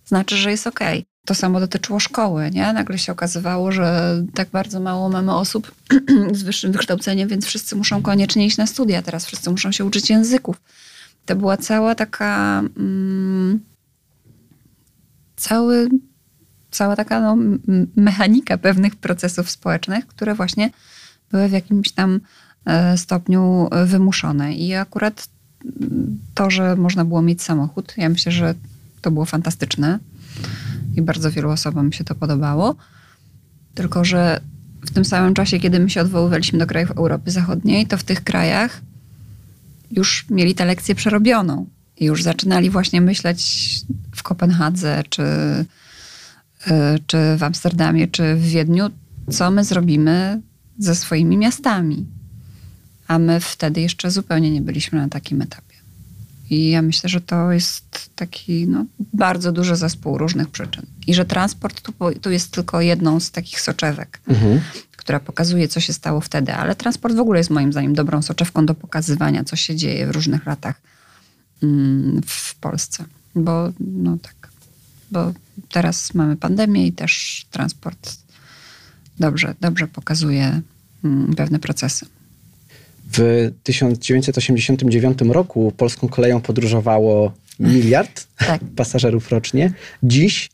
znaczy, 0.05 0.37
że 0.37 0.51
jest 0.51 0.67
okej. 0.67 0.99
Okay. 0.99 1.05
To 1.25 1.35
samo 1.35 1.59
dotyczyło 1.59 1.99
szkoły, 1.99 2.49
nie? 2.51 2.73
Nagle 2.73 2.97
się 2.97 3.11
okazywało, 3.11 3.71
że 3.71 4.15
tak 4.35 4.49
bardzo 4.49 4.79
mało 4.79 5.09
mamy 5.09 5.35
osób 5.35 5.71
z 6.31 6.43
wyższym 6.43 6.71
wykształceniem, 6.71 7.29
więc 7.29 7.45
wszyscy 7.45 7.75
muszą 7.75 8.01
koniecznie 8.01 8.45
iść 8.45 8.57
na 8.57 8.67
studia. 8.67 9.01
Teraz 9.01 9.25
wszyscy 9.25 9.49
muszą 9.49 9.71
się 9.71 9.85
uczyć 9.85 10.09
języków. 10.09 10.61
To 11.25 11.35
była 11.35 11.57
cała 11.57 11.95
taka... 11.95 12.59
Mm, 12.77 13.59
cały, 15.35 15.89
cała 16.71 16.95
taka 16.95 17.21
no, 17.21 17.37
mechanika 17.95 18.57
pewnych 18.57 18.95
procesów 18.95 19.49
społecznych, 19.49 20.07
które 20.07 20.35
właśnie 20.35 20.69
były 21.31 21.47
w 21.47 21.51
jakimś 21.51 21.91
tam 21.91 22.19
E, 22.65 22.97
stopniu 22.97 23.69
wymuszone. 23.85 24.53
I 24.53 24.75
akurat 24.75 25.29
to, 26.33 26.49
że 26.49 26.75
można 26.75 27.05
było 27.05 27.21
mieć 27.21 27.41
samochód, 27.41 27.93
ja 27.97 28.09
myślę, 28.09 28.31
że 28.31 28.55
to 29.01 29.11
było 29.11 29.25
fantastyczne 29.25 29.99
i 30.95 31.01
bardzo 31.01 31.31
wielu 31.31 31.49
osobom 31.49 31.91
się 31.91 32.03
to 32.03 32.15
podobało. 32.15 32.75
Tylko, 33.75 34.05
że 34.05 34.41
w 34.81 34.91
tym 34.91 35.05
samym 35.05 35.33
czasie, 35.33 35.59
kiedy 35.59 35.79
my 35.79 35.89
się 35.89 36.01
odwoływaliśmy 36.01 36.59
do 36.59 36.67
krajów 36.67 36.91
Europy 36.91 37.31
Zachodniej, 37.31 37.87
to 37.87 37.97
w 37.97 38.03
tych 38.03 38.23
krajach 38.23 38.81
już 39.91 40.25
mieli 40.29 40.55
tę 40.55 40.65
lekcję 40.65 40.95
przerobioną 40.95 41.65
i 41.97 42.05
już 42.05 42.23
zaczynali 42.23 42.69
właśnie 42.69 43.01
myśleć 43.01 43.69
w 44.15 44.23
Kopenhadze, 44.23 45.03
czy, 45.09 45.23
e, 46.67 46.99
czy 47.07 47.17
w 47.37 47.43
Amsterdamie, 47.43 48.07
czy 48.07 48.35
w 48.35 48.41
Wiedniu, 48.41 48.89
co 49.31 49.51
my 49.51 49.63
zrobimy 49.63 50.41
ze 50.77 50.95
swoimi 50.95 51.37
miastami 51.37 52.05
a 53.09 53.19
my 53.19 53.39
wtedy 53.39 53.81
jeszcze 53.81 54.11
zupełnie 54.11 54.51
nie 54.51 54.61
byliśmy 54.61 54.99
na 54.99 55.09
takim 55.09 55.41
etapie. 55.41 55.75
I 56.49 56.69
ja 56.69 56.81
myślę, 56.81 57.09
że 57.09 57.21
to 57.21 57.51
jest 57.51 58.09
taki 58.15 58.67
no, 58.67 58.85
bardzo 59.13 59.51
duży 59.51 59.75
zespół 59.75 60.17
różnych 60.17 60.49
przyczyn. 60.49 60.85
I 61.07 61.13
że 61.13 61.25
transport 61.25 61.81
tu, 61.81 61.93
tu 62.21 62.31
jest 62.31 62.51
tylko 62.51 62.81
jedną 62.81 63.19
z 63.19 63.31
takich 63.31 63.61
soczewek, 63.61 64.21
mhm. 64.27 64.61
Która 65.09 65.19
pokazuje, 65.19 65.67
co 65.67 65.79
się 65.79 65.93
stało 65.93 66.21
wtedy. 66.21 66.53
Ale 66.53 66.75
transport 66.75 67.15
w 67.15 67.19
ogóle 67.19 67.39
jest 67.39 67.49
moim 67.49 67.71
zdaniem 67.71 67.93
dobrą 67.93 68.21
soczewką 68.21 68.65
do 68.65 68.75
pokazywania, 68.75 69.43
co 69.43 69.55
się 69.55 69.75
dzieje 69.75 70.07
w 70.07 70.11
różnych 70.11 70.45
latach 70.45 70.81
mm, 71.63 72.21
w 72.25 72.55
Polsce. 72.55 73.05
Bo 73.35 73.71
no 73.79 74.17
tak, 74.21 74.49
bo 75.11 75.33
teraz 75.69 76.13
mamy 76.13 76.37
pandemię 76.37 76.87
i 76.87 76.91
też 76.91 77.45
transport 77.51 78.17
dobrze, 79.19 79.55
dobrze 79.61 79.87
pokazuje 79.87 80.61
mm, 81.03 81.35
pewne 81.35 81.59
procesy. 81.59 82.05
W 83.13 83.51
1989 83.63 85.21
roku 85.21 85.73
polską 85.77 86.07
koleją 86.07 86.41
podróżowało 86.41 87.33
miliard 87.59 88.27
tak. 88.37 88.61
pasażerów 88.75 89.31
rocznie. 89.31 89.73
Dziś 90.03 90.49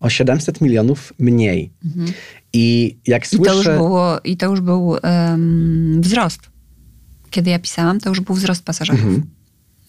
o 0.00 0.10
700 0.10 0.60
milionów 0.60 1.12
mniej. 1.18 1.70
Mhm. 1.84 2.12
I 2.52 2.96
jak 3.06 3.26
słyszę... 3.26 3.42
I 3.42 3.46
to 3.46 3.54
już, 3.54 3.66
było, 3.66 4.20
i 4.24 4.36
to 4.36 4.46
już 4.46 4.60
był 4.60 4.86
um, 4.86 6.00
wzrost. 6.02 6.40
Kiedy 7.30 7.50
ja 7.50 7.58
pisałam, 7.58 8.00
to 8.00 8.08
już 8.08 8.20
był 8.20 8.34
wzrost 8.34 8.64
pasażerów. 8.64 9.02
Mhm. 9.02 9.22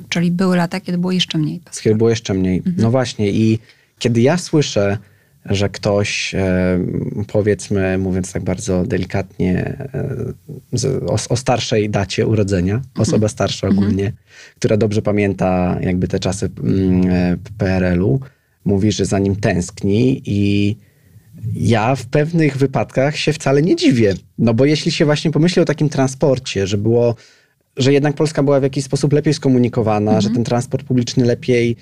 Czyli 0.09 0.32
były 0.32 0.57
lata, 0.57 0.80
kiedy 0.80 0.97
było 0.97 1.12
jeszcze 1.12 1.38
mniej 1.38 1.59
pasażerów. 1.59 1.84
Kiedy 1.84 1.95
było 1.95 2.09
jeszcze 2.09 2.34
mniej. 2.34 2.57
Mhm. 2.57 2.76
No 2.78 2.91
właśnie 2.91 3.32
i 3.32 3.59
kiedy 3.99 4.22
ja 4.22 4.38
słyszę, 4.38 4.97
że 5.45 5.70
ktoś, 5.70 6.36
e, 6.36 6.80
powiedzmy, 7.28 7.97
mówiąc 7.97 8.34
tak 8.34 8.43
bardzo 8.43 8.84
delikatnie, 8.86 9.78
e, 10.74 11.05
o, 11.07 11.18
o, 11.30 11.38
starszej 11.38 11.89
dacie 11.89 12.28
urodzenia, 12.28 12.76
mhm. 12.76 12.91
osoba 12.95 13.28
starsza 13.28 13.68
ogólnie, 13.68 14.05
mhm. 14.05 14.24
która 14.55 14.78
dobrze 14.78 15.01
pamięta 15.01 15.78
jakby 15.82 16.07
te 16.07 16.20
czasy 16.20 16.49
mm, 16.64 17.01
e, 17.09 17.38
PRL-u, 17.57 18.20
mówi, 18.66 18.91
że 18.91 19.05
za 19.05 19.20
nim 19.20 19.36
tęskni 19.36 20.22
i 20.26 20.76
ja 21.53 21.95
w 21.95 22.05
pewnych 22.05 22.57
wypadkach 22.57 23.18
się 23.18 23.34
wcale 23.34 23.62
nie 23.62 23.76
dziwię. 23.76 24.14
No 24.38 24.53
bo 24.53 24.66
jeśli 24.66 24.91
się 24.91 25.05
właśnie 25.05 25.32
pomyśli 25.32 25.62
o 25.62 25.66
takim 25.66 25.89
transporcie, 25.89 26.68
że 26.68 26.78
było 26.78 27.16
że 27.78 27.93
jednak 27.93 28.16
Polska 28.16 28.43
była 28.43 28.59
w 28.59 28.64
jakiś 28.64 28.84
sposób 28.84 29.14
lepiej 29.14 29.34
skomunikowana, 29.34 30.12
mhm. 30.12 30.22
że 30.22 30.30
ten 30.30 30.43
transport 30.43 30.86
publiczny 30.86 31.26
lepiej 31.26 31.76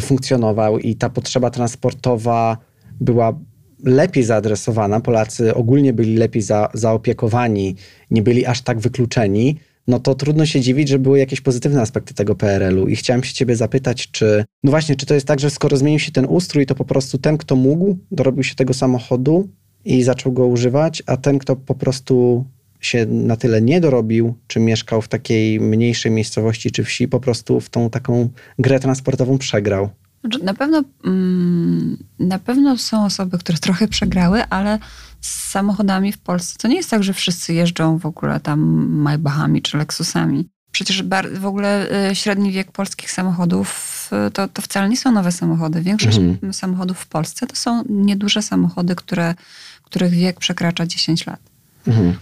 funkcjonował 0.00 0.78
i 0.78 0.96
ta 0.96 1.10
potrzeba 1.10 1.50
transportowa 1.50 2.58
była 3.00 3.38
lepiej 3.84 4.24
zaadresowana, 4.24 5.00
Polacy 5.00 5.54
ogólnie 5.54 5.92
byli 5.92 6.16
lepiej 6.16 6.42
za, 6.42 6.68
zaopiekowani, 6.74 7.76
nie 8.10 8.22
byli 8.22 8.46
aż 8.46 8.62
tak 8.62 8.80
wykluczeni, 8.80 9.58
no 9.86 9.98
to 9.98 10.14
trudno 10.14 10.46
się 10.46 10.60
dziwić, 10.60 10.88
że 10.88 10.98
były 10.98 11.18
jakieś 11.18 11.40
pozytywne 11.40 11.80
aspekty 11.80 12.14
tego 12.14 12.34
PRL-u. 12.34 12.88
I 12.88 12.96
chciałem 12.96 13.24
się 13.24 13.34
ciebie 13.34 13.56
zapytać, 13.56 14.10
czy, 14.10 14.44
no 14.64 14.70
właśnie, 14.70 14.96
czy 14.96 15.06
to 15.06 15.14
jest 15.14 15.26
tak, 15.26 15.40
że 15.40 15.50
skoro 15.50 15.76
zmienił 15.76 15.98
się 15.98 16.12
ten 16.12 16.26
ustrój, 16.28 16.66
to 16.66 16.74
po 16.74 16.84
prostu 16.84 17.18
ten, 17.18 17.38
kto 17.38 17.56
mógł, 17.56 17.98
dorobił 18.10 18.42
się 18.42 18.54
tego 18.54 18.74
samochodu 18.74 19.48
i 19.84 20.02
zaczął 20.02 20.32
go 20.32 20.46
używać, 20.46 21.02
a 21.06 21.16
ten, 21.16 21.38
kto 21.38 21.56
po 21.56 21.74
prostu 21.74 22.44
się 22.80 23.06
na 23.06 23.36
tyle 23.36 23.62
nie 23.62 23.80
dorobił, 23.80 24.34
czy 24.46 24.60
mieszkał 24.60 25.02
w 25.02 25.08
takiej 25.08 25.60
mniejszej 25.60 26.12
miejscowości 26.12 26.70
czy 26.70 26.84
wsi, 26.84 27.08
po 27.08 27.20
prostu 27.20 27.60
w 27.60 27.70
tą 27.70 27.90
taką 27.90 28.28
grę 28.58 28.80
transportową 28.80 29.38
przegrał. 29.38 29.88
Znaczy, 30.20 30.44
na 30.44 30.54
pewno, 30.54 30.82
mm, 31.04 32.04
na 32.18 32.38
pewno 32.38 32.78
są 32.78 33.04
osoby, 33.04 33.38
które 33.38 33.58
trochę 33.58 33.88
przegrały, 33.88 34.44
ale 34.50 34.78
z 35.24 35.50
samochodami 35.50 36.12
w 36.12 36.18
Polsce 36.18 36.58
to 36.58 36.68
nie 36.68 36.76
jest 36.76 36.90
tak, 36.90 37.02
że 37.02 37.12
wszyscy 37.12 37.54
jeżdżą 37.54 37.98
w 37.98 38.06
ogóle 38.06 38.40
tam 38.40 38.60
Maybachami 38.88 39.62
czy 39.62 39.76
Lexusami. 39.78 40.48
Przecież 40.72 41.02
w 41.34 41.46
ogóle 41.46 41.88
y, 42.10 42.14
średni 42.14 42.52
wiek 42.52 42.72
polskich 42.72 43.10
samochodów 43.10 44.10
y, 44.28 44.30
to, 44.30 44.48
to 44.48 44.62
wcale 44.62 44.88
nie 44.88 44.96
są 44.96 45.12
nowe 45.12 45.32
samochody. 45.32 45.80
Większość 45.80 46.18
mhm. 46.18 46.52
samochodów 46.52 46.98
w 46.98 47.06
Polsce 47.06 47.46
to 47.46 47.56
są 47.56 47.84
nieduże 47.88 48.42
samochody, 48.42 48.94
które, 48.94 49.34
których 49.82 50.12
wiek 50.12 50.40
przekracza 50.40 50.86
10 50.86 51.26
lat. 51.26 51.40
Mhm. 51.86 52.14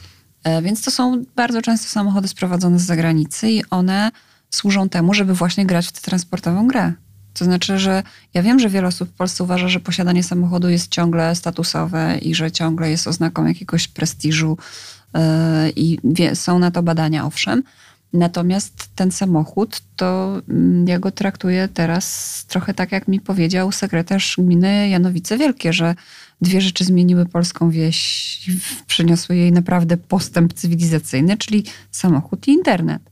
E, 0.44 0.62
więc 0.62 0.82
to 0.82 0.90
są 0.90 1.24
bardzo 1.36 1.62
często 1.62 1.88
samochody 1.88 2.28
sprowadzone 2.28 2.78
z 2.78 2.82
zagranicy 2.82 3.50
i 3.50 3.64
one 3.70 4.10
służą 4.50 4.88
temu, 4.88 5.14
żeby 5.14 5.34
właśnie 5.34 5.66
grać 5.66 5.86
w 5.86 5.92
tę 5.92 6.00
transportową 6.00 6.66
grę. 6.66 6.92
To 7.34 7.44
znaczy, 7.44 7.78
że 7.78 8.02
ja 8.34 8.42
wiem, 8.42 8.58
że 8.58 8.68
wiele 8.68 8.88
osób 8.88 9.08
w 9.08 9.12
Polsce 9.12 9.44
uważa, 9.44 9.68
że 9.68 9.80
posiadanie 9.80 10.22
samochodu 10.22 10.68
jest 10.68 10.90
ciągle 10.90 11.34
statusowe 11.34 12.18
i 12.18 12.34
że 12.34 12.52
ciągle 12.52 12.90
jest 12.90 13.06
oznaką 13.06 13.46
jakiegoś 13.46 13.88
prestiżu 13.88 14.58
yy, 15.14 15.20
i 15.76 15.98
wie, 16.04 16.36
są 16.36 16.58
na 16.58 16.70
to 16.70 16.82
badania, 16.82 17.24
owszem. 17.24 17.62
Natomiast 18.12 18.88
ten 18.94 19.10
samochód, 19.10 19.80
to 19.96 20.40
mm, 20.48 20.88
ja 20.88 20.98
go 20.98 21.10
traktuję 21.10 21.68
teraz 21.74 22.44
trochę 22.48 22.74
tak, 22.74 22.92
jak 22.92 23.08
mi 23.08 23.20
powiedział 23.20 23.72
sekretarz 23.72 24.34
gminy 24.38 24.88
Janowice 24.88 25.38
Wielkie, 25.38 25.72
że 25.72 25.94
dwie 26.40 26.60
rzeczy 26.60 26.84
zmieniły 26.84 27.26
polską 27.26 27.70
wieś, 27.70 28.50
przyniosły 28.86 29.36
jej 29.36 29.52
naprawdę 29.52 29.96
postęp 29.96 30.52
cywilizacyjny, 30.52 31.36
czyli 31.36 31.64
samochód 31.90 32.48
i 32.48 32.50
internet 32.50 33.11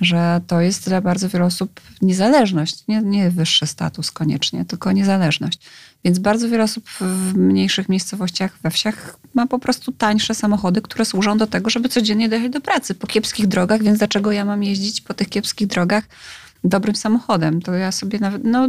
że 0.00 0.40
to 0.46 0.60
jest 0.60 0.88
dla 0.88 1.00
bardzo 1.00 1.28
wielu 1.28 1.44
osób 1.44 1.80
niezależność, 2.02 2.84
nie, 2.88 3.02
nie 3.02 3.30
wyższy 3.30 3.66
status 3.66 4.10
koniecznie, 4.10 4.64
tylko 4.64 4.92
niezależność. 4.92 5.60
Więc 6.04 6.18
bardzo 6.18 6.48
wiele 6.48 6.64
osób 6.64 6.84
w 7.00 7.34
mniejszych 7.36 7.88
miejscowościach, 7.88 8.58
we 8.62 8.70
wsiach 8.70 9.18
ma 9.34 9.46
po 9.46 9.58
prostu 9.58 9.92
tańsze 9.92 10.34
samochody, 10.34 10.82
które 10.82 11.04
służą 11.04 11.38
do 11.38 11.46
tego, 11.46 11.70
żeby 11.70 11.88
codziennie 11.88 12.28
dojechać 12.28 12.52
do 12.52 12.60
pracy 12.60 12.94
po 12.94 13.06
kiepskich 13.06 13.46
drogach, 13.46 13.82
więc 13.82 13.98
dlaczego 13.98 14.32
ja 14.32 14.44
mam 14.44 14.62
jeździć 14.62 15.00
po 15.00 15.14
tych 15.14 15.28
kiepskich 15.28 15.68
drogach 15.68 16.04
dobrym 16.64 16.96
samochodem? 16.96 17.62
To 17.62 17.74
ja 17.74 17.92
sobie 17.92 18.18
nawet, 18.18 18.44
no, 18.44 18.68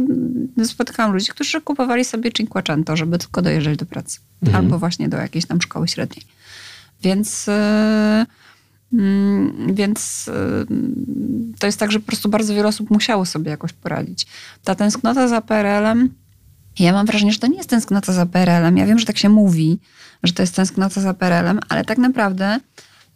spotykałam 0.64 1.12
ludzi, 1.12 1.26
którzy 1.26 1.60
kupowali 1.60 2.04
sobie 2.04 2.32
Cinquecento, 2.32 2.96
żeby 2.96 3.18
tylko 3.18 3.42
dojeżdżać 3.42 3.78
do 3.78 3.86
pracy. 3.86 4.20
Mhm. 4.42 4.64
Albo 4.64 4.78
właśnie 4.78 5.08
do 5.08 5.16
jakiejś 5.16 5.46
tam 5.46 5.60
szkoły 5.60 5.88
średniej. 5.88 6.24
Więc... 7.02 7.46
Yy, 7.46 8.39
więc 9.72 10.28
y, 10.28 11.56
to 11.58 11.66
jest 11.66 11.78
tak, 11.78 11.92
że 11.92 12.00
po 12.00 12.06
prostu 12.06 12.28
bardzo 12.28 12.54
wiele 12.54 12.68
osób 12.68 12.90
musiało 12.90 13.26
sobie 13.26 13.50
jakoś 13.50 13.72
poradzić. 13.72 14.26
Ta 14.64 14.74
tęsknota 14.74 15.28
za 15.28 15.40
PRL-em, 15.40 16.08
ja 16.78 16.92
mam 16.92 17.06
wrażenie, 17.06 17.32
że 17.32 17.38
to 17.38 17.46
nie 17.46 17.56
jest 17.56 17.70
tęsknota 17.70 18.12
za 18.12 18.26
PRL-em. 18.26 18.76
Ja 18.76 18.86
wiem, 18.86 18.98
że 18.98 19.06
tak 19.06 19.18
się 19.18 19.28
mówi, 19.28 19.78
że 20.22 20.32
to 20.32 20.42
jest 20.42 20.56
tęsknota 20.56 21.00
za 21.00 21.14
PRL-em, 21.14 21.60
ale 21.68 21.84
tak 21.84 21.98
naprawdę, 21.98 22.60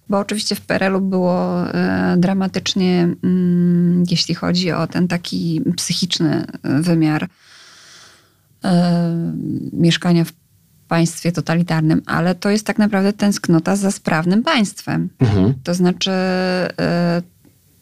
bo 0.09 0.19
oczywiście 0.19 0.55
w 0.55 0.61
PRL-u 0.61 1.01
było 1.01 1.69
y, 1.69 1.73
dramatycznie, 2.17 3.09
mm, 3.23 4.05
jeśli 4.11 4.35
chodzi 4.35 4.73
o 4.73 4.87
ten 4.87 5.09
taki 5.09 5.63
psychiczny 5.77 6.45
wymiar 6.63 7.25
y, 7.25 7.29
mieszkania 9.73 10.25
w 10.25 10.33
państwie 10.89 11.33
totalitarnym, 11.33 12.03
ale 12.07 12.35
to 12.35 12.51
jest 12.51 12.67
tak 12.67 12.79
naprawdę 12.79 13.13
tęsknota 13.13 13.77
za 13.77 13.91
sprawnym 13.91 14.43
państwem. 14.43 15.09
Mhm. 15.19 15.55
To 15.65 15.75
znaczy 15.75 16.11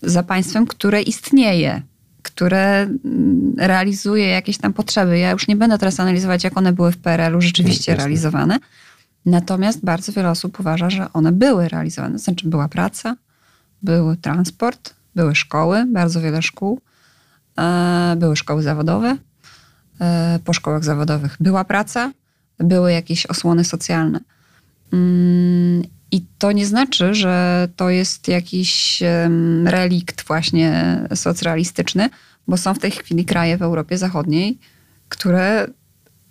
y, 0.03 0.11
za 0.11 0.23
państwem, 0.23 0.67
które 0.67 1.03
istnieje, 1.03 1.83
które 2.23 2.81
mm, 2.81 3.55
realizuje 3.59 4.27
jakieś 4.27 4.59
tam 4.59 4.73
potrzeby. 4.73 5.19
Ja 5.19 5.31
już 5.31 5.49
nie 5.49 5.57
będę 5.57 5.79
teraz 5.79 6.01
analizować, 6.01 6.45
jak 6.45 6.57
one 6.57 6.73
były 6.73 6.93
w 6.93 6.99
PRL-u 6.99 7.41
rzeczywiście 7.41 7.97
realizowane. 7.97 8.59
Natomiast 9.27 9.85
bardzo 9.85 10.13
wiele 10.13 10.31
osób 10.31 10.61
uważa, 10.61 10.91
że 10.91 11.13
one 11.13 11.33
były 11.33 11.69
realizowane. 11.69 12.13
To 12.13 12.19
znaczy 12.19 12.49
była 12.49 12.69
praca, 12.69 13.17
był 13.83 14.17
transport, 14.17 14.95
były 15.15 15.35
szkoły, 15.35 15.87
bardzo 15.93 16.21
wiele 16.21 16.43
szkół, 16.43 16.81
e, 17.59 18.17
były 18.17 18.37
szkoły 18.37 18.63
zawodowe. 18.63 19.17
E, 20.01 20.39
po 20.45 20.53
szkołach 20.53 20.85
zawodowych 20.85 21.37
była 21.41 21.65
praca, 21.65 22.13
były 22.59 22.93
jakieś 22.93 23.27
osłony 23.27 23.65
socjalne. 23.65 24.21
Mm, 24.93 25.83
I 26.13 26.25
to 26.39 26.53
nie 26.53 26.67
znaczy, 26.67 27.15
że 27.15 27.69
to 27.77 27.91
jest 27.91 28.29
jakiś 28.29 29.03
relikt 29.65 30.27
właśnie 30.27 30.99
socrealistyczny, 31.15 32.11
bo 32.49 32.57
są 32.57 32.75
w 32.75 32.79
tej 32.79 32.91
chwili 32.91 33.25
kraje 33.25 33.59
w 33.59 33.63
Europie 33.63 33.99
Zachodniej, 33.99 34.59
które 35.09 35.67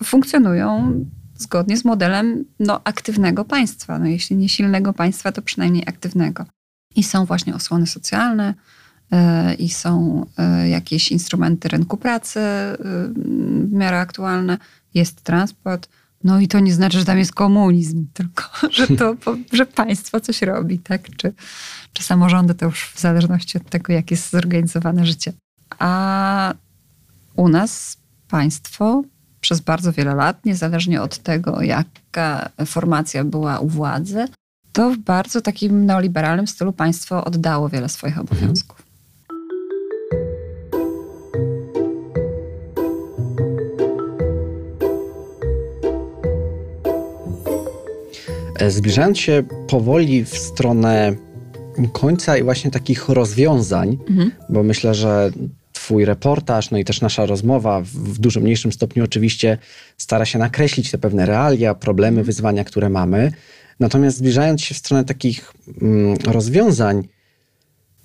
funkcjonują 0.03 0.93
zgodnie 1.37 1.77
z 1.77 1.85
modelem 1.85 2.45
no, 2.59 2.81
aktywnego 2.83 3.45
państwa. 3.45 3.99
No, 3.99 4.05
jeśli 4.05 4.35
nie 4.35 4.49
silnego 4.49 4.93
państwa, 4.93 5.31
to 5.31 5.41
przynajmniej 5.41 5.83
aktywnego. 5.87 6.45
I 6.95 7.03
są 7.03 7.25
właśnie 7.25 7.55
osłony 7.55 7.87
socjalne, 7.87 8.53
yy, 9.11 9.53
i 9.53 9.69
są 9.69 10.25
yy, 10.61 10.69
jakieś 10.69 11.11
instrumenty 11.11 11.67
rynku 11.67 11.97
pracy 11.97 12.39
yy, 12.39 13.13
w 13.67 13.71
miarę 13.71 13.99
aktualne, 13.99 14.57
jest 14.93 15.21
transport, 15.21 15.89
no 16.23 16.39
i 16.39 16.47
to 16.47 16.59
nie 16.59 16.73
znaczy, 16.73 16.99
że 16.99 17.05
tam 17.05 17.17
jest 17.17 17.33
komunizm, 17.33 18.05
tylko 18.13 18.43
że 18.69 18.87
to, 18.87 19.15
że 19.53 19.65
państwo 19.65 20.19
coś 20.19 20.41
robi, 20.41 20.79
tak? 20.79 21.15
Czy, 21.17 21.33
czy 21.93 22.03
samorządy 22.03 22.55
to 22.55 22.65
już 22.65 22.91
w 22.95 22.99
zależności 22.99 23.57
od 23.57 23.69
tego, 23.69 23.93
jak 23.93 24.11
jest 24.11 24.31
zorganizowane 24.31 25.05
życie. 25.05 25.33
A 25.79 26.53
u 27.35 27.49
nas 27.49 27.97
państwo 28.27 29.03
przez 29.41 29.59
bardzo 29.59 29.91
wiele 29.93 30.15
lat, 30.15 30.45
niezależnie 30.45 31.01
od 31.01 31.17
tego, 31.17 31.61
jaka 31.61 32.49
formacja 32.65 33.23
była 33.23 33.59
u 33.59 33.67
władzy, 33.67 34.27
to 34.73 34.91
w 34.91 34.97
bardzo 34.97 35.41
takim 35.41 35.85
neoliberalnym 35.85 36.47
stylu 36.47 36.73
państwo 36.73 37.25
oddało 37.25 37.69
wiele 37.69 37.89
swoich 37.89 38.19
obowiązków. 38.19 38.90
Zbliżając 48.69 49.19
się 49.19 49.43
powoli 49.67 50.25
w 50.25 50.37
stronę 50.37 51.15
końca 51.93 52.37
i 52.37 52.43
właśnie 52.43 52.71
takich 52.71 53.09
rozwiązań, 53.09 53.97
mhm. 54.09 54.31
bo 54.49 54.63
myślę, 54.63 54.95
że 54.95 55.31
Twój 55.73 56.05
reportaż, 56.05 56.71
no 56.71 56.77
i 56.77 56.85
też 56.85 57.01
nasza 57.01 57.25
rozmowa 57.25 57.81
w 57.81 58.19
dużo 58.19 58.39
mniejszym 58.39 58.71
stopniu 58.71 59.03
oczywiście 59.03 59.57
stara 59.97 60.25
się 60.25 60.39
nakreślić 60.39 60.91
te 60.91 60.97
pewne 60.97 61.25
realia, 61.25 61.75
problemy, 61.75 62.07
mhm. 62.07 62.25
wyzwania, 62.25 62.63
które 62.63 62.89
mamy. 62.89 63.31
Natomiast 63.79 64.17
zbliżając 64.17 64.61
się 64.61 64.75
w 64.75 64.77
stronę 64.77 65.05
takich 65.05 65.53
mm, 65.81 66.17
rozwiązań, 66.25 67.07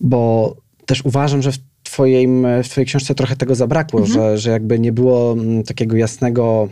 bo 0.01 0.57
też 0.87 1.05
uważam, 1.05 1.43
że 1.43 1.53
w, 1.53 1.59
twoim, 1.83 2.47
w 2.65 2.69
Twojej 2.69 2.87
książce 2.87 3.15
trochę 3.15 3.37
tego 3.37 3.55
zabrakło, 3.55 4.01
mhm. 4.01 4.15
że, 4.15 4.39
że 4.39 4.51
jakby 4.51 4.79
nie 4.79 4.93
było 4.93 5.33
mm, 5.33 5.63
takiego 5.63 5.97
jasnego 5.97 6.69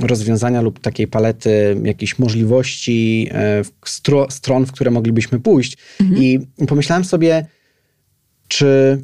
rozwiązania 0.00 0.62
lub 0.62 0.80
takiej 0.80 1.06
palety 1.08 1.76
jakichś 1.84 2.18
możliwości, 2.18 3.28
e, 3.32 3.62
stro, 3.84 4.26
stron, 4.30 4.66
w 4.66 4.72
które 4.72 4.90
moglibyśmy 4.90 5.40
pójść. 5.40 5.76
Mhm. 6.00 6.22
I 6.22 6.46
pomyślałem 6.66 7.04
sobie, 7.04 7.46
czy 8.48 8.98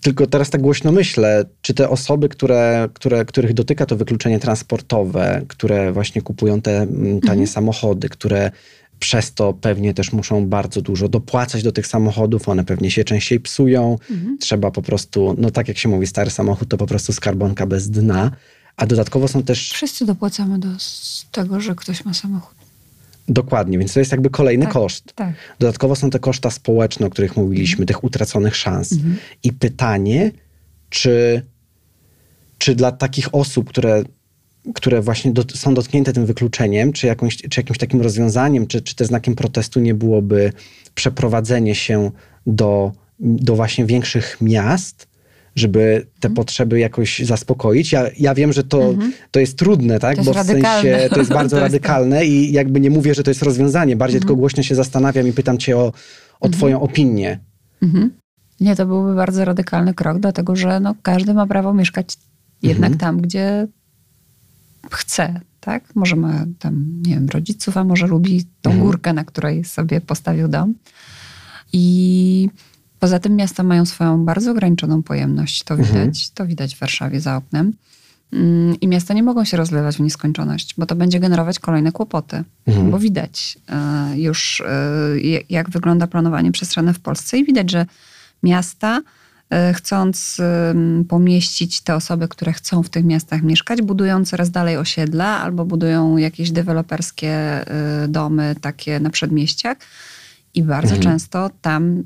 tylko 0.00 0.26
teraz 0.26 0.50
tak 0.50 0.60
głośno 0.60 0.92
myślę, 0.92 1.44
czy 1.60 1.74
te 1.74 1.88
osoby, 1.88 2.28
które, 2.28 2.88
które, 2.94 3.24
których 3.24 3.54
dotyka 3.54 3.86
to 3.86 3.96
wykluczenie 3.96 4.40
transportowe, 4.40 5.42
które 5.48 5.92
właśnie 5.92 6.22
kupują 6.22 6.60
te 6.60 6.76
mm, 6.76 7.20
tanie 7.20 7.32
mhm. 7.32 7.46
samochody, 7.46 8.08
które 8.08 8.50
przez 8.98 9.34
to 9.34 9.52
pewnie 9.52 9.94
też 9.94 10.12
muszą 10.12 10.46
bardzo 10.46 10.82
dużo 10.82 11.08
dopłacać 11.08 11.62
do 11.62 11.72
tych 11.72 11.86
samochodów, 11.86 12.48
one 12.48 12.64
pewnie 12.64 12.90
się 12.90 13.04
częściej 13.04 13.40
psują. 13.40 13.98
Mhm. 14.10 14.38
Trzeba 14.38 14.70
po 14.70 14.82
prostu, 14.82 15.34
no 15.38 15.50
tak 15.50 15.68
jak 15.68 15.78
się 15.78 15.88
mówi, 15.88 16.06
stary 16.06 16.30
samochód 16.30 16.68
to 16.68 16.76
po 16.76 16.86
prostu 16.86 17.12
skarbonka 17.12 17.66
bez 17.66 17.90
dna. 17.90 18.30
A 18.76 18.86
dodatkowo 18.86 19.28
są 19.28 19.42
też. 19.42 19.72
Wszyscy 19.72 20.06
dopłacamy 20.06 20.58
do 20.58 20.68
tego, 21.32 21.60
że 21.60 21.74
ktoś 21.74 22.04
ma 22.04 22.14
samochód. 22.14 22.60
Dokładnie, 23.28 23.78
więc 23.78 23.92
to 23.92 23.98
jest 23.98 24.12
jakby 24.12 24.30
kolejny 24.30 24.64
tak, 24.64 24.72
koszt. 24.72 25.12
Tak. 25.14 25.34
Dodatkowo 25.58 25.96
są 25.96 26.10
te 26.10 26.18
koszta 26.18 26.50
społeczne, 26.50 27.06
o 27.06 27.10
których 27.10 27.36
mówiliśmy, 27.36 27.86
tych 27.86 28.04
utraconych 28.04 28.56
szans. 28.56 28.92
Mhm. 28.92 29.16
I 29.42 29.52
pytanie, 29.52 30.32
czy, 30.88 31.42
czy 32.58 32.74
dla 32.74 32.92
takich 32.92 33.34
osób, 33.34 33.68
które, 33.68 34.04
które 34.74 35.02
właśnie 35.02 35.32
do, 35.32 35.44
są 35.54 35.74
dotknięte 35.74 36.12
tym 36.12 36.26
wykluczeniem, 36.26 36.92
czy, 36.92 37.06
jakąś, 37.06 37.36
czy 37.36 37.60
jakimś 37.60 37.78
takim 37.78 38.00
rozwiązaniem, 38.00 38.66
czy, 38.66 38.82
czy 38.82 38.94
też 38.94 39.08
znakiem 39.08 39.34
protestu 39.34 39.80
nie 39.80 39.94
byłoby 39.94 40.52
przeprowadzenie 40.94 41.74
się 41.74 42.10
do, 42.46 42.92
do 43.20 43.56
właśnie 43.56 43.86
większych 43.86 44.36
miast, 44.40 45.09
żeby 45.56 46.06
te 46.20 46.28
mhm. 46.28 46.34
potrzeby 46.34 46.78
jakoś 46.78 47.18
zaspokoić. 47.18 47.92
Ja, 47.92 48.04
ja 48.18 48.34
wiem, 48.34 48.52
że 48.52 48.64
to, 48.64 48.82
mhm. 48.82 49.12
to 49.30 49.40
jest 49.40 49.58
trudne, 49.58 49.98
tak? 49.98 50.16
Jest 50.16 50.30
Bo 50.30 50.44
w 50.44 50.46
sensie 50.46 51.08
to 51.10 51.18
jest 51.18 51.32
bardzo 51.32 51.56
to 51.56 51.62
radykalne 51.62 52.26
i 52.26 52.52
jakby 52.52 52.80
nie 52.80 52.90
mówię, 52.90 53.14
że 53.14 53.22
to 53.22 53.30
jest 53.30 53.42
rozwiązanie. 53.42 53.96
Bardziej 53.96 54.16
mhm. 54.16 54.28
tylko 54.28 54.36
głośno 54.36 54.62
się 54.62 54.74
zastanawiam 54.74 55.28
i 55.28 55.32
pytam 55.32 55.58
cię 55.58 55.76
o, 55.76 55.92
o 56.40 56.48
twoją 56.48 56.80
opinię. 56.80 57.38
Nie, 58.60 58.76
to 58.76 58.86
byłby 58.86 59.14
bardzo 59.14 59.44
radykalny 59.44 59.94
krok, 59.94 60.18
dlatego 60.18 60.56
że 60.56 60.80
no, 60.80 60.94
każdy 61.02 61.34
ma 61.34 61.46
prawo 61.46 61.74
mieszkać 61.74 62.16
jednak 62.62 62.96
tam, 62.96 63.20
gdzie 63.20 63.68
chce, 64.90 65.40
tak? 65.60 65.84
Może 65.94 66.16
ma 66.16 66.44
tam, 66.58 67.02
nie 67.06 67.14
wiem, 67.14 67.28
rodziców, 67.28 67.76
a 67.76 67.84
może 67.84 68.06
lubi 68.06 68.44
tą 68.62 68.80
górkę, 68.80 69.12
na 69.12 69.24
której 69.24 69.64
sobie 69.64 70.00
postawił 70.00 70.48
dom. 70.48 70.74
I 71.72 72.48
Poza 73.00 73.18
tym 73.18 73.36
miasta 73.36 73.62
mają 73.62 73.86
swoją 73.86 74.24
bardzo 74.24 74.50
ograniczoną 74.50 75.02
pojemność. 75.02 75.62
To 75.62 75.76
widać, 75.76 75.96
mhm. 75.96 76.12
to 76.34 76.46
widać 76.46 76.76
w 76.76 76.78
Warszawie 76.78 77.20
za 77.20 77.36
oknem. 77.36 77.72
Mm, 78.32 78.80
I 78.80 78.88
miasta 78.88 79.14
nie 79.14 79.22
mogą 79.22 79.44
się 79.44 79.56
rozlewać 79.56 79.96
w 79.96 80.00
nieskończoność, 80.00 80.74
bo 80.78 80.86
to 80.86 80.96
będzie 80.96 81.20
generować 81.20 81.58
kolejne 81.58 81.92
kłopoty. 81.92 82.44
Mhm. 82.66 82.90
Bo 82.90 82.98
widać 82.98 83.58
e, 83.68 84.18
już, 84.18 84.60
e, 84.60 85.40
jak 85.50 85.70
wygląda 85.70 86.06
planowanie 86.06 86.52
przestrzenne 86.52 86.94
w 86.94 87.00
Polsce, 87.00 87.38
i 87.38 87.44
widać, 87.44 87.70
że 87.70 87.86
miasta, 88.42 89.02
e, 89.50 89.74
chcąc 89.74 90.40
pomieścić 91.08 91.80
te 91.80 91.94
osoby, 91.94 92.28
które 92.28 92.52
chcą 92.52 92.82
w 92.82 92.88
tych 92.88 93.04
miastach 93.04 93.42
mieszkać, 93.42 93.82
budują 93.82 94.24
coraz 94.24 94.50
dalej 94.50 94.76
osiedla 94.76 95.40
albo 95.40 95.64
budują 95.64 96.16
jakieś 96.16 96.50
deweloperskie 96.50 97.64
domy 98.08 98.54
takie 98.60 99.00
na 99.00 99.10
przedmieściach. 99.10 99.76
I 100.54 100.62
bardzo 100.62 100.94
mhm. 100.94 101.02
często 101.02 101.50
tam 101.62 102.04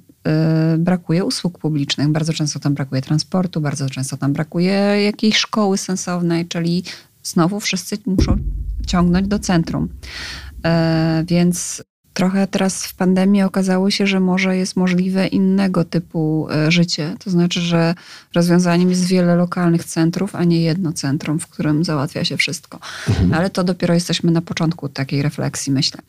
brakuje 0.78 1.24
usług 1.24 1.58
publicznych, 1.58 2.08
bardzo 2.08 2.32
często 2.32 2.60
tam 2.60 2.74
brakuje 2.74 3.02
transportu, 3.02 3.60
bardzo 3.60 3.90
często 3.90 4.16
tam 4.16 4.32
brakuje 4.32 4.72
jakiejś 5.04 5.36
szkoły 5.36 5.78
sensownej, 5.78 6.48
czyli 6.48 6.84
znowu 7.22 7.60
wszyscy 7.60 7.98
muszą 8.06 8.38
ciągnąć 8.86 9.28
do 9.28 9.38
centrum. 9.38 9.88
Y, 9.88 11.24
więc 11.24 11.82
trochę 12.12 12.46
teraz 12.46 12.86
w 12.86 12.94
pandemii 12.94 13.42
okazało 13.42 13.90
się, 13.90 14.06
że 14.06 14.20
może 14.20 14.56
jest 14.56 14.76
możliwe 14.76 15.26
innego 15.26 15.84
typu 15.84 16.48
y, 16.68 16.70
życie. 16.70 17.16
To 17.24 17.30
znaczy, 17.30 17.60
że 17.60 17.94
rozwiązaniem 18.34 18.90
jest 18.90 19.04
wiele 19.04 19.36
lokalnych 19.36 19.84
centrów, 19.84 20.34
a 20.34 20.44
nie 20.44 20.60
jedno 20.60 20.92
centrum, 20.92 21.38
w 21.38 21.46
którym 21.46 21.84
załatwia 21.84 22.24
się 22.24 22.36
wszystko. 22.36 22.78
Mhm. 23.08 23.34
Ale 23.34 23.50
to 23.50 23.64
dopiero 23.64 23.94
jesteśmy 23.94 24.30
na 24.30 24.42
początku 24.42 24.88
takiej 24.88 25.22
refleksji, 25.22 25.72
myślę. 25.72 26.00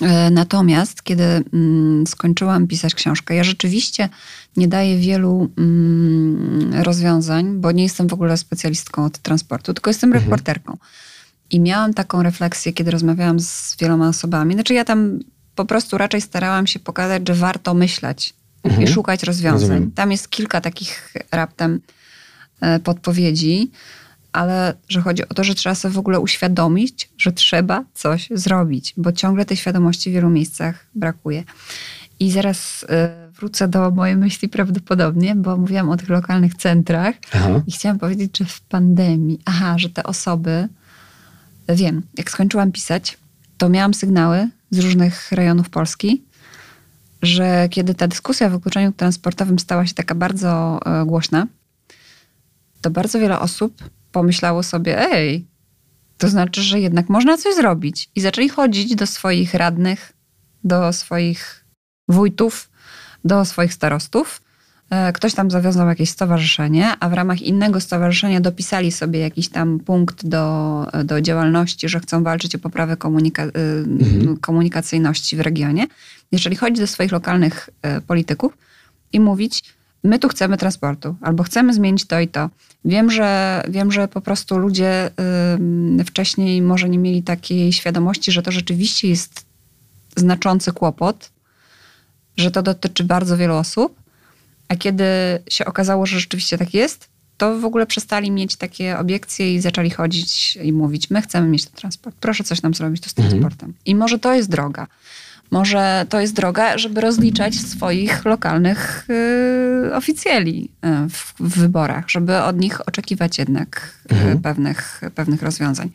E, 0.00 0.30
natomiast 0.30 1.02
kiedy 1.02 1.24
mm, 1.24 2.06
skończyłam 2.06 2.66
pisać 2.66 2.94
książkę, 2.94 3.34
ja 3.34 3.44
rzeczywiście 3.44 4.08
nie 4.56 4.68
daję 4.68 4.98
wielu 4.98 5.50
mm, 5.58 6.74
rozwiązań, 6.82 7.60
bo 7.60 7.72
nie 7.72 7.82
jestem 7.82 8.08
w 8.08 8.12
ogóle 8.12 8.36
specjalistką 8.36 9.04
od 9.04 9.18
transportu, 9.18 9.74
tylko 9.74 9.90
jestem 9.90 10.12
mhm. 10.12 10.24
reporterką. 10.24 10.76
I 11.50 11.60
miałam 11.60 11.94
taką 11.94 12.22
refleksję, 12.22 12.72
kiedy 12.72 12.90
rozmawiałam 12.90 13.40
z 13.40 13.76
wieloma 13.80 14.08
osobami. 14.08 14.54
Znaczy, 14.54 14.74
ja 14.74 14.84
tam 14.84 15.18
po 15.54 15.64
prostu 15.64 15.98
raczej 15.98 16.20
starałam 16.20 16.66
się 16.66 16.78
pokazać, 16.78 17.28
że 17.28 17.34
warto 17.34 17.74
myśleć 17.74 18.34
mhm. 18.64 18.82
i 18.82 18.88
szukać 18.88 19.22
rozwiązań. 19.22 19.68
Rozumiem. 19.68 19.92
Tam 19.92 20.12
jest 20.12 20.30
kilka 20.30 20.60
takich 20.60 21.14
raptem 21.30 21.80
e, 22.60 22.80
podpowiedzi 22.80 23.70
ale 24.34 24.74
że 24.88 25.00
chodzi 25.00 25.28
o 25.28 25.34
to, 25.34 25.44
że 25.44 25.54
trzeba 25.54 25.74
sobie 25.74 25.94
w 25.94 25.98
ogóle 25.98 26.20
uświadomić, 26.20 27.10
że 27.18 27.32
trzeba 27.32 27.84
coś 27.94 28.28
zrobić, 28.30 28.94
bo 28.96 29.12
ciągle 29.12 29.44
tej 29.44 29.56
świadomości 29.56 30.10
w 30.10 30.12
wielu 30.12 30.30
miejscach 30.30 30.86
brakuje. 30.94 31.44
I 32.20 32.30
zaraz 32.30 32.82
y, 32.82 32.86
wrócę 33.32 33.68
do 33.68 33.90
mojej 33.90 34.16
myśli 34.16 34.48
prawdopodobnie, 34.48 35.34
bo 35.34 35.56
mówiłam 35.56 35.90
o 35.90 35.96
tych 35.96 36.08
lokalnych 36.08 36.54
centrach 36.54 37.14
aha. 37.32 37.62
i 37.66 37.72
chciałam 37.72 37.98
powiedzieć, 37.98 38.38
że 38.38 38.44
w 38.44 38.60
pandemii, 38.60 39.38
aha, 39.44 39.78
że 39.78 39.90
te 39.90 40.02
osoby, 40.02 40.68
wiem, 41.68 42.02
jak 42.18 42.30
skończyłam 42.30 42.72
pisać, 42.72 43.18
to 43.58 43.68
miałam 43.68 43.94
sygnały 43.94 44.48
z 44.70 44.78
różnych 44.78 45.32
rejonów 45.32 45.70
Polski, 45.70 46.22
że 47.22 47.68
kiedy 47.70 47.94
ta 47.94 48.08
dyskusja 48.08 48.46
o 48.46 48.50
wykluczeniu 48.50 48.92
transportowym 48.92 49.58
stała 49.58 49.86
się 49.86 49.94
taka 49.94 50.14
bardzo 50.14 50.80
y, 51.02 51.06
głośna, 51.06 51.46
to 52.80 52.90
bardzo 52.90 53.18
wiele 53.18 53.40
osób 53.40 53.82
pomyślało 54.14 54.62
sobie, 54.62 55.10
ej, 55.12 55.46
to 56.18 56.28
znaczy, 56.28 56.62
że 56.62 56.80
jednak 56.80 57.08
można 57.08 57.38
coś 57.38 57.54
zrobić. 57.54 58.10
I 58.14 58.20
zaczęli 58.20 58.48
chodzić 58.48 58.94
do 58.94 59.06
swoich 59.06 59.54
radnych, 59.54 60.12
do 60.64 60.92
swoich 60.92 61.64
wójtów, 62.08 62.70
do 63.24 63.44
swoich 63.44 63.74
starostów. 63.74 64.40
E, 64.90 65.12
ktoś 65.12 65.34
tam 65.34 65.50
zawiązał 65.50 65.88
jakieś 65.88 66.10
stowarzyszenie, 66.10 66.92
a 67.00 67.08
w 67.08 67.12
ramach 67.12 67.42
innego 67.42 67.80
stowarzyszenia 67.80 68.40
dopisali 68.40 68.92
sobie 68.92 69.20
jakiś 69.20 69.48
tam 69.48 69.80
punkt 69.80 70.26
do, 70.26 70.86
do 71.04 71.20
działalności, 71.20 71.88
że 71.88 72.00
chcą 72.00 72.22
walczyć 72.22 72.54
o 72.54 72.58
poprawę 72.58 72.96
komunika 72.96 73.42
e, 73.42 73.48
mhm. 73.86 74.36
komunikacyjności 74.36 75.36
w 75.36 75.40
regionie. 75.40 75.86
Zaczęli 76.32 76.56
chodzić 76.56 76.80
do 76.80 76.86
swoich 76.86 77.12
lokalnych 77.12 77.70
e, 77.82 78.00
polityków 78.00 78.56
i 79.12 79.20
mówić, 79.20 79.73
my 80.04 80.18
tu 80.18 80.28
chcemy 80.28 80.56
transportu, 80.56 81.16
albo 81.20 81.42
chcemy 81.42 81.74
zmienić 81.74 82.04
to 82.04 82.20
i 82.20 82.28
to. 82.28 82.50
Wiem, 82.84 83.10
że, 83.10 83.62
wiem, 83.68 83.92
że 83.92 84.08
po 84.08 84.20
prostu 84.20 84.58
ludzie 84.58 85.10
y, 86.00 86.04
wcześniej 86.04 86.62
może 86.62 86.88
nie 86.88 86.98
mieli 86.98 87.22
takiej 87.22 87.72
świadomości, 87.72 88.32
że 88.32 88.42
to 88.42 88.52
rzeczywiście 88.52 89.08
jest 89.08 89.44
znaczący 90.16 90.72
kłopot, 90.72 91.30
że 92.36 92.50
to 92.50 92.62
dotyczy 92.62 93.04
bardzo 93.04 93.36
wielu 93.36 93.54
osób, 93.54 94.00
a 94.68 94.76
kiedy 94.76 95.04
się 95.50 95.64
okazało, 95.64 96.06
że 96.06 96.20
rzeczywiście 96.20 96.58
tak 96.58 96.74
jest, 96.74 97.08
to 97.36 97.58
w 97.58 97.64
ogóle 97.64 97.86
przestali 97.86 98.30
mieć 98.30 98.56
takie 98.56 98.98
obiekcje 98.98 99.54
i 99.54 99.60
zaczęli 99.60 99.90
chodzić 99.90 100.56
i 100.62 100.72
mówić: 100.72 101.10
My 101.10 101.22
chcemy 101.22 101.48
mieć 101.48 101.64
ten 101.64 101.74
transport, 101.74 102.16
proszę 102.20 102.44
coś 102.44 102.62
nam 102.62 102.74
zrobić 102.74 103.02
tu 103.02 103.10
z 103.10 103.18
mhm. 103.18 103.28
transportem. 103.28 103.74
I 103.84 103.94
może 103.94 104.18
to 104.18 104.34
jest 104.34 104.50
droga. 104.50 104.86
Może 105.50 106.06
to 106.08 106.20
jest 106.20 106.34
droga, 106.34 106.78
żeby 106.78 107.00
rozliczać 107.00 107.54
swoich 107.54 108.24
lokalnych 108.24 109.06
y, 109.10 109.94
oficjeli 109.94 110.70
y, 111.04 111.08
w, 111.08 111.34
w, 111.40 111.58
wyborach, 111.58 112.10
żeby 112.10 112.42
od 112.42 112.60
nich 112.60 112.88
oczekiwać 112.88 113.38
jednak 113.38 113.98
y, 114.12 114.14
mhm. 114.14 114.42
pewnych, 114.42 115.00
pewnych 115.14 115.42
rozwiązań. 115.42 115.90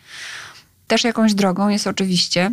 Też 0.87 1.03
jakąś 1.03 1.33
drogą 1.33 1.69
jest 1.69 1.87
oczywiście 1.87 2.51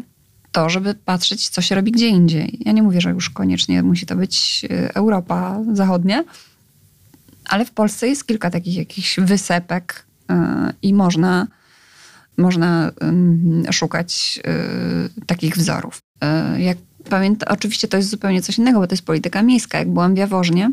to, 0.52 0.70
żeby 0.70 0.94
patrzeć, 0.94 1.48
co 1.48 1.62
się 1.62 1.74
robi 1.74 1.92
gdzie 1.92 2.08
indziej. 2.08 2.58
Ja 2.60 2.72
nie 2.72 2.82
mówię, 2.82 3.00
że 3.00 3.10
już 3.10 3.30
koniecznie 3.30 3.82
musi 3.82 4.06
to 4.06 4.16
być 4.16 4.64
y, 4.70 4.94
Europa 4.94 5.60
Zachodnia, 5.72 6.24
ale 7.44 7.64
w 7.64 7.70
Polsce 7.70 8.08
jest 8.08 8.26
kilka 8.26 8.50
takich 8.50 8.76
jakichś 8.76 9.20
wysepek 9.20 10.06
y, 10.30 10.34
i 10.82 10.94
można, 10.94 11.46
można 12.36 12.92
szukać 13.70 14.40
y, 15.18 15.24
takich 15.26 15.56
wzorów. 15.56 16.05
Jak 16.58 16.78
pamiętam, 17.10 17.54
oczywiście 17.54 17.88
to 17.88 17.96
jest 17.96 18.08
zupełnie 18.08 18.42
coś 18.42 18.58
innego, 18.58 18.80
bo 18.80 18.86
to 18.86 18.92
jest 18.92 19.06
polityka 19.06 19.42
miejska. 19.42 19.78
Jak 19.78 19.90
byłam 19.90 20.14
w 20.14 20.18
Jaworznie 20.18 20.70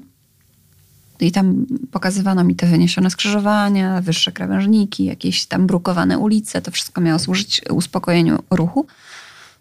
i 1.20 1.32
tam 1.32 1.66
pokazywano 1.92 2.44
mi 2.44 2.56
te 2.56 2.68
wyniesione 2.68 3.10
skrzyżowania, 3.10 4.02
wyższe 4.02 4.32
krawężniki, 4.32 5.06
jakieś 5.06 5.46
tam 5.46 5.68
brukowane 5.68 6.20
ulice, 6.20 6.62
to 6.62 6.72
wszystko 6.72 7.02
miało 7.02 7.20
służyć 7.20 7.62
uspokojeniu 7.70 8.44
ruchu. 8.50 8.86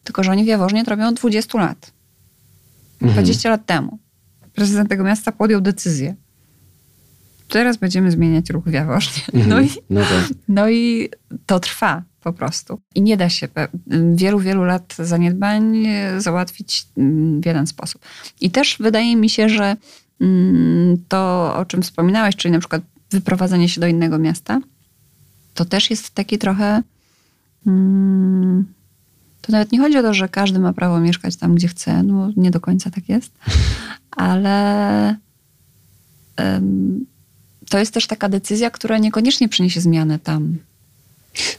Tylko, 0.04 0.24
że 0.24 0.30
oni 0.30 0.44
w 0.44 0.46
Jaworznie 0.46 0.84
to 0.84 0.90
robią 0.90 1.08
od 1.08 1.14
20 1.14 1.58
lat. 1.58 1.92
Mhm. 3.02 3.12
20 3.12 3.50
lat 3.50 3.66
temu. 3.66 3.98
Prezydent 4.54 4.88
tego 4.88 5.04
miasta 5.04 5.32
podjął 5.32 5.60
decyzję. 5.60 6.14
Teraz 7.48 7.76
będziemy 7.76 8.10
zmieniać 8.10 8.50
ruch 8.50 8.64
w 8.64 8.72
Jaworznie. 8.72 9.22
Mhm. 9.32 9.48
No, 9.48 9.60
i, 9.60 9.68
no, 9.90 10.00
tak. 10.00 10.36
no 10.48 10.70
i 10.70 11.10
to 11.46 11.60
trwa 11.60 12.02
po 12.22 12.32
prostu. 12.32 12.80
I 12.94 13.02
nie 13.02 13.16
da 13.16 13.28
się 13.28 13.48
wielu, 14.14 14.38
wielu 14.38 14.64
lat 14.64 14.94
zaniedbań 14.98 15.86
załatwić 16.18 16.86
w 17.42 17.46
jeden 17.46 17.66
sposób. 17.66 18.02
I 18.40 18.50
też 18.50 18.76
wydaje 18.80 19.16
mi 19.16 19.30
się, 19.30 19.48
że 19.48 19.76
mm, 20.20 21.04
to, 21.08 21.52
o 21.56 21.64
czym 21.64 21.82
wspominałeś, 21.82 22.36
czyli 22.36 22.52
na 22.52 22.58
przykład 22.58 22.82
wyprowadzenie 23.10 23.68
się 23.68 23.80
do 23.80 23.86
innego 23.86 24.18
miasta, 24.18 24.60
to 25.54 25.64
też 25.64 25.90
jest 25.90 26.10
taki 26.10 26.38
trochę. 26.38 26.82
Mm, 27.66 28.64
to 29.40 29.52
nawet 29.52 29.72
nie 29.72 29.78
chodzi 29.78 29.98
o 29.98 30.02
to, 30.02 30.14
że 30.14 30.28
każdy 30.28 30.58
ma 30.58 30.72
prawo 30.72 31.00
mieszkać 31.00 31.36
tam, 31.36 31.54
gdzie 31.54 31.68
chce, 31.68 32.02
no 32.02 32.30
nie 32.36 32.50
do 32.50 32.60
końca 32.60 32.90
tak 32.90 33.08
jest, 33.08 33.32
ale 34.10 35.16
to 37.70 37.78
jest 37.78 37.94
też 37.94 38.06
taka 38.06 38.28
decyzja, 38.28 38.70
która 38.70 38.98
niekoniecznie 38.98 39.48
przyniesie 39.48 39.80
zmianę 39.80 40.18
tam. 40.18 40.58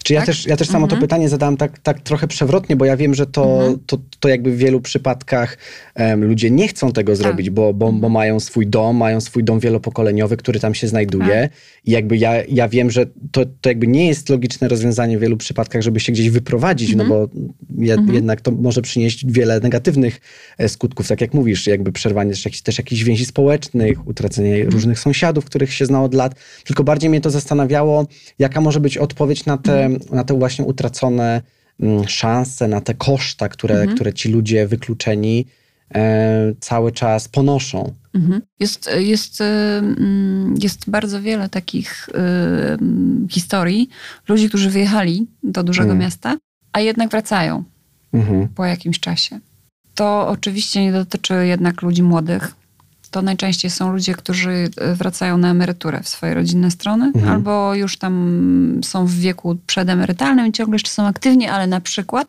Czy 0.04 0.14
ja, 0.14 0.20
tak? 0.20 0.26
też, 0.26 0.46
ja 0.46 0.58
też 0.58 0.68
samo 0.68 0.86
mhm. 0.86 1.00
to 1.00 1.08
pytanie 1.08 1.30
zadałam 1.30 1.58
tak, 1.58 1.80
tak 1.80 2.00
trochę 2.00 2.28
przewrotnie, 2.28 2.76
bo 2.76 2.86
ja 2.86 2.98
wiem, 2.98 3.14
że 3.14 3.26
to, 3.26 3.54
mhm. 3.54 3.80
to, 3.86 3.98
to 4.20 4.30
jakby 4.30 4.52
w 4.52 4.58
wielu 4.58 4.82
przypadkach 4.82 5.58
um, 5.96 6.24
ludzie 6.24 6.52
nie 6.52 6.68
chcą 6.68 6.92
tego 6.92 7.12
tak. 7.12 7.18
zrobić, 7.18 7.50
bo, 7.50 7.74
bo, 7.74 7.86
bo 7.86 7.88
mhm. 7.88 8.14
mają 8.14 8.40
swój 8.40 8.68
dom, 8.68 8.98
mają 8.98 9.22
swój 9.22 9.44
dom 9.44 9.60
wielopokoleniowy, 9.60 10.38
który 10.38 10.60
tam 10.60 10.74
się 10.76 10.88
znajduje. 10.88 11.42
Tak. 11.42 11.52
I 11.86 11.92
jakby 11.92 12.18
ja, 12.18 12.44
ja 12.44 12.70
wiem, 12.70 12.92
że 12.92 13.06
to, 13.32 13.46
to 13.62 13.70
jakby 13.70 13.88
nie 13.88 14.08
jest 14.08 14.30
logiczne 14.30 14.68
rozwiązanie 14.68 15.18
w 15.18 15.22
wielu 15.22 15.38
przypadkach, 15.38 15.82
żeby 15.82 16.00
się 16.00 16.12
gdzieś 16.12 16.30
wyprowadzić, 16.30 16.96
no 16.96 17.06
bo 17.06 17.30
jed, 17.78 18.00
mhm. 18.00 18.16
jednak 18.16 18.42
to 18.42 18.52
może 18.52 18.82
przynieść 18.82 19.26
wiele 19.28 19.60
negatywnych 19.60 20.22
e, 20.58 20.70
skutków, 20.70 21.08
tak 21.08 21.22
jak 21.22 21.34
mówisz, 21.34 21.68
jakby 21.68 21.92
przerwanie 21.92 22.32
też, 22.32 22.46
jakichś, 22.46 22.62
też 22.62 22.78
jakichś 22.78 23.04
więzi 23.04 23.26
społecznych, 23.26 24.08
utracenie 24.08 24.56
mhm. 24.56 24.70
różnych 24.70 25.00
sąsiadów, 25.00 25.46
których 25.46 25.74
się 25.74 25.86
zna 25.86 26.04
od 26.04 26.14
lat. 26.14 26.36
Tylko 26.64 26.84
bardziej 26.84 27.10
mnie 27.10 27.22
to 27.22 27.30
zastanawiało, 27.30 28.08
jaka 28.40 28.62
może 28.62 28.80
być 28.80 28.98
odpowiedź 28.98 29.46
na 29.46 29.58
te, 29.64 29.90
na 30.12 30.24
te 30.24 30.34
właśnie 30.34 30.66
utracone 30.66 31.42
mm, 31.80 32.08
szanse, 32.08 32.68
na 32.68 32.82
te 32.82 32.94
koszta, 32.94 33.50
które, 33.50 33.76
mhm. 33.76 33.96
które 33.96 34.14
ci 34.14 34.30
ludzie 34.30 34.68
wykluczeni 34.68 35.46
e, 35.96 36.54
cały 36.60 36.92
czas 36.92 37.28
ponoszą. 37.28 37.94
Mhm. 38.14 38.42
Jest, 38.60 38.90
jest, 38.98 39.42
e, 39.42 39.78
mm, 39.78 40.56
jest 40.62 40.90
bardzo 40.90 41.22
wiele 41.22 41.50
takich 41.50 42.10
y, 42.10 42.14
historii 43.30 43.90
ludzi, 44.28 44.50
którzy 44.50 44.70
wyjechali 44.70 45.28
do 45.44 45.64
dużego 45.64 45.92
mhm. 45.92 46.00
miasta, 46.00 46.38
a 46.74 46.80
jednak 46.80 47.10
wracają 47.10 47.64
mhm. 48.14 48.48
po 48.48 48.66
jakimś 48.66 49.00
czasie. 49.00 49.40
To 49.96 50.28
oczywiście 50.28 50.82
nie 50.82 50.92
dotyczy 50.92 51.34
jednak 51.48 51.82
ludzi 51.82 52.04
młodych, 52.04 52.56
to 53.14 53.22
najczęściej 53.22 53.72
są 53.72 53.94
ludzie, 53.94 54.14
którzy 54.14 54.70
e, 54.78 54.96
wracają 54.96 55.38
na 55.38 55.50
emeryturę 55.50 56.04
w 56.04 56.08
swoje 56.08 56.34
rodzinne 56.34 56.72
strony, 56.72 57.06
mhm. 57.06 57.34
albo 57.34 57.76
już 57.76 57.98
tam 57.98 58.82
są 58.84 59.06
w 59.06 59.14
wieku 59.14 59.58
przedemerytalnym 59.68 60.48
i 60.48 60.52
ciągle 60.52 60.76
jeszcze 60.76 60.92
są 60.92 61.08
aktywni, 61.08 61.48
ale 61.48 61.68
na 61.68 61.82
przykład 61.82 62.28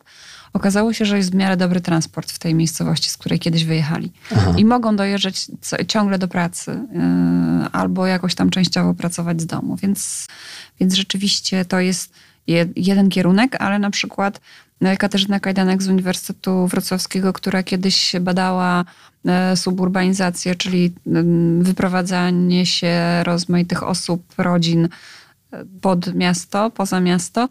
okazało 0.53 0.93
się, 0.93 1.05
że 1.05 1.17
jest 1.17 1.31
w 1.31 1.35
miarę 1.35 1.57
dobry 1.57 1.81
transport 1.81 2.31
w 2.31 2.39
tej 2.39 2.55
miejscowości, 2.55 3.09
z 3.09 3.17
której 3.17 3.39
kiedyś 3.39 3.65
wyjechali. 3.65 4.11
Aha. 4.35 4.53
I 4.57 4.65
mogą 4.65 4.95
dojeżdżać 4.95 5.47
ciągle 5.87 6.19
do 6.19 6.27
pracy 6.27 6.71
yy, 6.71 7.69
albo 7.71 8.07
jakoś 8.07 8.35
tam 8.35 8.49
częściowo 8.49 8.93
pracować 8.93 9.41
z 9.41 9.45
domu. 9.45 9.75
Więc, 9.75 10.27
więc 10.79 10.93
rzeczywiście 10.93 11.65
to 11.65 11.79
jest 11.79 12.13
jeden 12.75 13.09
kierunek, 13.09 13.55
ale 13.59 13.79
na 13.79 13.89
przykład 13.89 14.41
e, 14.81 14.97
Katarzyna 14.97 15.39
Kajdanek 15.39 15.83
z 15.83 15.87
Uniwersytetu 15.87 16.67
Wrocławskiego, 16.67 17.33
która 17.33 17.63
kiedyś 17.63 18.15
badała 18.21 18.85
E, 18.85 19.14
suburbanizację, 19.55 20.55
czyli 20.55 20.93
wyprowadzanie 21.59 22.65
się 22.65 23.23
rozmaitych 23.23 23.83
osób, 23.83 24.33
rodzin 24.37 24.87
e, 25.51 25.65
pod 25.81 26.15
miasto, 26.15 26.69
poza 26.69 26.99
miasto, 26.99 27.49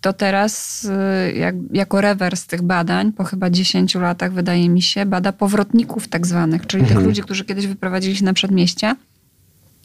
to 0.00 0.12
teraz 0.12 0.84
e, 0.90 1.32
jak, 1.32 1.54
jako 1.72 2.00
rewers 2.00 2.46
tych 2.46 2.62
badań, 2.62 3.12
po 3.12 3.24
chyba 3.24 3.50
10 3.50 3.94
latach 3.94 4.32
wydaje 4.32 4.68
mi 4.68 4.82
się, 4.82 5.06
bada 5.06 5.32
powrotników 5.32 6.08
tak 6.08 6.26
zwanych, 6.26 6.66
czyli 6.66 6.82
mhm. 6.82 6.98
tych 6.98 7.06
ludzi, 7.06 7.22
którzy 7.22 7.44
kiedyś 7.44 7.66
wyprowadzili 7.66 8.16
się 8.16 8.24
na 8.24 8.32
przedmieścia 8.32 8.96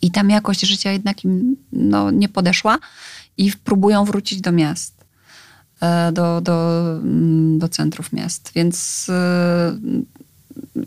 i 0.01 0.11
tam 0.11 0.29
jakość 0.29 0.61
życia 0.61 0.91
jednak 0.91 1.23
im 1.23 1.55
no, 1.71 2.11
nie 2.11 2.29
podeszła 2.29 2.79
i 3.37 3.51
próbują 3.63 4.05
wrócić 4.05 4.41
do 4.41 4.51
miast. 4.51 5.01
Do, 6.13 6.41
do, 6.41 6.83
do 7.57 7.69
centrów 7.69 8.13
miast. 8.13 8.51
Więc 8.55 9.07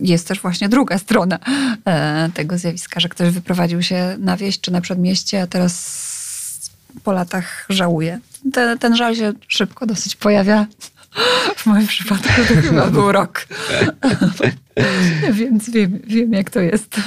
jest 0.00 0.28
też 0.28 0.40
właśnie 0.40 0.68
druga 0.68 0.98
strona 0.98 1.38
e, 1.84 2.30
tego 2.34 2.58
zjawiska, 2.58 3.00
że 3.00 3.08
ktoś 3.08 3.30
wyprowadził 3.30 3.82
się 3.82 4.16
na 4.18 4.36
wieś 4.36 4.60
czy 4.60 4.70
na 4.70 4.80
przedmieście, 4.80 5.42
a 5.42 5.46
teraz 5.46 6.04
po 7.04 7.12
latach 7.12 7.66
żałuje. 7.68 8.20
Ten, 8.52 8.78
ten 8.78 8.96
żal 8.96 9.16
się 9.16 9.32
szybko 9.48 9.86
dosyć 9.86 10.16
pojawia. 10.16 10.66
W 11.56 11.66
moim 11.66 11.86
przypadku 11.86 12.28
to 12.48 12.62
chyba 12.62 12.86
był 12.86 13.12
rok. 13.12 13.46
Więc 15.32 15.70
wiem, 15.70 15.98
wiem, 16.06 16.32
jak 16.32 16.50
to 16.50 16.60
jest. 16.60 17.00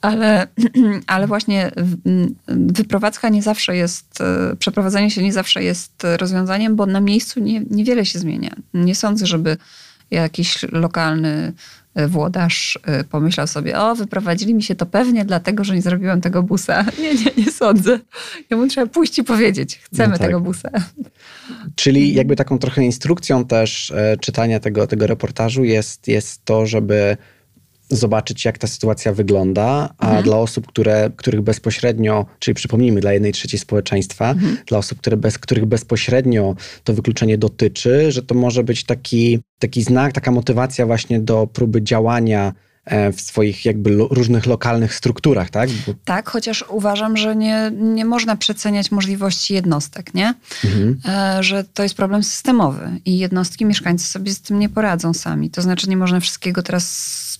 Ale, 0.00 0.46
ale 1.06 1.26
właśnie 1.26 1.70
wyprowadzka 2.48 3.28
nie 3.28 3.42
zawsze 3.42 3.76
jest, 3.76 4.20
e, 4.20 4.56
przeprowadzenie 4.56 5.10
się 5.10 5.22
nie 5.22 5.32
zawsze 5.32 5.62
jest 5.62 5.92
rozwiązaniem, 6.16 6.76
bo 6.76 6.86
na 6.86 7.00
miejscu 7.00 7.40
nie, 7.40 7.60
niewiele 7.70 8.06
się 8.06 8.18
zmienia. 8.18 8.56
Nie 8.74 8.94
sądzę, 8.94 9.26
żeby 9.26 9.56
jakiś 10.10 10.62
lokalny 10.72 11.52
włodarz 12.06 12.78
e, 12.84 13.04
pomyślał 13.04 13.46
sobie, 13.46 13.78
o, 13.78 13.94
wyprowadzili 13.94 14.54
mi 14.54 14.62
się 14.62 14.74
to 14.74 14.86
pewnie 14.86 15.24
dlatego, 15.24 15.64
że 15.64 15.74
nie 15.74 15.82
zrobiłem 15.82 16.20
tego 16.20 16.42
busa. 16.42 16.84
Nie, 17.02 17.14
nie, 17.14 17.30
nie 17.36 17.52
sądzę. 17.52 18.00
Jemu 18.50 18.66
trzeba 18.66 18.86
pójść 18.86 19.18
i 19.18 19.24
powiedzieć, 19.24 19.80
chcemy 19.82 20.12
no 20.12 20.18
tak. 20.18 20.26
tego 20.26 20.40
busa. 20.40 20.70
Czyli 21.74 22.14
jakby 22.14 22.36
taką 22.36 22.58
trochę 22.58 22.84
instrukcją 22.84 23.44
też 23.44 23.90
e, 23.90 24.16
czytania 24.20 24.60
tego, 24.60 24.86
tego 24.86 25.06
reportażu 25.06 25.64
jest, 25.64 26.08
jest 26.08 26.44
to, 26.44 26.66
żeby 26.66 27.16
zobaczyć, 27.90 28.44
jak 28.44 28.58
ta 28.58 28.66
sytuacja 28.66 29.12
wygląda, 29.12 29.94
a 29.98 30.06
mhm. 30.06 30.24
dla 30.24 30.36
osób, 30.36 30.66
które, 30.66 31.10
których 31.16 31.40
bezpośrednio, 31.40 32.26
czyli 32.38 32.54
przypomnijmy, 32.54 33.00
dla 33.00 33.12
jednej 33.12 33.32
trzeciej 33.32 33.60
społeczeństwa, 33.60 34.30
mhm. 34.30 34.56
dla 34.66 34.78
osób, 34.78 34.98
które 34.98 35.16
bez, 35.16 35.38
których 35.38 35.66
bezpośrednio 35.66 36.54
to 36.84 36.94
wykluczenie 36.94 37.38
dotyczy, 37.38 38.12
że 38.12 38.22
to 38.22 38.34
może 38.34 38.64
być 38.64 38.84
taki, 38.84 39.38
taki 39.58 39.82
znak, 39.82 40.12
taka 40.12 40.30
motywacja 40.30 40.86
właśnie 40.86 41.20
do 41.20 41.46
próby 41.46 41.82
działania 41.82 42.52
e, 42.84 43.12
w 43.12 43.20
swoich 43.20 43.64
jakby 43.64 43.90
lo, 43.90 44.08
różnych 44.08 44.46
lokalnych 44.46 44.94
strukturach, 44.94 45.50
tak? 45.50 45.70
Bo... 45.86 45.94
Tak, 46.04 46.30
chociaż 46.30 46.64
uważam, 46.68 47.16
że 47.16 47.36
nie, 47.36 47.72
nie 47.74 48.04
można 48.04 48.36
przeceniać 48.36 48.90
możliwości 48.90 49.54
jednostek, 49.54 50.14
nie? 50.14 50.34
Mhm. 50.64 51.00
E, 51.08 51.42
że 51.42 51.64
to 51.64 51.82
jest 51.82 51.94
problem 51.94 52.22
systemowy 52.22 53.00
i 53.04 53.18
jednostki, 53.18 53.64
mieszkańcy 53.64 54.06
sobie 54.06 54.32
z 54.32 54.40
tym 54.40 54.58
nie 54.58 54.68
poradzą 54.68 55.14
sami. 55.14 55.50
To 55.50 55.62
znaczy 55.62 55.88
nie 55.88 55.96
można 55.96 56.20
wszystkiego 56.20 56.62
teraz 56.62 57.37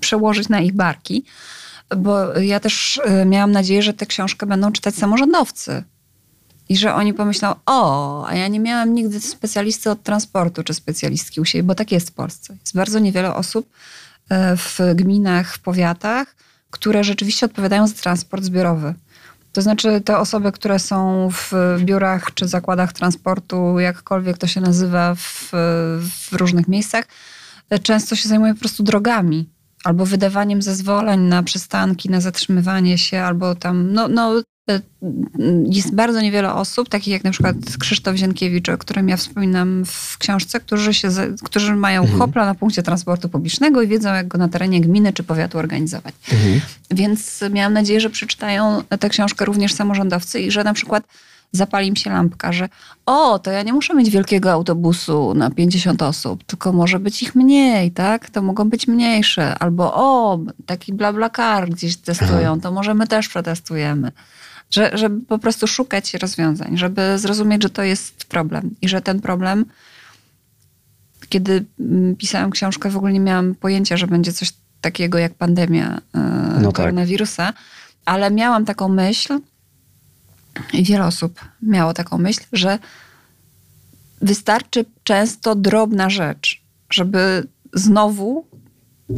przełożyć 0.00 0.48
na 0.48 0.60
ich 0.60 0.72
barki, 0.72 1.24
bo 1.96 2.38
ja 2.38 2.60
też 2.60 3.00
e, 3.04 3.24
miałam 3.24 3.52
nadzieję, 3.52 3.82
że 3.82 3.94
tę 3.94 4.06
książkę 4.06 4.46
będą 4.46 4.72
czytać 4.72 4.94
samorządowcy. 4.94 5.84
I 6.68 6.76
że 6.76 6.94
oni 6.94 7.14
pomyślą, 7.14 7.54
o, 7.66 8.26
a 8.26 8.34
ja 8.34 8.48
nie 8.48 8.60
miałam 8.60 8.94
nigdy 8.94 9.20
specjalisty 9.20 9.90
od 9.90 10.02
transportu 10.02 10.62
czy 10.62 10.74
specjalistki 10.74 11.40
u 11.40 11.44
siebie, 11.44 11.62
bo 11.62 11.74
tak 11.74 11.92
jest 11.92 12.10
w 12.10 12.12
Polsce. 12.12 12.56
Jest 12.60 12.74
bardzo 12.74 12.98
niewiele 12.98 13.34
osób 13.34 13.70
e, 14.28 14.56
w 14.56 14.78
gminach, 14.94 15.54
w 15.54 15.58
powiatach, 15.58 16.36
które 16.70 17.04
rzeczywiście 17.04 17.46
odpowiadają 17.46 17.86
za 17.86 17.94
transport 17.94 18.44
zbiorowy. 18.44 18.94
To 19.52 19.62
znaczy 19.62 20.00
te 20.00 20.18
osoby, 20.18 20.52
które 20.52 20.78
są 20.78 21.28
w 21.30 21.52
biurach 21.78 22.34
czy 22.34 22.48
zakładach 22.48 22.92
transportu, 22.92 23.78
jakkolwiek 23.78 24.38
to 24.38 24.46
się 24.46 24.60
nazywa 24.60 25.14
w, 25.14 25.50
w 26.00 26.32
różnych 26.32 26.68
miejscach, 26.68 27.04
często 27.78 28.16
się 28.16 28.28
zajmuje 28.28 28.54
po 28.54 28.60
prostu 28.60 28.82
drogami 28.82 29.48
albo 29.84 30.06
wydawaniem 30.06 30.62
zezwoleń 30.62 31.20
na 31.20 31.42
przystanki, 31.42 32.10
na 32.10 32.20
zatrzymywanie 32.20 32.98
się, 32.98 33.20
albo 33.20 33.54
tam, 33.54 33.92
no, 33.92 34.08
no 34.08 34.42
e, 34.70 34.80
jest 35.66 35.94
bardzo 35.94 36.20
niewiele 36.20 36.54
osób, 36.54 36.88
takich 36.88 37.12
jak 37.12 37.24
na 37.24 37.30
przykład 37.30 37.56
Krzysztof 37.78 38.16
Zienkiewicz, 38.16 38.68
o 38.68 38.78
którym 38.78 39.08
ja 39.08 39.16
wspominam 39.16 39.84
w 39.86 40.18
książce, 40.18 40.60
którzy, 40.60 40.94
się, 40.94 41.08
którzy 41.44 41.76
mają 41.76 42.02
mhm. 42.02 42.18
hopla 42.18 42.46
na 42.46 42.54
punkcie 42.54 42.82
transportu 42.82 43.28
publicznego 43.28 43.82
i 43.82 43.88
wiedzą, 43.88 44.14
jak 44.14 44.28
go 44.28 44.38
na 44.38 44.48
terenie 44.48 44.80
gminy 44.80 45.12
czy 45.12 45.22
powiatu 45.22 45.58
organizować. 45.58 46.14
Mhm. 46.32 46.60
Więc 46.90 47.40
miałam 47.50 47.72
nadzieję, 47.72 48.00
że 48.00 48.10
przeczytają 48.10 48.82
tę 49.00 49.08
książkę 49.08 49.44
również 49.44 49.74
samorządowcy 49.74 50.40
i 50.40 50.50
że 50.50 50.64
na 50.64 50.74
przykład 50.74 51.04
zapali 51.52 51.90
mi 51.90 51.96
się 51.96 52.10
lampka, 52.10 52.52
że 52.52 52.68
o, 53.06 53.38
to 53.38 53.50
ja 53.50 53.62
nie 53.62 53.72
muszę 53.72 53.94
mieć 53.94 54.10
wielkiego 54.10 54.52
autobusu 54.52 55.34
na 55.34 55.50
50 55.50 56.02
osób, 56.02 56.44
tylko 56.44 56.72
może 56.72 56.98
być 56.98 57.22
ich 57.22 57.34
mniej, 57.34 57.90
tak? 57.90 58.30
To 58.30 58.42
mogą 58.42 58.70
być 58.70 58.88
mniejsze. 58.88 59.58
Albo 59.58 59.94
o, 59.94 60.38
taki 60.66 60.92
car 61.36 61.70
gdzieś 61.70 61.96
testują, 61.96 62.60
to 62.60 62.72
może 62.72 62.94
my 62.94 63.06
też 63.06 63.28
przetestujemy. 63.28 64.12
Że, 64.70 64.90
żeby 64.94 65.26
po 65.26 65.38
prostu 65.38 65.66
szukać 65.66 66.14
rozwiązań, 66.14 66.78
żeby 66.78 67.18
zrozumieć, 67.18 67.62
że 67.62 67.70
to 67.70 67.82
jest 67.82 68.24
problem 68.24 68.74
i 68.82 68.88
że 68.88 69.00
ten 69.00 69.20
problem, 69.20 69.64
kiedy 71.28 71.64
mm, 71.80 72.16
pisałam 72.16 72.50
książkę, 72.50 72.90
w 72.90 72.96
ogóle 72.96 73.12
nie 73.12 73.20
miałam 73.20 73.54
pojęcia, 73.54 73.96
że 73.96 74.06
będzie 74.06 74.32
coś 74.32 74.52
takiego 74.80 75.18
jak 75.18 75.34
pandemia 75.34 76.00
yy, 76.14 76.20
no 76.60 76.72
tak. 76.72 76.76
koronawirusa, 76.76 77.46
tak. 77.46 77.56
ale 78.04 78.30
miałam 78.30 78.64
taką 78.64 78.88
myśl, 78.88 79.38
wiele 80.72 81.06
osób 81.06 81.40
miało 81.62 81.94
taką 81.94 82.18
myśl, 82.18 82.40
że 82.52 82.78
wystarczy 84.22 84.84
często 85.04 85.54
drobna 85.54 86.10
rzecz, 86.10 86.62
żeby 86.90 87.46
znowu 87.72 88.46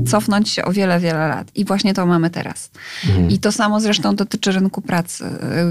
cofnąć 0.06 0.48
się 0.48 0.64
o 0.64 0.72
wiele, 0.72 1.00
wiele 1.00 1.28
lat. 1.28 1.50
I 1.54 1.64
właśnie 1.64 1.94
to 1.94 2.06
mamy 2.06 2.30
teraz. 2.30 2.70
Mhm. 3.06 3.30
I 3.30 3.38
to 3.38 3.52
samo 3.52 3.80
zresztą 3.80 4.16
dotyczy 4.16 4.52
rynku 4.52 4.82
pracy. 4.82 5.24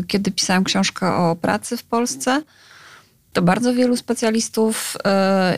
Kiedy 0.07 0.31
pisałam 0.31 0.63
książkę 0.63 1.15
o 1.15 1.35
pracy 1.35 1.77
w 1.77 1.83
Polsce, 1.83 2.41
to 3.33 3.41
bardzo 3.41 3.73
wielu 3.73 3.97
specjalistów 3.97 4.97
yy, 5.05 5.11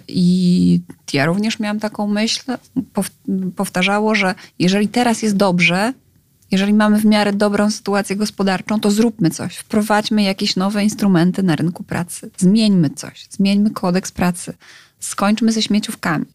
i 0.08 0.82
ja 1.14 1.26
również 1.26 1.60
miałam 1.60 1.80
taką 1.80 2.08
myśl, 2.08 2.42
powtarzało, 3.56 4.16
że 4.16 4.36
jeżeli 4.60 4.88
teraz 4.88 5.22
jest 5.22 5.36
dobrze, 5.36 5.94
jeżeli 6.54 6.74
mamy 6.74 7.00
w 7.00 7.06
miarę 7.06 7.34
dobrą 7.34 7.72
sytuację 7.72 8.16
gospodarczą, 8.16 8.80
to 8.80 8.92
zróbmy 8.92 9.30
coś, 9.30 9.58
wprowadźmy 9.58 10.24
jakieś 10.24 10.56
nowe 10.56 10.84
instrumenty 10.84 11.44
na 11.44 11.56
rynku 11.56 11.84
pracy, 11.84 12.30
zmieńmy 12.38 12.90
coś, 12.90 13.28
zmieńmy 13.30 13.72
kodeks 13.72 14.12
pracy, 14.12 14.54
skończmy 15.00 15.52
ze 15.52 15.62
śmieciówkami. 15.62 16.26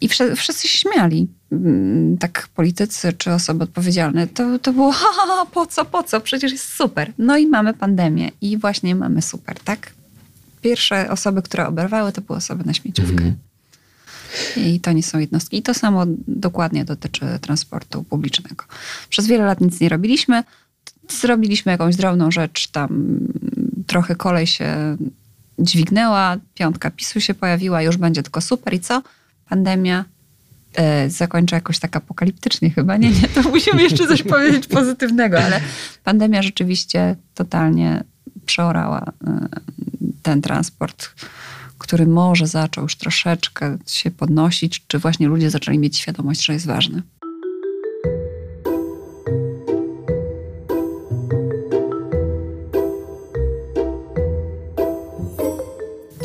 I 0.00 0.08
wszyscy 0.36 0.68
się 0.68 0.78
śmiali, 0.78 1.28
mm, 1.52 2.18
tak 2.18 2.48
politycy 2.54 3.12
czy 3.12 3.32
osoby 3.32 3.64
odpowiedzialne. 3.64 4.26
To, 4.26 4.58
to 4.58 4.72
było, 4.72 4.92
ha, 5.00 5.06
ha, 5.16 5.22
ha, 5.26 5.46
po 5.46 5.66
co, 5.66 5.84
po 5.84 6.02
co, 6.02 6.20
przecież 6.20 6.52
jest 6.52 6.72
super. 6.72 7.12
No 7.18 7.36
i 7.36 7.46
mamy 7.46 7.74
pandemię 7.74 8.30
i 8.40 8.58
właśnie 8.58 8.94
mamy 8.94 9.22
super, 9.22 9.60
tak? 9.60 9.92
Pierwsze 10.62 11.10
osoby, 11.10 11.42
które 11.42 11.66
oberwały, 11.66 12.12
to 12.12 12.20
były 12.20 12.36
osoby 12.36 12.64
na 12.64 12.74
śmieciówkę. 12.74 13.12
Mhm. 13.12 13.36
I 14.56 14.80
to 14.80 14.92
nie 14.92 15.02
są 15.02 15.18
jednostki. 15.18 15.56
I 15.56 15.62
to 15.62 15.74
samo 15.74 16.04
dokładnie 16.28 16.84
dotyczy 16.84 17.26
transportu 17.40 18.02
publicznego. 18.02 18.64
Przez 19.08 19.26
wiele 19.26 19.44
lat 19.44 19.60
nic 19.60 19.80
nie 19.80 19.88
robiliśmy. 19.88 20.44
Zrobiliśmy 21.08 21.72
jakąś 21.72 21.96
drobną 21.96 22.30
rzecz, 22.30 22.68
tam 22.68 23.18
trochę 23.86 24.16
kolej 24.16 24.46
się 24.46 24.96
dźwignęła, 25.58 26.36
piątka 26.54 26.90
PiSu 26.90 27.20
się 27.20 27.34
pojawiła, 27.34 27.82
już 27.82 27.96
będzie 27.96 28.22
tylko 28.22 28.40
super. 28.40 28.74
I 28.74 28.80
co? 28.80 29.02
Pandemia 29.48 30.04
e, 30.74 31.10
zakończę 31.10 31.56
jakoś 31.56 31.78
tak 31.78 31.96
apokaliptycznie 31.96 32.70
chyba. 32.70 32.96
Nie, 32.96 33.10
nie, 33.10 33.28
to 33.28 33.42
musimy 33.42 33.82
jeszcze 33.82 34.06
coś 34.06 34.22
powiedzieć 34.32 34.66
pozytywnego, 34.66 35.38
ale 35.38 35.60
pandemia 36.04 36.42
rzeczywiście 36.42 37.16
totalnie 37.34 38.04
przeorała 38.46 39.12
e, 39.26 39.48
ten 40.22 40.42
transport 40.42 41.10
który 41.84 42.06
może 42.06 42.46
zaczął 42.46 42.84
już 42.84 42.96
troszeczkę 42.96 43.78
się 43.86 44.10
podnosić, 44.10 44.82
czy 44.86 44.98
właśnie 44.98 45.28
ludzie 45.28 45.50
zaczęli 45.50 45.78
mieć 45.78 45.98
świadomość, 45.98 46.44
że 46.44 46.52
jest 46.52 46.66
ważny. 46.66 47.02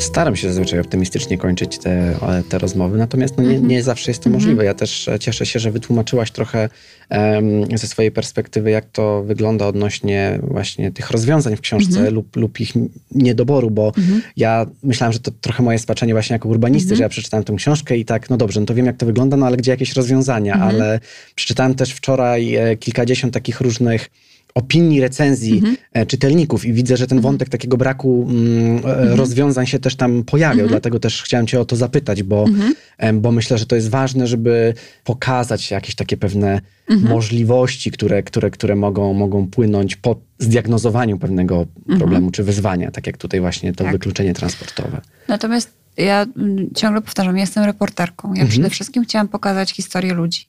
Staram 0.00 0.36
się 0.36 0.48
zazwyczaj 0.48 0.80
optymistycznie 0.80 1.38
kończyć 1.38 1.78
te, 1.78 2.14
te 2.48 2.58
rozmowy, 2.58 2.98
natomiast 2.98 3.36
no 3.36 3.42
nie, 3.42 3.50
mhm. 3.50 3.68
nie 3.68 3.82
zawsze 3.82 4.10
jest 4.10 4.22
to 4.22 4.26
mhm. 4.26 4.42
możliwe. 4.42 4.64
Ja 4.64 4.74
też 4.74 5.08
e, 5.08 5.18
cieszę 5.18 5.46
się, 5.46 5.58
że 5.58 5.70
wytłumaczyłaś 5.70 6.30
trochę 6.30 6.68
um, 7.10 7.78
ze 7.78 7.86
swojej 7.86 8.12
perspektywy, 8.12 8.70
jak 8.70 8.84
to 8.92 9.22
wygląda 9.22 9.66
odnośnie 9.66 10.38
właśnie 10.42 10.92
tych 10.92 11.10
rozwiązań 11.10 11.56
w 11.56 11.60
książce 11.60 11.96
mhm. 11.96 12.14
lub, 12.14 12.36
lub 12.36 12.60
ich 12.60 12.72
niedoboru, 13.10 13.70
bo 13.70 13.92
ja 14.36 14.66
myślałam, 14.82 15.12
że 15.12 15.20
to 15.20 15.30
trochę 15.40 15.62
moje 15.62 15.78
spaczenie 15.78 16.12
właśnie 16.12 16.34
jako 16.34 16.48
urbanisty, 16.48 16.96
że 16.96 17.02
ja 17.02 17.08
przeczytałem 17.08 17.44
tę 17.44 17.54
książkę 17.56 17.96
i 17.96 18.04
tak, 18.04 18.30
no 18.30 18.36
dobrze, 18.36 18.60
no 18.60 18.66
to 18.66 18.74
wiem 18.74 18.86
jak 18.86 18.96
to 18.96 19.06
wygląda, 19.06 19.36
no 19.36 19.46
ale 19.46 19.56
gdzie 19.56 19.70
jakieś 19.70 19.92
rozwiązania, 19.92 20.54
ale 20.54 21.00
przeczytałem 21.34 21.74
też 21.74 21.92
wczoraj 21.92 22.54
e, 22.54 22.76
kilkadziesiąt 22.76 23.34
takich 23.34 23.60
różnych 23.60 24.10
opinii, 24.54 25.00
recenzji 25.00 25.54
mhm. 25.54 25.76
E, 25.92 26.06
czytelników 26.06 26.64
i 26.64 26.72
widzę, 26.72 26.96
że 26.96 27.06
ten 27.06 27.18
mhm. 27.18 27.32
wątek 27.32 27.48
takiego 27.48 27.76
braku 27.76 28.26
mm, 28.30 28.76
e, 28.76 28.76
mhm. 28.76 29.12
rozwiązań 29.12 29.66
się 29.66 29.78
też 29.78 29.96
tam 29.96 30.24
pojawiał, 30.24 30.52
mhm. 30.52 30.68
dlatego 30.68 31.00
też 31.00 31.22
chciałem 31.22 31.46
cię 31.46 31.60
o 31.60 31.64
to 31.64 31.76
zapytać, 31.76 32.22
bo, 32.22 32.44
mhm. 32.44 33.20
bo 33.20 33.32
myślę, 33.32 33.58
że 33.58 33.66
to 33.66 33.76
jest 33.76 33.88
ważne, 33.88 34.26
żeby 34.26 34.74
pokazać 35.04 35.70
jakieś 35.70 35.94
takie 35.94 36.16
pewne 36.16 36.60
mhm. 36.90 37.12
możliwości, 37.12 37.90
które, 37.90 38.22
które, 38.22 38.50
które 38.50 38.76
mogą, 38.76 39.14
mogą 39.14 39.46
płynąć 39.46 39.96
po 39.96 40.16
zdiagnozowaniu 40.38 41.18
pewnego 41.18 41.66
problemu 41.98 42.30
czy 42.30 42.44
wyzwania, 42.44 42.90
tak 42.90 43.06
jak 43.06 43.16
tutaj 43.16 43.40
właśnie 43.40 43.72
to 43.72 43.84
tak. 43.84 43.92
wykluczenie 43.92 44.34
transportowe. 44.34 45.00
Natomiast 45.28 45.70
ja 45.96 46.26
mm, 46.36 46.70
ciągle 46.74 47.00
powtarzam, 47.00 47.36
ja 47.36 47.40
jestem 47.40 47.64
reporterką. 47.64 48.34
Ja 48.34 48.46
przede 48.46 48.70
wszystkim 48.70 49.04
chciałam 49.04 49.28
pokazać 49.28 49.72
historię 49.72 50.14
ludzi. 50.14 50.46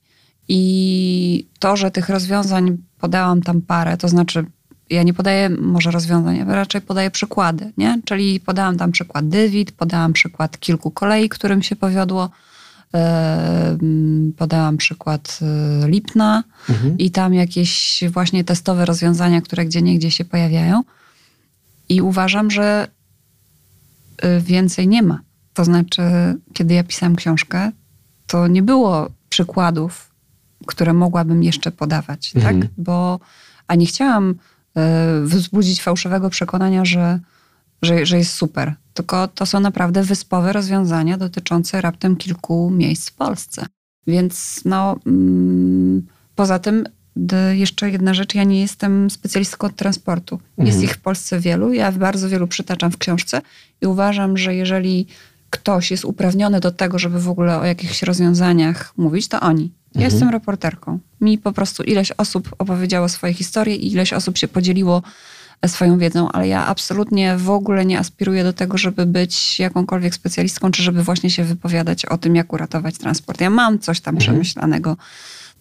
I 0.53 1.47
to, 1.59 1.77
że 1.77 1.91
tych 1.91 2.09
rozwiązań 2.09 2.77
podałam 2.99 3.41
tam 3.41 3.61
parę, 3.61 3.97
to 3.97 4.07
znaczy 4.07 4.45
ja 4.89 5.03
nie 5.03 5.13
podaję 5.13 5.49
może 5.49 5.91
rozwiązań, 5.91 6.43
raczej 6.47 6.81
podaję 6.81 7.11
przykłady, 7.11 7.71
nie? 7.77 8.01
Czyli 8.05 8.39
podałam 8.39 8.77
tam 8.77 8.91
przykład 8.91 9.29
Dywid, 9.29 9.71
podałam 9.71 10.13
przykład 10.13 10.59
kilku 10.59 10.91
kolei, 10.91 11.29
którym 11.29 11.63
się 11.63 11.75
powiodło, 11.75 12.29
podałam 14.37 14.77
przykład 14.77 15.39
e, 15.41 15.89
Lipna 15.89 16.43
mhm. 16.69 16.97
i 16.97 17.11
tam 17.11 17.33
jakieś 17.33 18.03
właśnie 18.09 18.43
testowe 18.43 18.85
rozwiązania, 18.85 19.41
które 19.41 19.65
gdzie 19.65 19.81
niegdzie 19.81 20.11
się 20.11 20.25
pojawiają. 20.25 20.83
I 21.89 22.01
uważam, 22.01 22.51
że 22.51 22.87
e, 24.17 24.39
więcej 24.39 24.87
nie 24.87 25.03
ma. 25.03 25.19
To 25.53 25.65
znaczy, 25.65 26.01
kiedy 26.53 26.73
ja 26.73 26.83
pisałam 26.83 27.15
książkę, 27.15 27.71
to 28.27 28.47
nie 28.47 28.63
było 28.63 29.09
przykładów 29.29 30.10
które 30.65 30.93
mogłabym 30.93 31.43
jeszcze 31.43 31.71
podawać, 31.71 32.31
tak? 32.31 32.43
mhm. 32.43 32.61
tak? 32.61 32.71
Bo, 32.77 33.19
a 33.67 33.75
nie 33.75 33.85
chciałam 33.85 34.29
y, 34.31 35.25
wzbudzić 35.25 35.81
fałszywego 35.81 36.29
przekonania, 36.29 36.85
że, 36.85 37.19
że, 37.81 38.05
że 38.05 38.17
jest 38.17 38.33
super. 38.33 38.73
Tylko 38.93 39.27
to 39.27 39.45
są 39.45 39.59
naprawdę 39.59 40.03
wyspowe 40.03 40.53
rozwiązania 40.53 41.17
dotyczące 41.17 41.81
raptem 41.81 42.15
kilku 42.15 42.69
miejsc 42.69 43.09
w 43.09 43.13
Polsce. 43.13 43.65
Więc 44.07 44.61
no, 44.65 44.95
mm, 45.05 46.07
poza 46.35 46.59
tym 46.59 46.83
jeszcze 47.53 47.89
jedna 47.89 48.13
rzecz, 48.13 48.35
ja 48.35 48.43
nie 48.43 48.61
jestem 48.61 49.09
specjalistką 49.09 49.67
od 49.67 49.75
transportu. 49.75 50.35
Mhm. 50.35 50.67
Jest 50.67 50.81
ich 50.81 50.93
w 50.93 51.01
Polsce 51.01 51.39
wielu, 51.39 51.73
ja 51.73 51.91
bardzo 51.91 52.29
wielu 52.29 52.47
przytaczam 52.47 52.91
w 52.91 52.97
książce 52.97 53.41
i 53.81 53.87
uważam, 53.87 54.37
że 54.37 54.55
jeżeli 54.55 55.07
ktoś 55.49 55.91
jest 55.91 56.05
uprawniony 56.05 56.59
do 56.59 56.71
tego, 56.71 56.99
żeby 56.99 57.19
w 57.19 57.29
ogóle 57.29 57.59
o 57.59 57.65
jakichś 57.65 58.03
rozwiązaniach 58.03 58.93
mówić, 58.97 59.27
to 59.27 59.39
oni. 59.39 59.71
Ja 59.95 60.01
mhm. 60.01 60.11
jestem 60.11 60.29
reporterką. 60.29 60.99
Mi 61.21 61.37
po 61.37 61.51
prostu 61.53 61.83
ileś 61.83 62.11
osób 62.11 62.55
opowiedziało 62.59 63.09
swoje 63.09 63.33
historie 63.33 63.75
i 63.75 63.91
ileś 63.91 64.13
osób 64.13 64.37
się 64.37 64.47
podzieliło 64.47 65.01
swoją 65.67 65.97
wiedzą, 65.97 66.31
ale 66.31 66.47
ja 66.47 66.67
absolutnie 66.67 67.37
w 67.37 67.49
ogóle 67.49 67.85
nie 67.85 67.99
aspiruję 67.99 68.43
do 68.43 68.53
tego, 68.53 68.77
żeby 68.77 69.05
być 69.05 69.59
jakąkolwiek 69.59 70.15
specjalistką, 70.15 70.71
czy 70.71 70.83
żeby 70.83 71.03
właśnie 71.03 71.29
się 71.29 71.43
wypowiadać 71.43 72.05
o 72.05 72.17
tym, 72.17 72.35
jak 72.35 72.53
uratować 72.53 72.97
transport. 72.97 73.41
Ja 73.41 73.49
mam 73.49 73.79
coś 73.79 73.99
tam 73.99 74.15
mhm. 74.15 74.19
przemyślanego 74.19 74.97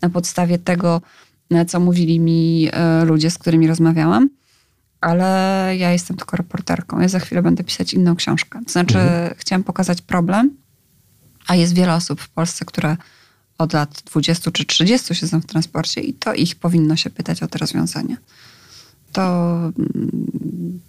na 0.02 0.10
podstawie 0.10 0.58
tego, 0.58 1.02
co 1.68 1.80
mówili 1.80 2.20
mi 2.20 2.68
e, 2.72 3.04
ludzie, 3.04 3.30
z 3.30 3.38
którymi 3.38 3.66
rozmawiałam, 3.66 4.30
ale 5.00 5.26
ja 5.78 5.92
jestem 5.92 6.16
tylko 6.16 6.36
reporterką. 6.36 7.00
Ja 7.00 7.08
za 7.08 7.18
chwilę 7.18 7.42
będę 7.42 7.64
pisać 7.64 7.94
inną 7.94 8.16
książkę. 8.16 8.60
To 8.66 8.72
znaczy, 8.72 8.98
mhm. 8.98 9.34
chciałam 9.36 9.64
pokazać 9.64 10.02
problem, 10.02 10.50
a 11.46 11.54
jest 11.54 11.74
wiele 11.74 11.94
osób 11.94 12.20
w 12.20 12.28
Polsce, 12.28 12.64
które 12.64 12.96
od 13.60 13.72
lat 13.72 14.02
20 14.06 14.50
czy 14.50 14.64
30 14.64 15.14
siedzą 15.14 15.40
w 15.40 15.46
transporcie 15.46 16.00
i 16.00 16.14
to 16.14 16.34
ich 16.34 16.56
powinno 16.56 16.96
się 16.96 17.10
pytać 17.10 17.42
o 17.42 17.48
te 17.48 17.58
rozwiązania. 17.58 18.16
To 19.12 19.56
mm, 19.78 20.80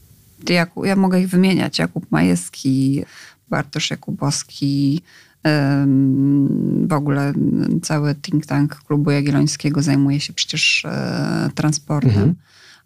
Jakub, 0.49 0.86
ja 0.86 0.95
mogę 0.95 1.22
ich 1.22 1.30
wymieniać. 1.30 1.80
Jakub 1.80 2.11
Majewski, 2.11 3.03
Bartosz 3.49 3.91
Jakubowski, 3.91 5.01
w 6.88 6.93
ogóle 6.93 7.34
cały 7.82 8.15
think 8.15 8.45
tank 8.45 8.76
Klubu 8.76 9.11
Jagiellońskiego 9.11 9.82
zajmuje 9.82 10.19
się 10.19 10.34
przecież 10.34 10.86
e, 10.86 11.49
transportem, 11.55 12.09
mhm. 12.09 12.36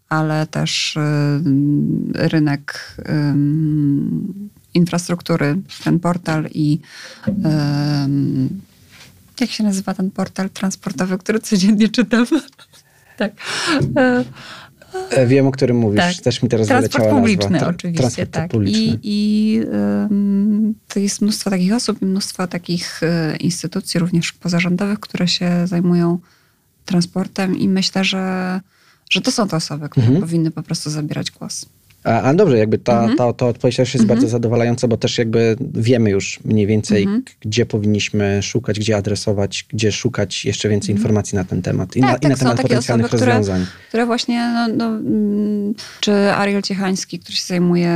ale 0.09 0.47
też 0.47 0.97
rynek 2.13 2.97
infrastruktury, 4.73 5.57
ten 5.83 5.99
portal 5.99 6.47
i 6.53 6.79
jak 9.41 9.51
się 9.51 9.63
nazywa 9.63 9.93
ten 9.93 10.11
portal 10.11 10.49
transportowy, 10.49 11.17
który 11.17 11.39
codziennie 11.39 11.89
czytam? 11.89 12.25
tak. 13.17 13.33
E, 15.11 15.27
wiem, 15.27 15.47
o 15.47 15.51
którym 15.51 15.77
mówisz. 15.77 16.01
Tak. 16.01 16.15
Też 16.15 16.43
mi 16.43 16.49
teraz 16.49 16.67
Transport 16.67 17.09
publiczny 17.09 17.59
Tra 17.59 17.67
oczywiście, 17.67 18.01
transport 18.01 18.31
tak. 18.31 18.51
Publiczny. 18.51 18.79
I, 18.81 18.99
i 19.03 19.59
um, 19.59 20.73
to 20.87 20.99
jest 20.99 21.21
mnóstwo 21.21 21.49
takich 21.49 21.73
osób 21.73 22.01
i 22.01 22.05
mnóstwo 22.05 22.47
takich 22.47 23.03
e, 23.03 23.35
instytucji, 23.35 23.99
również 23.99 24.33
pozarządowych, 24.33 24.99
które 24.99 25.27
się 25.27 25.67
zajmują 25.67 26.19
transportem 26.85 27.57
i 27.57 27.67
myślę, 27.67 28.03
że, 28.03 28.61
że 29.09 29.21
to 29.21 29.31
są 29.31 29.47
te 29.47 29.55
osoby, 29.55 29.89
które 29.89 30.05
mhm. 30.05 30.25
powinny 30.25 30.51
po 30.51 30.63
prostu 30.63 30.89
zabierać 30.89 31.31
głos. 31.31 31.65
A, 32.05 32.33
dobrze, 32.33 32.57
jakby 32.57 32.77
ta, 32.77 32.99
mhm. 32.99 33.17
ta, 33.17 33.33
ta 33.33 33.45
odpowiedź 33.45 33.75
też 33.75 33.93
jest 33.93 34.03
mhm. 34.03 34.07
bardzo 34.19 34.31
zadowalająca, 34.31 34.87
bo 34.87 34.97
też 34.97 35.17
jakby 35.17 35.55
wiemy 35.73 36.09
już 36.09 36.39
mniej 36.45 36.67
więcej, 36.67 37.03
mhm. 37.03 37.23
gdzie 37.39 37.65
powinniśmy 37.65 38.43
szukać, 38.43 38.79
gdzie 38.79 38.97
adresować, 38.97 39.65
gdzie 39.69 39.91
szukać 39.91 40.45
jeszcze 40.45 40.69
więcej 40.69 40.91
mhm. 40.91 40.97
informacji 40.97 41.35
na 41.35 41.43
ten 41.43 41.61
temat 41.61 41.95
i, 41.95 42.01
tak, 42.01 42.09
na, 42.09 42.13
tak, 42.13 42.23
i 42.23 42.27
na 42.27 42.35
temat 42.35 42.61
potencjalnych 42.61 43.05
osoby, 43.05 43.25
rozwiązań. 43.25 43.61
Które, 43.61 43.87
które 43.87 44.05
właśnie, 44.05 44.51
no, 44.53 44.67
no, 44.67 44.85
mm, 44.85 45.73
czy 45.99 46.13
Ariel 46.31 46.61
Ciechański, 46.61 47.19
który 47.19 47.35
się 47.35 47.45
zajmuje 47.45 47.89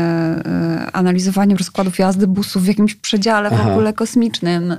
y, 0.88 0.92
analizowaniem 0.92 1.58
rozkładów 1.58 2.00
jazdy 2.00 2.28
busów 2.28 2.64
w 2.64 2.68
jakimś 2.68 2.96
przedziale 2.96 3.50
Aha. 3.54 3.64
w 3.64 3.72
ogóle 3.72 3.94
kosmicznym 3.94 4.72
y, 4.72 4.78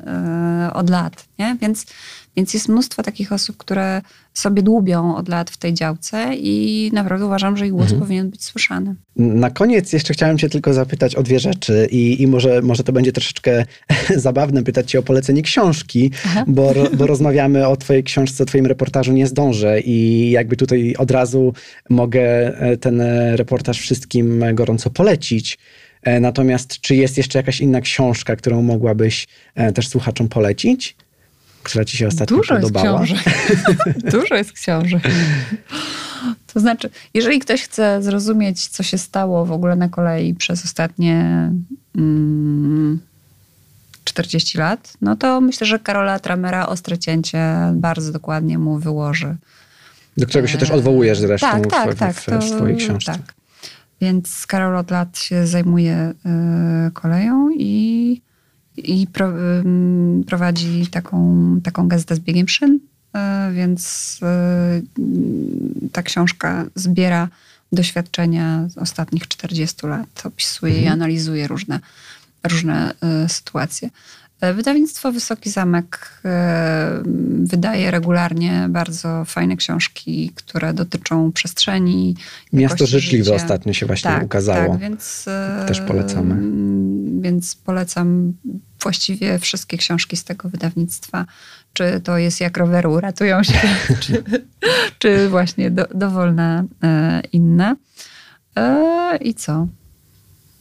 od 0.73 0.91
lat, 0.91 1.25
nie? 1.39 1.57
Więc 1.61 1.87
Więc 2.37 2.55
jest 2.55 2.69
mnóstwo 2.69 3.03
takich 3.03 3.33
osób, 3.33 3.57
które 3.57 4.03
sobie 4.35 4.63
dłubią 4.63 5.17
od 5.17 5.29
lat 5.29 5.51
w 5.51 5.57
tej 5.57 5.75
działce 5.75 6.35
i 6.35 6.91
naprawdę 6.93 7.27
uważam, 7.27 7.57
że 7.57 7.67
ich 7.67 7.73
głos 7.73 7.85
mhm. 7.85 8.01
powinien 8.01 8.31
być 8.31 8.45
słyszany. 8.45 8.95
Na 9.17 9.51
koniec 9.51 9.93
jeszcze 9.93 10.15
chciałem 10.15 10.39
cię 10.39 10.49
tylko 10.49 10.75
zapytać 10.75 11.15
o 11.15 11.23
dwie 11.23 11.41
rzeczy 11.41 11.89
i, 11.91 12.23
i 12.23 12.27
może, 12.27 12.63
może 12.63 12.85
to 12.85 12.93
będzie 12.93 13.13
troszeczkę 13.13 13.65
zabawne 14.17 14.63
pytać 14.63 14.91
cię 14.91 14.99
o 14.99 15.03
polecenie 15.03 15.43
książki, 15.43 16.11
bo, 16.47 16.75
bo 16.97 17.07
rozmawiamy 17.07 17.69
o 17.69 17.77
twojej 17.77 18.05
książce, 18.05 18.43
o 18.43 18.47
twoim 18.47 18.67
reportażu 18.67 19.13
Nie 19.13 19.27
zdążę 19.27 19.81
i 19.81 20.31
jakby 20.31 20.57
tutaj 20.57 20.95
od 20.99 21.11
razu 21.11 21.55
mogę 21.91 22.23
e, 22.59 22.77
ten 22.77 23.03
reportaż 23.35 23.81
wszystkim 23.81 24.45
gorąco 24.55 24.91
polecić. 24.91 25.59
E, 26.03 26.21
natomiast 26.21 26.81
czy 26.81 26.97
jest 26.97 27.17
jeszcze 27.17 27.39
jakaś 27.39 27.61
inna 27.61 27.81
książka, 27.81 28.37
którą 28.37 28.63
mogłabyś 28.63 29.27
e, 29.55 29.73
też 29.73 29.89
słuchaczom 29.89 30.29
polecić? 30.29 30.97
Która 31.63 31.85
ci 31.85 31.97
się 31.97 32.07
ostatnio 32.07 32.37
Dużo 32.37 32.55
podobała? 32.55 33.01
Jest 33.01 33.13
książek. 33.13 33.35
Dużo 34.13 34.35
jest 34.35 34.53
książek. 34.53 35.03
To 36.55 36.61
znaczy, 36.61 36.91
jeżeli 37.15 37.39
ktoś 37.39 37.63
chce 37.63 38.03
zrozumieć, 38.03 38.69
co 38.69 38.83
się 38.83 38.99
stało 38.99 39.47
w 39.47 39.53
ogóle 39.53 39.77
na 39.77 39.89
kolei 39.89 40.35
przez 40.35 40.65
ostatnie 40.65 41.51
mm, 41.97 43.01
40 44.05 44.59
lat, 44.59 44.93
no 45.01 45.17
to 45.17 45.41
myślę, 45.41 45.67
że 45.67 45.79
Karola 45.79 46.19
Tramera 46.19 46.67
Ostre 46.67 46.99
Cięcie 46.99 47.55
bardzo 47.75 48.13
dokładnie 48.13 48.59
mu 48.59 48.79
wyłoży. 48.79 49.37
Do 50.17 50.27
którego 50.27 50.49
się 50.49 50.59
też 50.59 50.71
odwołujesz 50.71 51.19
zresztą 51.19 51.47
tak, 51.47 51.67
tak, 51.67 51.95
w, 51.95 51.99
tak, 51.99 52.17
w, 52.17 52.27
w, 52.27 52.39
w 52.39 52.57
swojej 52.57 52.77
książce. 52.77 53.13
Tak. 53.13 53.35
Więc 54.01 54.47
Karol 54.47 54.77
od 54.77 54.91
lat 54.91 55.19
się 55.19 55.47
zajmuje 55.47 56.13
y, 56.89 56.91
koleją 56.93 57.51
i, 57.51 58.23
i 58.77 59.07
pro, 59.07 59.33
prowadzi 60.27 60.87
taką, 60.87 61.61
taką 61.63 61.89
gazetę 61.89 62.15
z 62.17 62.21
biegiem 62.21 62.49
szyn, 62.49 62.75
y, 62.79 63.55
więc 63.55 64.21
ta 65.93 66.03
książka 66.03 66.65
zbiera 66.75 67.29
doświadczenia 67.73 68.69
z 68.69 68.79
ostatnich 68.79 69.29
40 69.29 69.87
lat, 69.87 70.23
opisuje 70.25 70.73
mhm. 70.73 70.89
i 70.89 70.93
analizuje 70.93 71.49
różne, 71.49 71.81
różne 72.45 72.95
sytuacje. 73.29 73.91
Wydawnictwo 74.55 75.13
Wysoki 75.13 75.51
Zamek 75.51 76.21
e, 76.25 77.03
wydaje 77.45 77.91
regularnie 77.91 78.67
bardzo 78.71 79.25
fajne 79.25 79.57
książki, 79.57 80.33
które 80.35 80.75
dotyczą 80.75 81.33
przestrzeni. 81.33 82.17
Miasto 82.53 82.87
Życzliwe 82.87 83.25
życia. 83.25 83.37
ostatnio 83.37 83.73
się 83.73 83.87
właśnie 83.87 84.11
tak, 84.11 84.25
ukazało. 84.25 84.73
Tak, 84.73 84.81
więc, 84.81 85.25
e, 85.29 85.65
Też 85.69 85.81
polecamy. 85.81 86.35
Więc 87.21 87.55
polecam 87.55 88.33
właściwie 88.83 89.39
wszystkie 89.39 89.79
książki 89.79 90.17
z 90.17 90.25
tego 90.25 90.49
wydawnictwa. 90.49 91.27
Czy 91.73 92.01
to 92.05 92.19
jest 92.19 92.41
jak 92.41 92.57
roweru 92.57 93.01
ratują 93.01 93.43
się, 93.43 93.61
czy, 94.01 94.25
czy 94.99 95.29
właśnie 95.29 95.71
do, 95.71 95.85
dowolna 95.95 96.65
e, 96.83 97.23
inna. 97.33 97.77
I 99.21 99.35
co? 99.35 99.67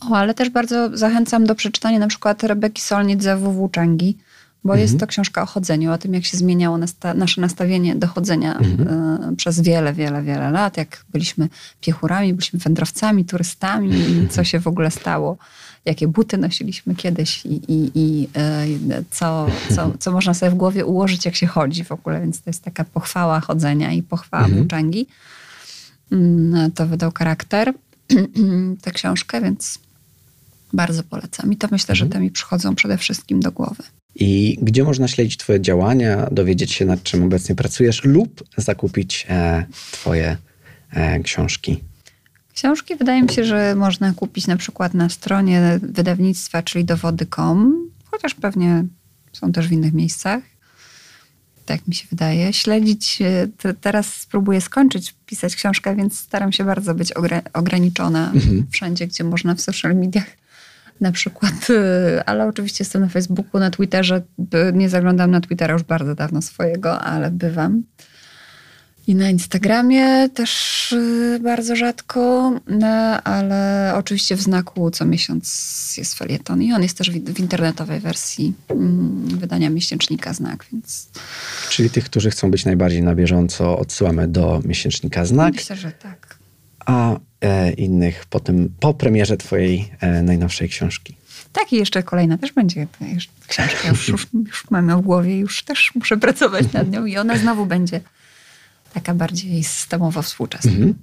O, 0.09 0.15
ale 0.15 0.33
też 0.33 0.49
bardzo 0.49 0.97
zachęcam 0.97 1.45
do 1.45 1.55
przeczytania 1.55 1.99
na 1.99 2.07
przykład 2.07 2.43
Rebeki 2.43 2.81
Solnit 2.81 3.23
ze 3.23 3.37
WW 3.37 3.69
Changi, 3.75 4.17
bo 4.63 4.73
mhm. 4.73 4.81
jest 4.81 4.99
to 4.99 5.07
książka 5.07 5.41
o 5.41 5.45
chodzeniu, 5.45 5.91
o 5.91 5.97
tym, 5.97 6.13
jak 6.13 6.25
się 6.25 6.37
zmieniało 6.37 6.77
nasta 6.77 7.13
nasze 7.13 7.41
nastawienie 7.41 7.95
do 7.95 8.07
chodzenia 8.07 8.57
mhm. 8.57 9.33
y, 9.33 9.35
przez 9.35 9.61
wiele, 9.61 9.93
wiele, 9.93 10.23
wiele 10.23 10.51
lat, 10.51 10.77
jak 10.77 11.05
byliśmy 11.09 11.49
piechurami, 11.81 12.33
byliśmy 12.33 12.59
wędrowcami, 12.59 13.25
turystami 13.25 13.89
i 13.99 14.27
co 14.29 14.43
się 14.43 14.59
w 14.59 14.67
ogóle 14.67 14.91
stało, 14.91 15.37
jakie 15.85 16.07
buty 16.07 16.37
nosiliśmy 16.37 16.95
kiedyś 16.95 17.45
i, 17.45 17.61
i, 17.73 17.91
i 17.95 18.27
y, 18.91 19.03
co, 19.11 19.47
co, 19.75 19.91
co 19.99 20.11
można 20.11 20.33
sobie 20.33 20.51
w 20.51 20.55
głowie 20.55 20.85
ułożyć, 20.85 21.25
jak 21.25 21.35
się 21.35 21.47
chodzi 21.47 21.83
w 21.83 21.91
ogóle, 21.91 22.21
więc 22.21 22.41
to 22.41 22.49
jest 22.49 22.63
taka 22.63 22.83
pochwała 22.83 23.39
chodzenia 23.39 23.91
i 23.91 24.03
pochwała 24.03 24.45
mhm. 24.45 24.67
Y, 26.13 26.71
to 26.75 26.87
wydał 26.87 27.11
charakter 27.17 27.73
tę 28.81 28.91
książkę, 28.91 29.41
więc 29.41 29.79
bardzo 30.73 31.03
polecam. 31.03 31.53
I 31.53 31.57
to 31.57 31.67
myślę, 31.71 31.95
że 31.95 32.05
te 32.05 32.19
mi 32.19 32.31
przychodzą 32.31 32.75
przede 32.75 32.97
wszystkim 32.97 33.39
do 33.39 33.51
głowy. 33.51 33.83
I 34.15 34.57
gdzie 34.61 34.83
można 34.83 35.07
śledzić 35.07 35.37
Twoje 35.37 35.61
działania, 35.61 36.27
dowiedzieć 36.31 36.71
się, 36.71 36.85
nad 36.85 37.03
czym 37.03 37.23
obecnie 37.23 37.55
pracujesz, 37.55 38.03
lub 38.03 38.43
zakupić 38.57 39.25
e, 39.29 39.65
Twoje 39.91 40.37
e, 40.91 41.19
książki? 41.19 41.83
Książki 42.59 42.95
wydaje 42.95 43.21
mi 43.21 43.29
się, 43.29 43.45
że 43.45 43.75
można 43.75 44.13
kupić 44.13 44.47
na 44.47 44.57
przykład 44.57 44.93
na 44.93 45.09
stronie 45.09 45.79
wydawnictwa, 45.81 46.63
czyli 46.63 46.85
dowody.com, 46.85 47.89
chociaż 48.05 48.33
pewnie 48.33 48.85
są 49.33 49.51
też 49.51 49.67
w 49.67 49.71
innych 49.71 49.93
miejscach. 49.93 50.43
Tak 51.65 51.87
mi 51.87 51.95
się 51.95 52.07
wydaje. 52.09 52.53
Śledzić, 52.53 53.21
e, 53.21 53.73
teraz 53.73 54.13
spróbuję 54.13 54.61
skończyć 54.61 55.15
pisać 55.25 55.55
książkę, 55.55 55.95
więc 55.95 56.19
staram 56.19 56.51
się 56.51 56.63
bardzo 56.63 56.95
być 56.95 57.13
ograniczona 57.53 58.31
mhm. 58.31 58.67
wszędzie, 58.71 59.07
gdzie 59.07 59.23
można 59.23 59.55
w 59.55 59.61
social 59.61 59.95
mediach 59.95 60.27
na 61.01 61.11
przykład, 61.11 61.69
y, 61.69 62.25
ale 62.25 62.47
oczywiście 62.47 62.83
jestem 62.83 63.01
na 63.01 63.09
Facebooku, 63.09 63.59
na 63.59 63.71
Twitterze. 63.71 64.21
Nie 64.73 64.89
zaglądam 64.89 65.31
na 65.31 65.41
Twittera 65.41 65.73
już 65.73 65.83
bardzo 65.83 66.15
dawno 66.15 66.41
swojego, 66.41 67.01
ale 67.01 67.31
bywam. 67.31 67.83
I 69.09 69.15
na 69.15 69.29
Instagramie 69.29 70.29
też 70.29 70.91
y, 70.91 71.39
bardzo 71.43 71.75
rzadko, 71.75 72.51
no, 72.67 72.87
ale 73.23 73.91
oczywiście 73.95 74.35
w 74.35 74.41
znaku 74.41 74.91
co 74.91 75.05
miesiąc 75.05 75.97
jest 75.97 76.15
felieton 76.15 76.61
i 76.61 76.73
on 76.73 76.83
jest 76.83 76.97
też 76.97 77.11
w 77.11 77.39
internetowej 77.39 77.99
wersji 77.99 78.53
mm, 78.67 79.27
wydania 79.27 79.69
miesięcznika 79.69 80.33
Znak, 80.33 80.65
więc... 80.71 81.09
Czyli 81.69 81.89
tych, 81.89 82.05
którzy 82.05 82.31
chcą 82.31 82.51
być 82.51 82.65
najbardziej 82.65 83.03
na 83.03 83.15
bieżąco, 83.15 83.79
odsyłamy 83.79 84.27
do 84.27 84.61
miesięcznika 84.65 85.25
Znak. 85.25 85.53
Myślę, 85.53 85.75
że 85.75 85.91
tak. 85.91 86.37
A 86.85 87.19
e, 87.41 87.71
innych 87.71 88.25
po, 88.25 88.39
tym, 88.39 88.73
po 88.79 88.93
premierze 88.93 89.37
twojej 89.37 89.91
e, 89.99 90.23
najnowszej 90.23 90.69
książki. 90.69 91.15
Tak, 91.53 91.73
i 91.73 91.75
jeszcze 91.75 92.03
kolejna 92.03 92.37
też 92.37 92.53
będzie 92.53 92.87
książka. 93.47 93.87
Już, 93.89 94.07
już, 94.07 94.27
już 94.33 94.69
mamy 94.69 94.95
w 94.95 95.01
głowie, 95.01 95.39
już 95.39 95.63
też 95.63 95.91
muszę 95.95 96.17
pracować 96.17 96.73
nad 96.73 96.91
nią 96.91 97.05
i 97.05 97.17
ona 97.17 97.37
znowu 97.37 97.65
będzie 97.65 98.01
taka 98.93 99.15
bardziej 99.15 99.63
systemowo 99.63 100.21
współczesna. 100.21 100.71
Mhm. 100.71 100.93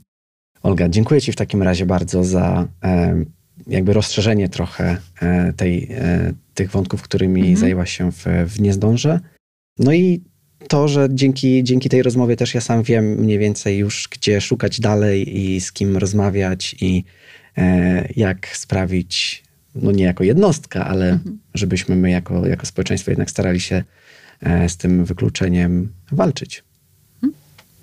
Olga, 0.62 0.88
dziękuję 0.88 1.20
Ci 1.20 1.32
w 1.32 1.36
takim 1.36 1.62
razie 1.62 1.86
bardzo 1.86 2.24
za 2.24 2.68
e, 2.84 3.24
jakby 3.66 3.92
rozszerzenie 3.92 4.48
trochę 4.48 4.96
e, 5.22 5.52
tej, 5.52 5.88
e, 5.90 6.32
tych 6.54 6.70
wątków, 6.70 7.02
którymi 7.02 7.40
mhm. 7.40 7.56
zajęłaś 7.56 7.96
się 7.96 8.12
w, 8.12 8.24
w 8.46 8.60
Niezdąże. 8.60 9.20
No 9.78 9.92
i 9.92 10.20
to, 10.68 10.88
że 10.88 11.08
dzięki, 11.10 11.64
dzięki 11.64 11.88
tej 11.88 12.02
rozmowie 12.02 12.36
też 12.36 12.54
ja 12.54 12.60
sam 12.60 12.82
wiem 12.82 13.04
mniej 13.04 13.38
więcej 13.38 13.78
już, 13.78 14.08
gdzie 14.12 14.40
szukać 14.40 14.80
dalej 14.80 15.38
i 15.40 15.60
z 15.60 15.72
kim 15.72 15.96
rozmawiać 15.96 16.76
i 16.80 17.04
e, 17.56 18.08
jak 18.16 18.48
sprawić, 18.48 19.42
no 19.74 19.92
nie 19.92 20.04
jako 20.04 20.24
jednostka, 20.24 20.86
ale 20.86 21.10
mhm. 21.10 21.38
żebyśmy 21.54 21.96
my 21.96 22.10
jako, 22.10 22.46
jako 22.46 22.66
społeczeństwo 22.66 23.10
jednak 23.10 23.30
starali 23.30 23.60
się 23.60 23.84
e, 24.40 24.68
z 24.68 24.76
tym 24.76 25.04
wykluczeniem 25.04 25.92
walczyć. 26.12 26.65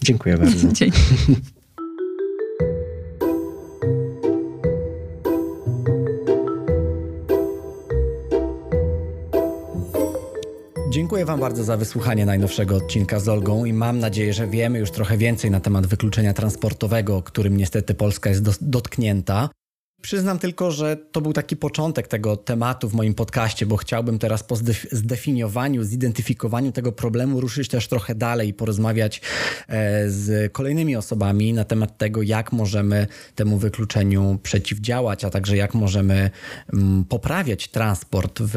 Dziękuję 0.03 0.37
bardzo. 0.43 0.67
Dzięki. 0.73 0.99
Dziękuję 10.93 11.25
Wam 11.25 11.39
bardzo 11.39 11.63
za 11.63 11.77
wysłuchanie 11.77 12.25
najnowszego 12.25 12.75
odcinka 12.75 13.19
z 13.19 13.29
Olgą 13.29 13.65
i 13.65 13.73
mam 13.73 13.99
nadzieję, 13.99 14.33
że 14.33 14.47
wiemy 14.47 14.79
już 14.79 14.91
trochę 14.91 15.17
więcej 15.17 15.51
na 15.51 15.59
temat 15.59 15.87
wykluczenia 15.87 16.33
transportowego, 16.33 17.21
którym 17.21 17.57
niestety 17.57 17.93
Polska 17.93 18.29
jest 18.29 18.43
do, 18.43 18.51
dotknięta. 18.61 19.49
Przyznam 20.03 20.39
tylko, 20.39 20.71
że 20.71 20.97
to 21.11 21.21
był 21.21 21.33
taki 21.33 21.55
początek 21.55 22.07
tego 22.07 22.37
tematu 22.37 22.89
w 22.89 22.93
moim 22.93 23.13
podcaście, 23.13 23.65
bo 23.65 23.77
chciałbym 23.77 24.19
teraz 24.19 24.43
po 24.43 24.55
zdefiniowaniu, 24.91 25.83
zidentyfikowaniu 25.83 26.71
tego 26.71 26.91
problemu 26.91 27.41
ruszyć 27.41 27.67
też 27.67 27.87
trochę 27.87 28.15
dalej 28.15 28.49
i 28.49 28.53
porozmawiać 28.53 29.21
e, 29.67 30.09
z 30.09 30.53
kolejnymi 30.53 30.95
osobami 30.95 31.53
na 31.53 31.63
temat 31.63 31.97
tego, 31.97 32.21
jak 32.21 32.51
możemy 32.51 33.07
temu 33.35 33.57
wykluczeniu 33.57 34.39
przeciwdziałać, 34.43 35.25
a 35.25 35.29
także 35.29 35.57
jak 35.57 35.73
możemy 35.73 36.29
mm, 36.73 37.05
poprawiać 37.05 37.67
transport 37.67 38.39
w, 38.41 38.51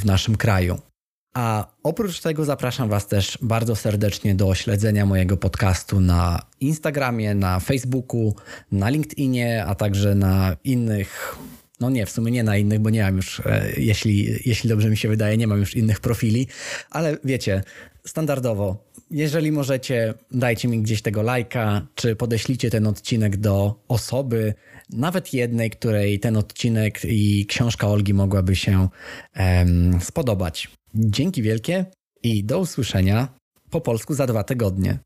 w 0.00 0.04
naszym 0.04 0.36
kraju. 0.36 0.91
A 1.34 1.66
oprócz 1.82 2.20
tego 2.20 2.44
zapraszam 2.44 2.88
Was 2.88 3.06
też 3.06 3.38
bardzo 3.42 3.76
serdecznie 3.76 4.34
do 4.34 4.54
śledzenia 4.54 5.06
mojego 5.06 5.36
podcastu 5.36 6.00
na 6.00 6.42
Instagramie, 6.60 7.34
na 7.34 7.60
Facebooku, 7.60 8.34
na 8.72 8.88
LinkedInie, 8.88 9.64
a 9.64 9.74
także 9.74 10.14
na 10.14 10.56
innych. 10.64 11.36
No 11.80 11.90
nie, 11.90 12.06
w 12.06 12.10
sumie 12.10 12.32
nie 12.32 12.44
na 12.44 12.56
innych, 12.56 12.80
bo 12.80 12.90
nie 12.90 13.02
mam 13.02 13.16
już, 13.16 13.40
e, 13.40 13.72
jeśli, 13.76 14.40
jeśli 14.46 14.68
dobrze 14.68 14.90
mi 14.90 14.96
się 14.96 15.08
wydaje, 15.08 15.36
nie 15.36 15.46
mam 15.46 15.58
już 15.58 15.76
innych 15.76 16.00
profili, 16.00 16.46
ale 16.90 17.16
wiecie, 17.24 17.62
standardowo, 18.06 18.84
jeżeli 19.10 19.52
możecie, 19.52 20.14
dajcie 20.30 20.68
mi 20.68 20.82
gdzieś 20.82 21.02
tego 21.02 21.22
lajka, 21.22 21.86
czy 21.94 22.16
podeślijcie 22.16 22.70
ten 22.70 22.86
odcinek 22.86 23.36
do 23.36 23.80
osoby, 23.88 24.54
nawet 24.90 25.34
jednej, 25.34 25.70
której 25.70 26.20
ten 26.20 26.36
odcinek 26.36 27.00
i 27.04 27.46
książka 27.46 27.88
Olgi 27.88 28.14
mogłaby 28.14 28.56
się 28.56 28.88
um, 29.36 30.00
spodobać. 30.00 30.81
Dzięki 30.94 31.42
wielkie 31.42 31.86
i 32.22 32.44
do 32.44 32.58
usłyszenia 32.58 33.28
po 33.70 33.80
polsku 33.80 34.14
za 34.14 34.26
dwa 34.26 34.44
tygodnie. 34.44 34.98